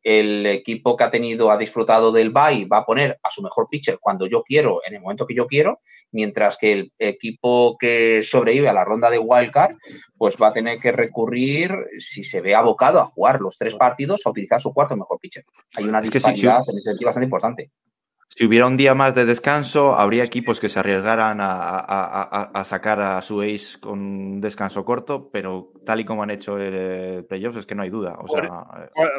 [0.03, 3.67] el equipo que ha tenido, ha disfrutado del bye, va a poner a su mejor
[3.69, 5.79] pitcher cuando yo quiero, en el momento que yo quiero,
[6.11, 9.75] mientras que el equipo que sobrevive a la ronda de wildcard,
[10.17, 14.21] pues va a tener que recurrir, si se ve abocado a jugar los tres partidos,
[14.25, 15.45] a utilizar su cuarto mejor pitcher.
[15.75, 17.71] Hay una disparidad en ese sentido bastante importante.
[18.33, 23.21] Si hubiera un día más de descanso, habría equipos que se arriesgaran a, sacar a
[23.21, 27.65] su ace con un descanso corto, pero tal y como han hecho el playoffs es
[27.65, 28.17] que no hay duda.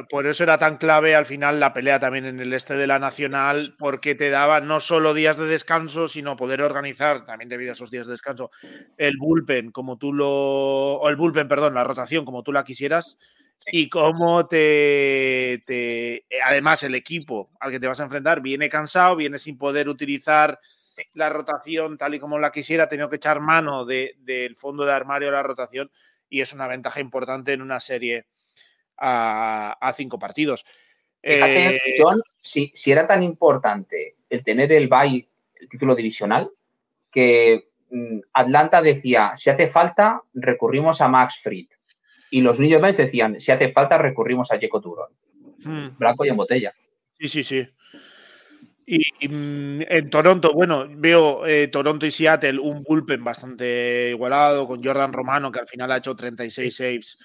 [0.09, 2.99] por, eso era tan clave al final la pelea también en el este de la
[2.99, 7.75] Nacional, porque te daba no solo días de descanso, sino poder organizar, también debido a
[7.75, 8.51] esos días de descanso,
[8.97, 10.27] el bullpen como tú lo...
[10.27, 13.19] o el bullpen, perdón, la rotación como tú la quisieras
[13.71, 19.39] y cómo te, Además, el equipo al que te vas a enfrentar viene cansado, viene
[19.39, 20.59] sin poder utilizar
[21.15, 24.93] la rotación tal y como la quisiera, ha tenido que echar mano del fondo de
[24.93, 25.91] armario a la rotación
[26.29, 28.27] y es una ventaja importante en una serie
[28.99, 30.65] a, cinco partidos.
[31.23, 36.51] Fíjate, eh, John, si, era tan importante el tener el bye, el título divisional,
[37.11, 41.69] que mm, Atlanta decía, si hace falta, recurrimos a Max Fried
[42.33, 45.11] y los niños más decían, si hace falta, recurrimos a Jeco Turón.
[45.63, 45.99] Hmm.
[45.99, 46.75] Blanco y en botella.
[47.21, 47.69] Sí, sí, sí.
[48.87, 54.83] Y, mm, en Toronto, bueno, veo eh, Toronto y Seattle un bullpen bastante igualado, con
[54.83, 57.19] Jordan Romano, que al final ha hecho 36 saves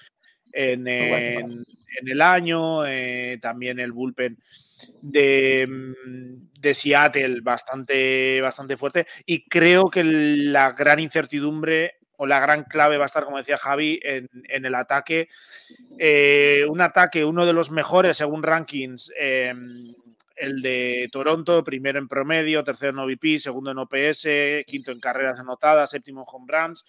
[0.52, 2.84] en, el año.
[2.86, 4.38] Eh, también el bullpen
[5.00, 9.06] de, mm, de, Seattle bastante, bastante fuerte.
[9.24, 13.56] Y creo que la gran incertidumbre o la gran clave va a estar, como decía
[13.56, 15.28] Javi, en, el ataque.
[15.98, 19.94] Eh, un ataque, uno de los mejores según rankings, em,
[20.36, 25.38] el de Toronto, primero en promedio, tercero en OVP, segundo en OPS, quinto en carreras
[25.38, 26.84] anotadas, séptimo en home runs.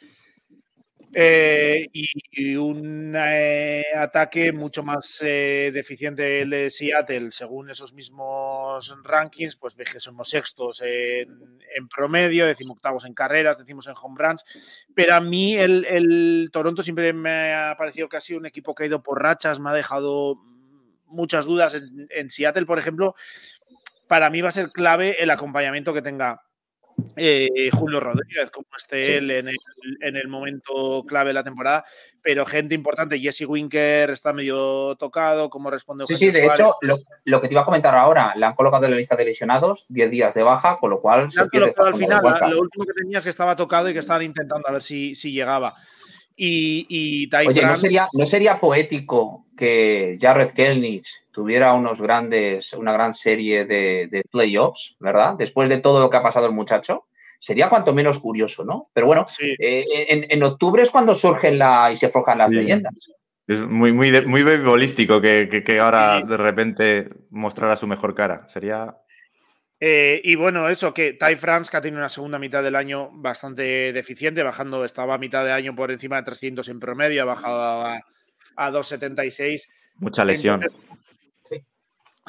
[1.13, 8.95] Eh, y, un eh, ataque mucho más eh, deficiente el de Seattle, según esos mismos
[9.03, 14.43] rankings, pues somos sextos en, en, promedio, decimoctavos en carreras, decimos en home runs,
[14.93, 18.87] pero a mí el, el, Toronto siempre me ha parecido casi un equipo que ha
[18.87, 20.35] ido por rachas, me ha dejado
[21.07, 23.15] muchas dudas en, en Seattle, por ejemplo,
[24.07, 26.43] para mí va a ser clave el acompañamiento que tenga
[27.15, 29.47] eh, Julio Rodríguez, como esté él en
[30.15, 31.85] el, momento clave de la temporada,
[32.21, 36.05] pero gente importante, Jesse Winker está medio tocado, cómo responde.
[36.05, 38.91] Sí, sí, de hecho, lo, que te iba a comentar ahora, le han colocado en
[38.91, 41.29] la lista de lesionados 10 días de baja, con lo cual.
[41.31, 41.49] Se al
[41.95, 44.81] final, lo último que tenía es que estaba tocado y que estaban intentando a ver
[44.81, 45.75] si, si llegaba.
[46.41, 51.09] Y, y Oye, ¿no, sería, ¿no sería poético que Jared Kelnich
[51.39, 55.35] tuviera unos grandes, una gran serie de, playoffs, ¿verdad?
[55.37, 57.05] Después de todo lo que ha pasado el muchacho,
[57.39, 58.89] sería cuanto menos curioso, ¿no?
[58.91, 59.85] Pero bueno, eh,
[60.29, 63.09] en, octubre es cuando surgen la, y se forjan las leyendas.
[63.47, 68.49] Es muy, muy, muy que, que, ahora de repente mostrara su mejor cara.
[68.51, 68.97] Sería.
[69.79, 73.11] Eh, y bueno, eso, que Ty France, que ha tenido una segunda mitad del año
[73.13, 77.25] bastante deficiente, bajando, estaba a mitad de año por encima de 300 en promedio, ha
[77.25, 78.01] bajado a,
[78.57, 79.61] a 2.76.
[79.99, 80.65] Mucha lesión.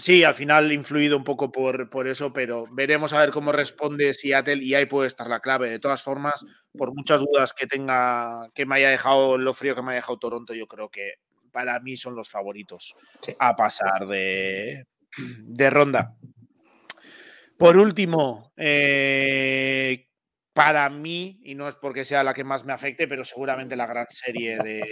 [0.00, 0.24] Sí.
[0.24, 4.64] al final influido un poco por, por, eso, pero veremos a ver cómo responde Seattle
[4.64, 5.70] y ahí puede estar la clave.
[5.70, 6.44] De todas formas,
[6.76, 10.18] por muchas dudas que tenga, que me haya dejado lo frío que me haya dejado
[10.18, 11.14] Toronto, yo creo que
[11.52, 12.94] para mí son los favoritos
[13.38, 14.86] a pasar de,
[15.16, 16.14] de ronda.
[17.58, 20.08] Por último, eh,
[20.54, 23.86] para mí, y no es porque sea la que más me afecte, pero seguramente la
[23.86, 24.82] gran serie de,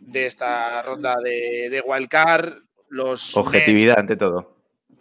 [0.00, 2.67] de esta ronda de, de Wildcard.
[2.88, 4.56] Los objetividad ante todo.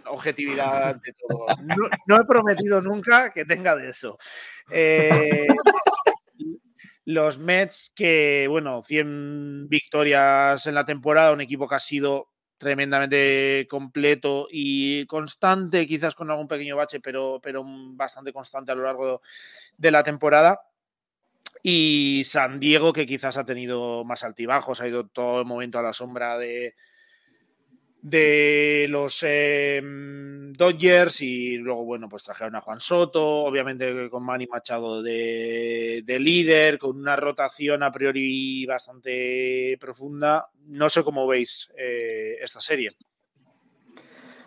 [0.05, 1.45] Objetividad ante todo.
[2.07, 4.17] No, he prometido nunca que tenga de eso.
[4.71, 5.47] Eh,
[7.05, 13.67] los Mets, que, bueno, 100 victorias en la temporada, un equipo que ha sido tremendamente
[13.69, 19.21] completo y constante, quizás con algún pequeño bache, pero, pero bastante constante a lo largo
[19.77, 20.59] de la temporada.
[21.63, 25.83] Y San Diego, que quizás ha tenido más altibajos, ha ido todo el momento a
[25.83, 26.75] la sombra de,
[28.01, 34.47] de los em, Dodgers y luego, bueno, pues trajeron a Juan Soto, obviamente con Manny
[34.47, 40.49] Machado de, líder, con una rotación a priori bastante profunda.
[40.67, 42.91] No sé cómo veis eh, esta serie.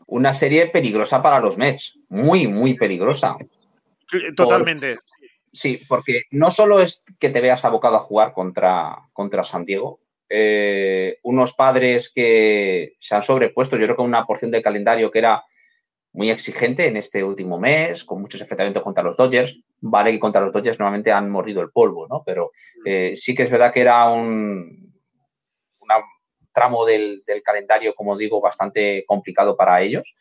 [0.06, 3.36] Una serie peligrosa para los Mets, muy, muy peligrosa.
[4.36, 4.98] Totalmente.
[5.52, 10.00] sí, porque no solo es que te veas abocado a jugar contra, contra San Diego,
[10.32, 15.18] eh, unos padres que se han sobrepuesto, yo creo que una porción del calendario que
[15.18, 15.42] era
[16.12, 19.58] muy exigente en este último mes, con muchos enfrentamientos contra los Dodgers.
[19.80, 22.22] Vale que contra los Dodgers normalmente han mordido el polvo, ¿no?
[22.24, 22.52] Pero
[22.84, 24.94] eh, sí que es verdad que era un,
[26.52, 30.14] tramo del, calendario, como digo, bastante complicado para ellos,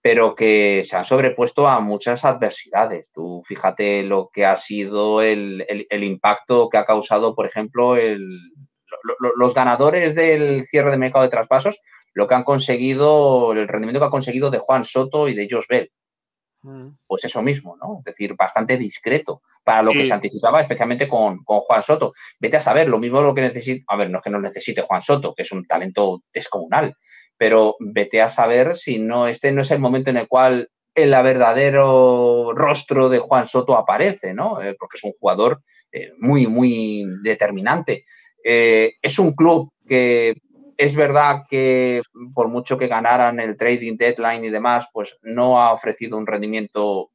[0.00, 3.10] pero que se han sobrepuesto a muchas adversidades.
[3.12, 8.38] Tú fíjate lo que ha sido el impacto que ha causado, por ejemplo, el,
[9.36, 11.80] los ganadores del cierre de mercado de traspasos,
[12.14, 15.66] lo que han conseguido, el rendimiento que ha conseguido de Juan Soto y de Josh
[15.68, 15.90] Bell.
[16.62, 16.88] Mm.
[17.06, 17.98] Pues eso mismo, ¿no?
[18.00, 22.12] Es decir, bastante discreto para lo que se anticipaba, especialmente con, Juan Soto.
[22.40, 24.82] Vete a saber, lo mismo lo que necesita, a ver, no es que no necesite
[24.82, 26.96] Juan Soto, que es un talento descomunal,
[27.36, 31.10] pero vete a saber si no, este no es el momento en el cual el
[31.10, 34.60] verdadero rostro de Juan Soto aparece, ¿no?
[34.60, 35.62] Eh, porque es un jugador
[35.92, 38.04] eh, muy, muy determinante.
[38.44, 40.40] Eh, es un club que
[40.76, 42.02] es verdad que
[42.34, 47.10] por mucho que ganaran el trading deadline y demás, pues no ha ofrecido un rendimiento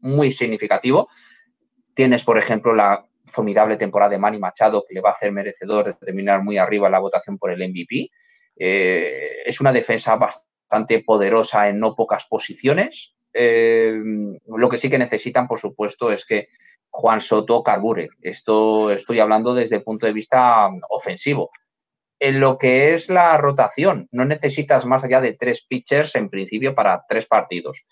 [0.00, 1.08] muy significativo.
[1.94, 5.86] Tienes, por ejemplo, la formidable temporada de Manny Machado que le va a hacer merecedor
[5.86, 8.10] de terminar muy arriba la votación por el MVP.
[8.56, 13.14] Eh, es una defensa bastante poderosa en no pocas posiciones.
[13.32, 14.00] Eh,
[14.46, 16.48] lo que sí que necesitan, por supuesto, es que
[16.96, 18.08] Juan Soto carbure.
[18.22, 21.50] Esto estoy hablando desde el punto de vista ofensivo.
[22.20, 26.72] En lo que es la rotación, no necesitas más allá de tres pitchers en principio
[26.72, 27.84] para tres partidos.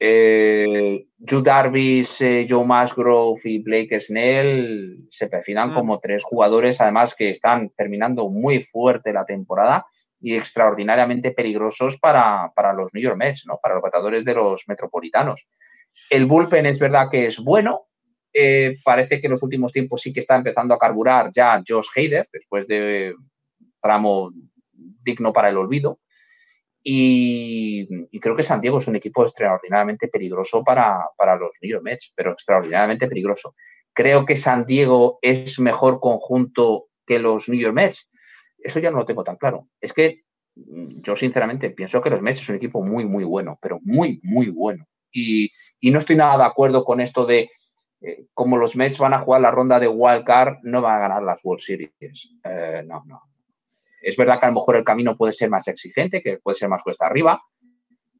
[0.00, 5.74] Eh, Jude Darvis, eh, Joe Musgrove y Blake Snell se perfilan mm.
[5.74, 9.86] como tres jugadores, además que están terminando muy fuerte la temporada
[10.20, 13.60] y extraordinariamente peligrosos para, para los New York Mets, ¿no?
[13.62, 15.46] para los bateadores de los metropolitanos.
[16.10, 17.86] El bullpen es verdad que es bueno,
[18.36, 21.86] eh, parece que en los últimos tiempos sí que está empezando a carburar ya Josh
[21.94, 23.14] Hader, después de
[23.80, 24.32] tramo
[24.72, 26.00] digno para el olvido.
[26.82, 27.86] Y,
[28.20, 31.08] creo que San Diego es un equipo extraordinariamente peligroso para,
[31.38, 33.54] los New York Mets, pero extraordinariamente peligroso.
[33.92, 38.10] Creo que San Diego es mejor conjunto que los New York Mets.
[38.58, 39.68] Eso ya no lo tengo tan claro.
[39.80, 40.22] Es que
[40.56, 44.20] mm, yo sinceramente pienso que los Mets es un equipo muy, muy bueno, pero muy,
[44.24, 44.86] muy bueno.
[45.12, 45.52] Y
[45.82, 47.48] no estoy nada de acuerdo con esto de
[48.06, 51.00] eh, como los Mets van a jugar la ronda de Wild Card, no van a
[51.00, 52.30] ganar las World Series.
[52.44, 53.22] Eh, no, no.
[54.02, 56.68] Es verdad que a lo mejor el camino puede ser más exigente, que puede ser
[56.68, 57.42] más cuesta arriba,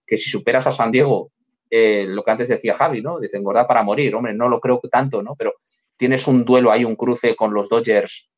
[0.07, 1.33] que si superas a San Diego,
[1.69, 3.21] eh, lo que antes decía Javi, ¿no?
[3.21, 4.15] Dicen, engordar para morir.
[4.15, 5.35] Hombre, no lo creo tanto, ¿no?
[5.37, 5.55] Pero
[5.99, 8.31] tienes un duelo ahí, un cruce con los Dodgers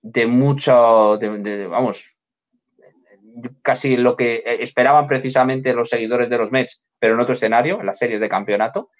[0.00, 1.18] de mucho,
[1.68, 2.06] vamos,
[3.62, 7.86] casi lo que esperaban precisamente los seguidores de los Mets, pero en otro escenario, en
[7.86, 8.90] las series de campeonato.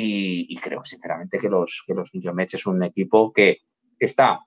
[0.00, 3.62] Y, creo sinceramente que los, que los New Mets es un equipo que
[3.98, 4.40] está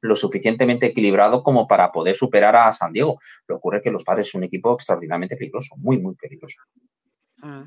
[0.00, 3.20] lo suficientemente equilibrado como para poder superar a San Diego.
[3.46, 6.56] Lo ocurre que los padres son un equipo extraordinariamente peligroso, muy, muy peligroso.
[7.42, 7.64] Mm.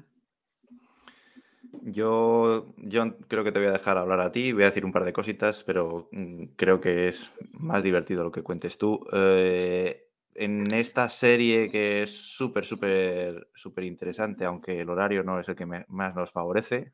[1.83, 4.91] Yo, yo creo que te voy a dejar hablar a ti, voy a decir un
[4.91, 9.05] par de cositas, pero mm, creo que es más divertido lo que cuentes tú.
[9.13, 10.08] Eh,
[10.39, 15.55] en esta serie que es súper, súper, súper interesante, aunque el horario no es el
[15.55, 16.93] que más nos favorece,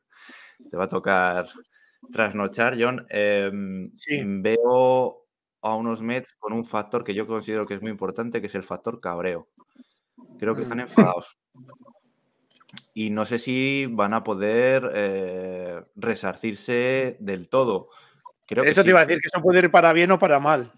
[0.70, 1.48] te va a tocar
[2.12, 3.06] trasnochar, John.
[3.10, 3.92] Em,
[4.42, 5.28] veo
[5.62, 8.56] a unos Mets con un factor que yo considero que es muy importante, que es
[8.56, 9.48] el factor cabreo.
[10.40, 10.82] Creo que están mm.
[10.82, 11.38] enfadados.
[12.96, 17.90] Y no sé si van a poder eh, resarcirse del todo.
[18.48, 20.72] Creo Eso te iba a decir que eso puede ir para bien o para mal.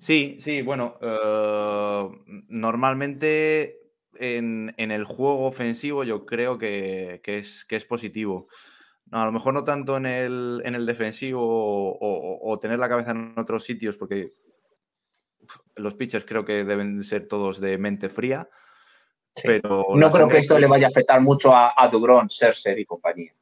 [0.00, 2.08] Sí, sí, bueno, eh,
[2.48, 8.48] normalmente en, el juego ofensivo yo creo que, es, que es positivo.
[9.10, 13.38] a lo mejor no tanto en el, en el defensivo o, tener la cabeza en
[13.38, 14.32] otros sitios, porque
[15.76, 18.48] los pitchers creo que deben ser todos de mente fría.
[19.42, 22.84] Pero no creo que esto le vaya a afectar mucho a, a Dugron, Serser y
[22.84, 23.32] compañía.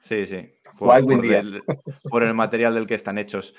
[0.00, 0.52] Sí, sí.
[2.10, 3.54] por el material del que están hechos.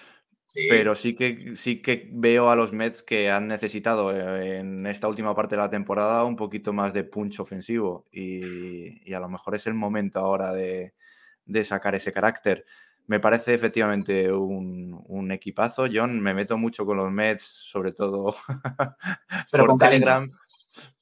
[0.53, 5.07] Pero sí que, sí que veo a los Mets que han necesitado eh, en esta
[5.07, 9.55] última parte de la temporada un poquito más de punch ofensivo y, a lo mejor
[9.55, 10.93] es el momento ahora de,
[11.63, 12.65] sacar ese carácter.
[13.05, 15.87] Me parece efectivamente un, equipazo.
[15.91, 18.35] John, me meto mucho con los Mets, sobre todo
[19.51, 20.31] por Telegram.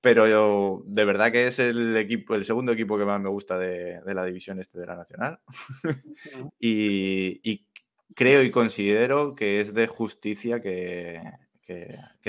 [0.02, 3.58] Pero yo, de verdad que es el equipo, el segundo equipo que más me gusta
[3.58, 5.40] de, la división este de la Nacional.
[6.60, 7.68] y,
[8.16, 11.22] creo y considero que es de justicia que,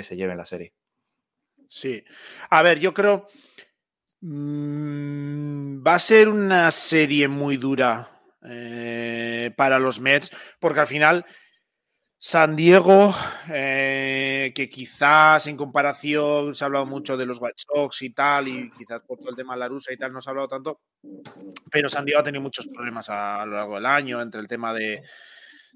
[0.03, 0.73] se lleve la serie.
[1.69, 2.05] Sí.
[2.51, 3.29] A ver, yo creo.
[4.21, 11.25] Mm, va a ser una serie muy dura eh, para los Mets, porque al final
[12.21, 13.15] San Diego,
[13.49, 18.49] eh, que quizás en comparación se ha hablado mucho de los White Sox y tal,
[18.49, 20.49] y quizás por todo el tema de la rusa y tal no se ha hablado
[20.49, 20.81] tanto,
[21.71, 24.75] pero San Diego ha tenido muchos problemas a, lo largo del año, entre el tema
[24.75, 25.01] de,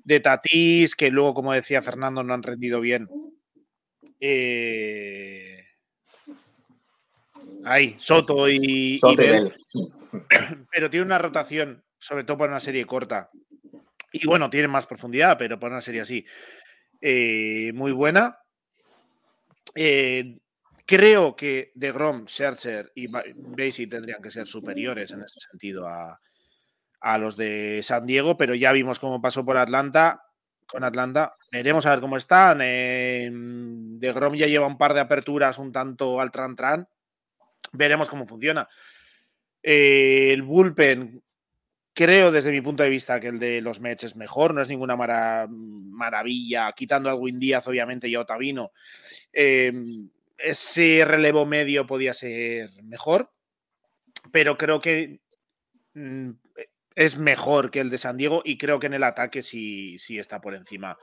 [0.04, 3.08] de Tatís, que luego, como decía Fernando, no han rendido bien.
[4.20, 5.64] Eh,
[7.64, 9.00] ahí, Soto y,
[10.72, 13.30] pero tiene una rotación, sobre todo para una serie corta,
[14.12, 16.24] y bueno, tiene más profundidad, pero para una serie así,
[17.00, 18.38] eh, muy buena.
[19.74, 20.38] Eh,
[20.84, 26.20] creo que de Grom, Scherzer y Basie tendrían que ser superiores en ese sentido a,
[27.18, 30.24] los de San Diego, pero ya vimos cómo pasó por Atlanta.
[30.66, 32.60] Con Atlanta, veremos a ver cómo están.
[32.62, 36.88] Eh, de Grom ya lleva un par de aperturas un tanto al tran tran.
[37.72, 38.68] Veremos cómo funciona.
[39.62, 41.22] el bullpen
[41.94, 44.68] Creo desde mi punto de vista que el de los Mets es mejor, no es
[44.68, 48.72] ninguna maravilla, quitando a Win Díaz obviamente y a Otavino.
[49.30, 50.08] Em,
[50.38, 53.30] ese relevo medio podía ser mejor,
[54.30, 55.20] pero creo que
[55.92, 56.30] mm,
[56.94, 60.18] es mejor que el de San Diego y creo que en el ataque sí, sí
[60.18, 60.98] está por encima.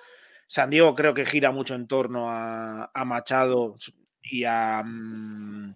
[0.48, 3.76] San Diego creo que gira mucho en torno a, Machado
[4.22, 5.76] y a, mm,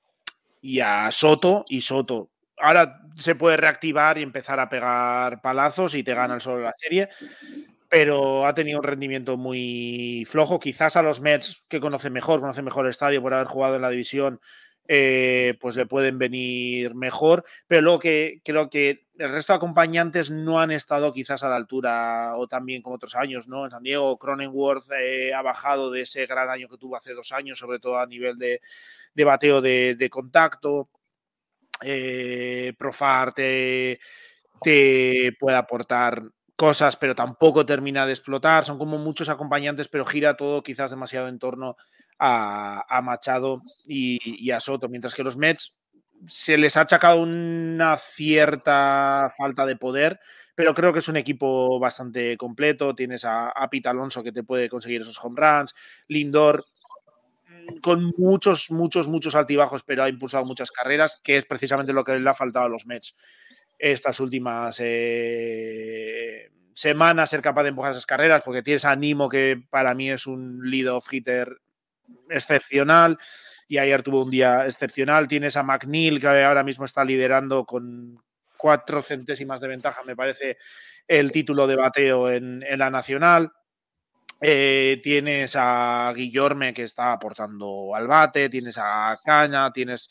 [0.62, 2.30] y a Soto, y Soto
[2.64, 6.74] ahora se puede reactivar y empezar a pegar palazos y te gana el solo la
[6.78, 7.10] serie,
[7.90, 10.60] pero ha tenido un rendimiento muy flojo.
[10.60, 13.82] Quizás a los Mets, que conocen mejor, conocen mejor el estadio por haber jugado en
[13.82, 14.40] la división,
[14.88, 20.32] eh, pues le pueden venir mejor, pero luego que creo que el resto de acompañantes
[20.32, 23.66] no han estado quizás a la altura o también como otros años, ¿no?
[23.66, 27.32] En San Diego, Cronenworth eh, ha bajado de ese gran año que tuvo hace dos
[27.32, 28.60] años, sobre todo a nivel de,
[29.24, 30.90] bateo de contacto
[31.82, 34.00] eh, Profar te,
[35.40, 36.24] puede aportar
[36.56, 38.64] cosas, pero tampoco termina de explotar.
[38.64, 41.76] Son como muchos acompañantes, pero gira todo quizás demasiado en torno
[42.20, 45.76] a, Machado y, a Soto, mientras que los Mets
[46.26, 50.20] se les ha achacado una cierta falta de poder,
[50.56, 52.96] pero creo que es un equipo bastante completo.
[52.96, 55.74] Tienes a, a Alonso que te puede conseguir esos home runs,
[56.08, 56.66] Lindor
[57.82, 62.20] con muchos, muchos, muchos altibajos, pero ha impulsado muchas carreras, que es precisamente lo que
[62.20, 63.16] le ha faltado a los Mets
[63.80, 69.62] estas últimas eh, semanas, ser capaz de empujar esas carreras, porque tienes a Nimo, que
[69.70, 71.58] para mí es un lead of hitter
[72.30, 73.18] excepcional,
[73.68, 75.28] y ayer tuvo un día excepcional.
[75.28, 78.22] Tienes a McNeil, que ahora mismo está liderando con
[78.58, 80.58] cuatro centésimas de ventaja, me parece,
[81.08, 83.52] el título de bateo en la nacional.
[84.46, 90.10] Eh, tienes a Guillorme que está aportando al bate, tienes a Caña, tienes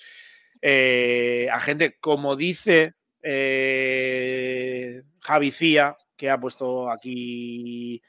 [0.63, 8.01] eh, a gente, como dice eh, Javi Cía, que ha puesto aquí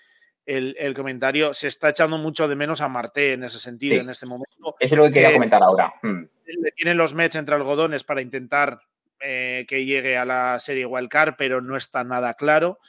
[0.46, 4.26] el, comentario, se está echando mucho de menos a Marte en ese sentido, en este
[4.26, 4.76] momento.
[4.80, 5.94] Eso es lo que quería comentar ahora.
[6.02, 6.26] Hmm.
[6.76, 8.82] Tienen los Mets entre algodones para intentar
[9.20, 12.80] que llegue a la serie Wildcard, pero no está nada claro.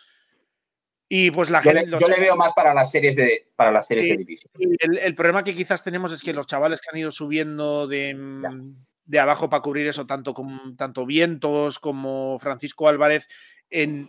[1.09, 1.87] Y pues la yo gente.
[1.87, 4.51] Le, yo le veo más para las series de, para las series de división.
[4.81, 8.75] El, problema que quizás tenemos es que los chavales que han ido subiendo de, mm,
[9.05, 13.29] de abajo para cubrir eso, tanto, con, tanto Vientos como Francisco Álvarez,
[13.71, 14.09] en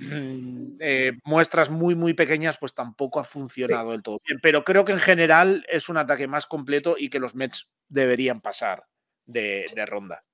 [0.00, 4.38] eh, muestras muy, muy pequeñas, pues tampoco ha funcionado del todo bien.
[4.42, 8.40] Pero creo que en general es un ataque más completo y que los Mets deberían
[8.40, 8.84] pasar
[9.26, 10.24] de, ronda.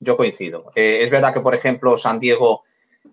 [0.00, 0.72] Yo coincido.
[0.74, 2.64] Eh, es verdad que, por ejemplo, San Diego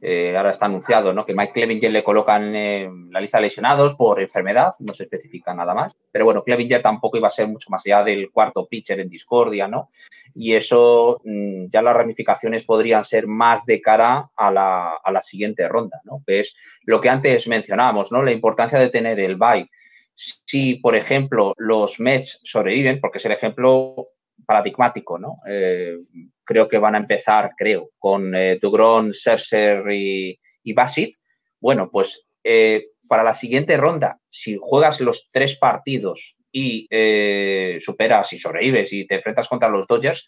[0.01, 1.25] eh, ahora está anunciado ¿no?
[1.25, 5.53] que Mike Clevinger le colocan en la lista de lesionados por enfermedad, no se especifica
[5.53, 5.95] nada más.
[6.11, 9.67] Pero bueno, Clevinger tampoco iba a ser mucho más allá del cuarto pitcher en discordia,
[9.67, 9.89] ¿no?
[10.33, 15.21] Y eso mm, ya las ramificaciones podrían ser más de cara a la, a la,
[15.21, 16.23] siguiente ronda, ¿no?
[16.25, 18.23] Que es lo que antes mencionábamos, ¿no?
[18.23, 19.69] La importancia de tener el bye.
[20.15, 24.09] Si, por ejemplo, los Mets sobreviven, porque es el ejemplo
[24.45, 25.37] paradigmático, ¿no?
[25.47, 25.97] Eh,
[26.43, 31.15] creo que van a empezar, creo, con eh, Dugron, Serser y, y Basit.
[31.59, 38.31] Bueno, pues eh, para la siguiente ronda, si juegas los tres partidos y eh, superas
[38.33, 40.27] y sobrevives y te enfrentas contra los Dodgers,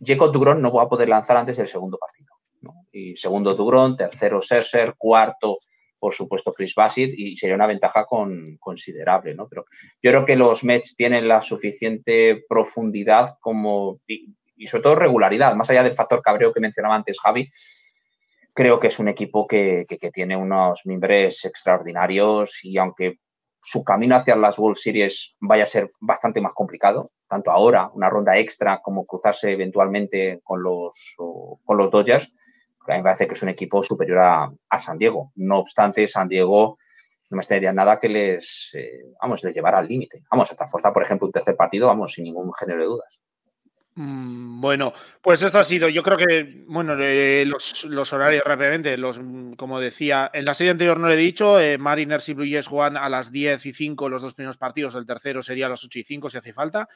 [0.00, 2.32] Jacob Dugron no va a poder lanzar antes del segundo partido.
[2.92, 5.58] Y segundo Dugron, tercero Serser, cuarto
[6.02, 9.46] por supuesto, Chris Bassett y sería una ventaja con, considerable, ¿no?
[9.48, 9.66] Pero
[10.02, 15.70] yo creo que los Mets tienen la suficiente profundidad como y, sobre todo regularidad, más
[15.70, 17.48] allá del factor cabreo que mencionaba antes Javi,
[18.52, 23.20] creo que es un equipo que, que, tiene unos mimbres extraordinarios y aunque
[23.60, 28.10] su camino hacia las World Series vaya a ser bastante más complicado, tanto ahora, una
[28.10, 31.14] ronda extra, como cruzarse eventualmente con los,
[31.64, 32.28] con los Dodgers,
[32.88, 35.32] a mí me parece que es un equipo superior a, San Diego.
[35.36, 36.78] No obstante, San Diego
[37.30, 40.22] no me estaría nada que les, eh, vamos, les llevara al límite.
[40.30, 43.20] Vamos, hasta forzar, por ejemplo, un tercer partido, vamos, sin ningún género de dudas.
[43.94, 49.20] Mm, bueno, pues esto ha sido, yo creo que, bueno, los, horarios rápidamente, los,
[49.58, 52.68] como decía, en la serie anterior no le he dicho, eh, Mariners y Blue Jays
[52.68, 55.84] juegan a las 10 y 5 los dos primeros partidos, el tercero sería a las
[55.84, 56.88] 8 y 5 si hace falta.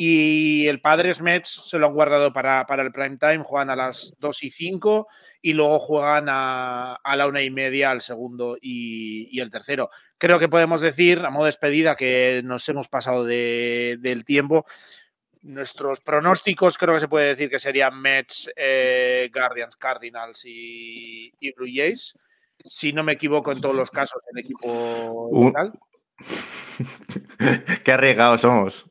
[0.00, 3.74] Y el Padres Mets se lo han guardado para, para, el prime time, juegan a
[3.74, 5.08] las 2 y 5
[5.42, 9.90] y luego juegan a, la una y media al segundo y, el tercero.
[10.16, 14.66] Creo que podemos decir, a modo de despedida, que nos hemos pasado del tiempo.
[15.42, 21.66] Nuestros pronósticos creo que se puede decir que serían Mets, eh, Guardians, Cardinals y, Blue
[21.74, 22.16] Jays.
[22.68, 25.72] Si no me equivoco en todos los casos, el equipo local.
[27.84, 28.88] Qué arriesgados somos.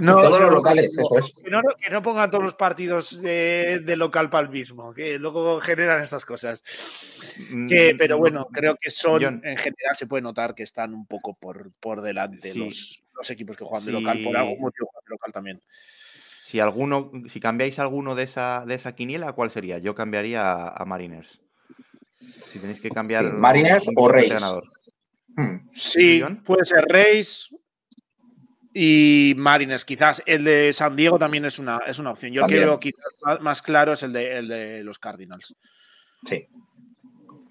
[0.00, 1.32] No, todos los locales, eso es.
[1.80, 6.24] Que no, pongan todos los partidos de, local para el mismo, que luego generan estas
[6.24, 6.64] cosas.
[7.50, 11.34] Mm, pero bueno, creo que son, en general se puede notar que están un poco
[11.34, 15.60] por, por delante los, equipos que juegan de local, por algún motivo de local también.
[16.44, 19.78] Si alguno, si cambiáis alguno de esa, de esa quiniela, ¿cuál sería?
[19.78, 21.40] Yo cambiaría a, Mariners.
[22.46, 23.32] Si tenéis que cambiar.
[23.32, 24.38] Mariners o Reyes.
[25.36, 25.68] Hmm.
[25.72, 27.50] Sí, puede ser Reyes
[28.76, 32.32] y Marines, quizás el de San Diego también es una, es una opción.
[32.32, 35.54] Yo creo que quizás más, claro es el de, el de los Cardinals.
[36.26, 36.44] Sí.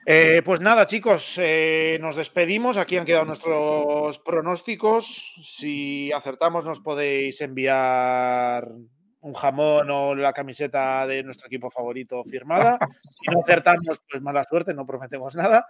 [0.06, 2.76] Eh, pues nada, chicos, eh, nos despedimos.
[2.76, 5.36] Aquí han quedado nuestros pronósticos.
[5.41, 8.70] Si acertamos, nos podéis enviar
[9.24, 12.78] un jamón o la camiseta de nuestro equipo favorito firmada.
[13.24, 15.66] Si no acertamos, pues mala suerte, no prometemos nada.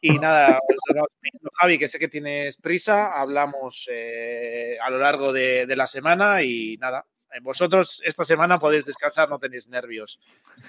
[0.00, 0.58] Y nada,
[1.60, 6.78] Javi, que sé que tienes prisa, hablamos eh, a lo largo de, la semana y
[6.78, 7.04] nada.
[7.30, 10.18] Eh, vosotros esta semana podéis descansar, no tenéis nervios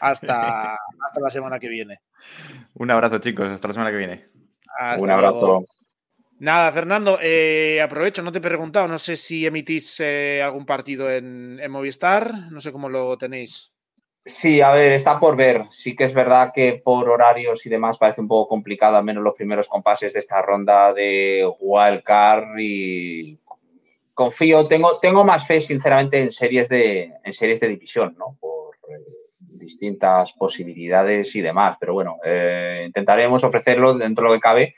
[0.01, 0.73] hasta,
[1.05, 2.01] hasta la semana que viene.
[2.73, 4.27] Un abrazo, chicos, hasta la semana que viene.
[4.97, 5.63] un abrazo.
[6.39, 11.09] Nada, Fernando, eh, aprovecho, no te he preguntado, no sé si emitís eh, algún partido
[11.09, 13.71] en, Movistar, no sé cómo lo tenéis.
[14.25, 15.63] Sí, a ver, está por ver.
[15.69, 19.23] Sí que es verdad que por horarios y demás parece un poco complicado, al menos
[19.23, 23.39] los primeros compases de esta ronda de Wildcard y
[24.13, 28.35] confío, tengo, tengo más fe, sinceramente, en series de, en series de división, ¿no?
[28.41, 29.03] Por eh,
[29.39, 31.77] distintas posibilidades y demás.
[31.79, 32.17] Pero bueno,
[32.85, 34.75] intentaremos ofrecerlo dentro de lo que cabe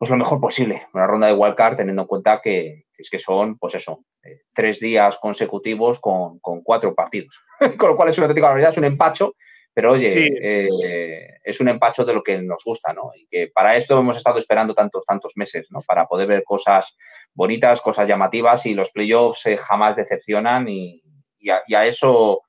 [0.00, 0.86] pues lo mejor posible.
[0.94, 4.80] Una ronda de wildcard teniendo en cuenta que, es que son, pues eso, eh, tres
[4.80, 7.38] días consecutivos con, cuatro partidos.
[7.76, 9.34] con lo cual es una auténtica realidad, es un empacho,
[9.74, 13.10] pero oye, eh, es un empacho de lo que nos gusta, ¿no?
[13.14, 15.82] Y que para esto hemos estado esperando tantos, tantos meses, ¿no?
[15.82, 16.96] Para poder ver cosas
[17.34, 21.02] bonitas, cosas llamativas y los playoffs eh, jamás decepcionan y,
[21.50, 22.40] a, eso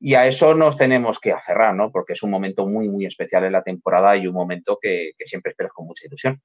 [0.00, 1.92] y a eso nos tenemos que aferrar, ¿no?
[1.92, 5.26] Porque es un momento muy, muy especial en la temporada y un momento que, que
[5.26, 6.42] siempre esperas con mucha ilusión.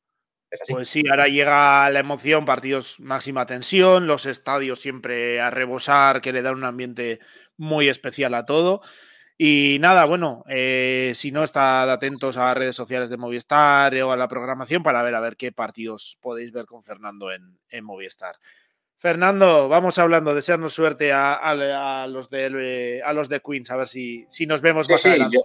[0.69, 6.32] Pues sí, ahora llega la emoción, partidos máxima tensión, los estadios siempre a rebosar, que
[6.32, 7.19] le dan un ambiente
[7.57, 8.82] muy especial a todo.
[9.38, 14.18] Y nada, bueno, eh, si no, estad atentos a redes sociales de Movistar o a
[14.18, 18.36] la programación para ver a ver qué partidos podéis ver con Fernando en, Movistar.
[18.95, 24.26] Fernando, vamos hablando, desearnos suerte a, los, de, a los de Queens, a ver si,
[24.28, 25.38] si nos vemos más adelante.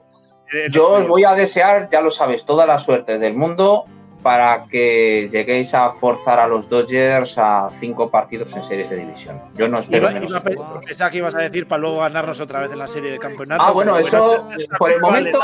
[0.70, 3.84] yo os voy a desear, ya lo sabes, toda la suerte del mundo
[4.22, 9.40] para que lleguéis a forzar a los Dodgers a cinco partidos en series de división.
[9.54, 10.30] Yo no espero menos.
[10.30, 13.62] Iba, que ibas a decir para luego ganarnos otra vez en la serie de campeonato.
[13.62, 15.38] Ah, bueno, eso por el momento.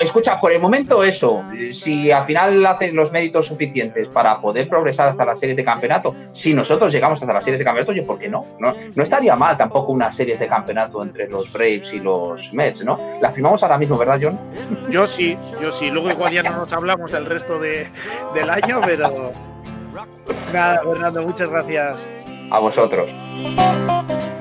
[0.00, 1.42] escucha, por el momento eso.
[1.72, 6.14] Si al final hacen los méritos suficientes para poder progresar hasta las series de campeonato,
[6.32, 8.44] si nosotros llegamos hasta las series de campeonato, oye, ¿por qué no?
[8.58, 12.84] No, no estaría mal tampoco unas series de campeonato entre los Braves y los Mets,
[12.84, 12.98] ¿no?
[13.20, 14.38] La firmamos ahora mismo, ¿verdad, John?
[14.90, 15.90] Yo sí, yo sí.
[15.90, 19.32] Luego igual ya no nos hablamos el resto del año, pero
[20.52, 22.04] nada, Fernando, muchas gracias.
[22.50, 23.08] A vosotros.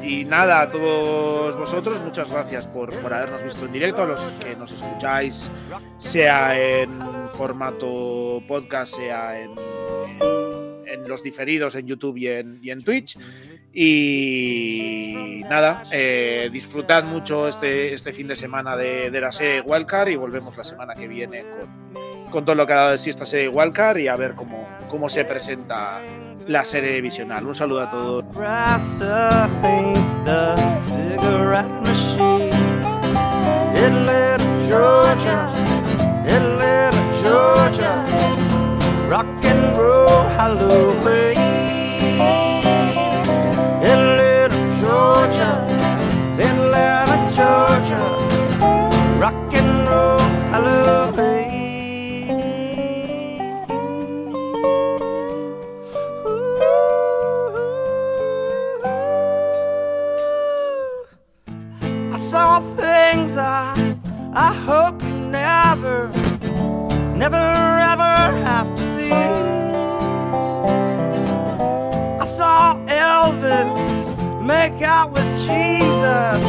[0.02, 4.56] Y nada, a todos vosotros, muchas gracias por, habernos visto en directo, a los que
[4.56, 5.52] nos escucháis,
[5.98, 6.98] sea en
[7.34, 9.52] formato podcast, sea en,
[10.86, 13.18] en, los diferidos en YouTube y en, y en Twitch.
[13.74, 20.08] Y nada, eh, disfrutad mucho este, este fin de semana de, de la serie Wildcard
[20.10, 23.10] y volvemos la semana que viene con con todo lo que ha dado de sí
[23.10, 26.00] esta serie Wildcard y a ver cómo, cómo se presenta
[26.48, 27.46] la serie visional.
[27.46, 28.26] Un saludo a todos.
[39.10, 41.47] Rock and roll.
[67.18, 68.16] Never ever
[68.46, 69.12] have to see.
[72.22, 73.82] I saw Elvis
[74.44, 76.44] make out with Jesus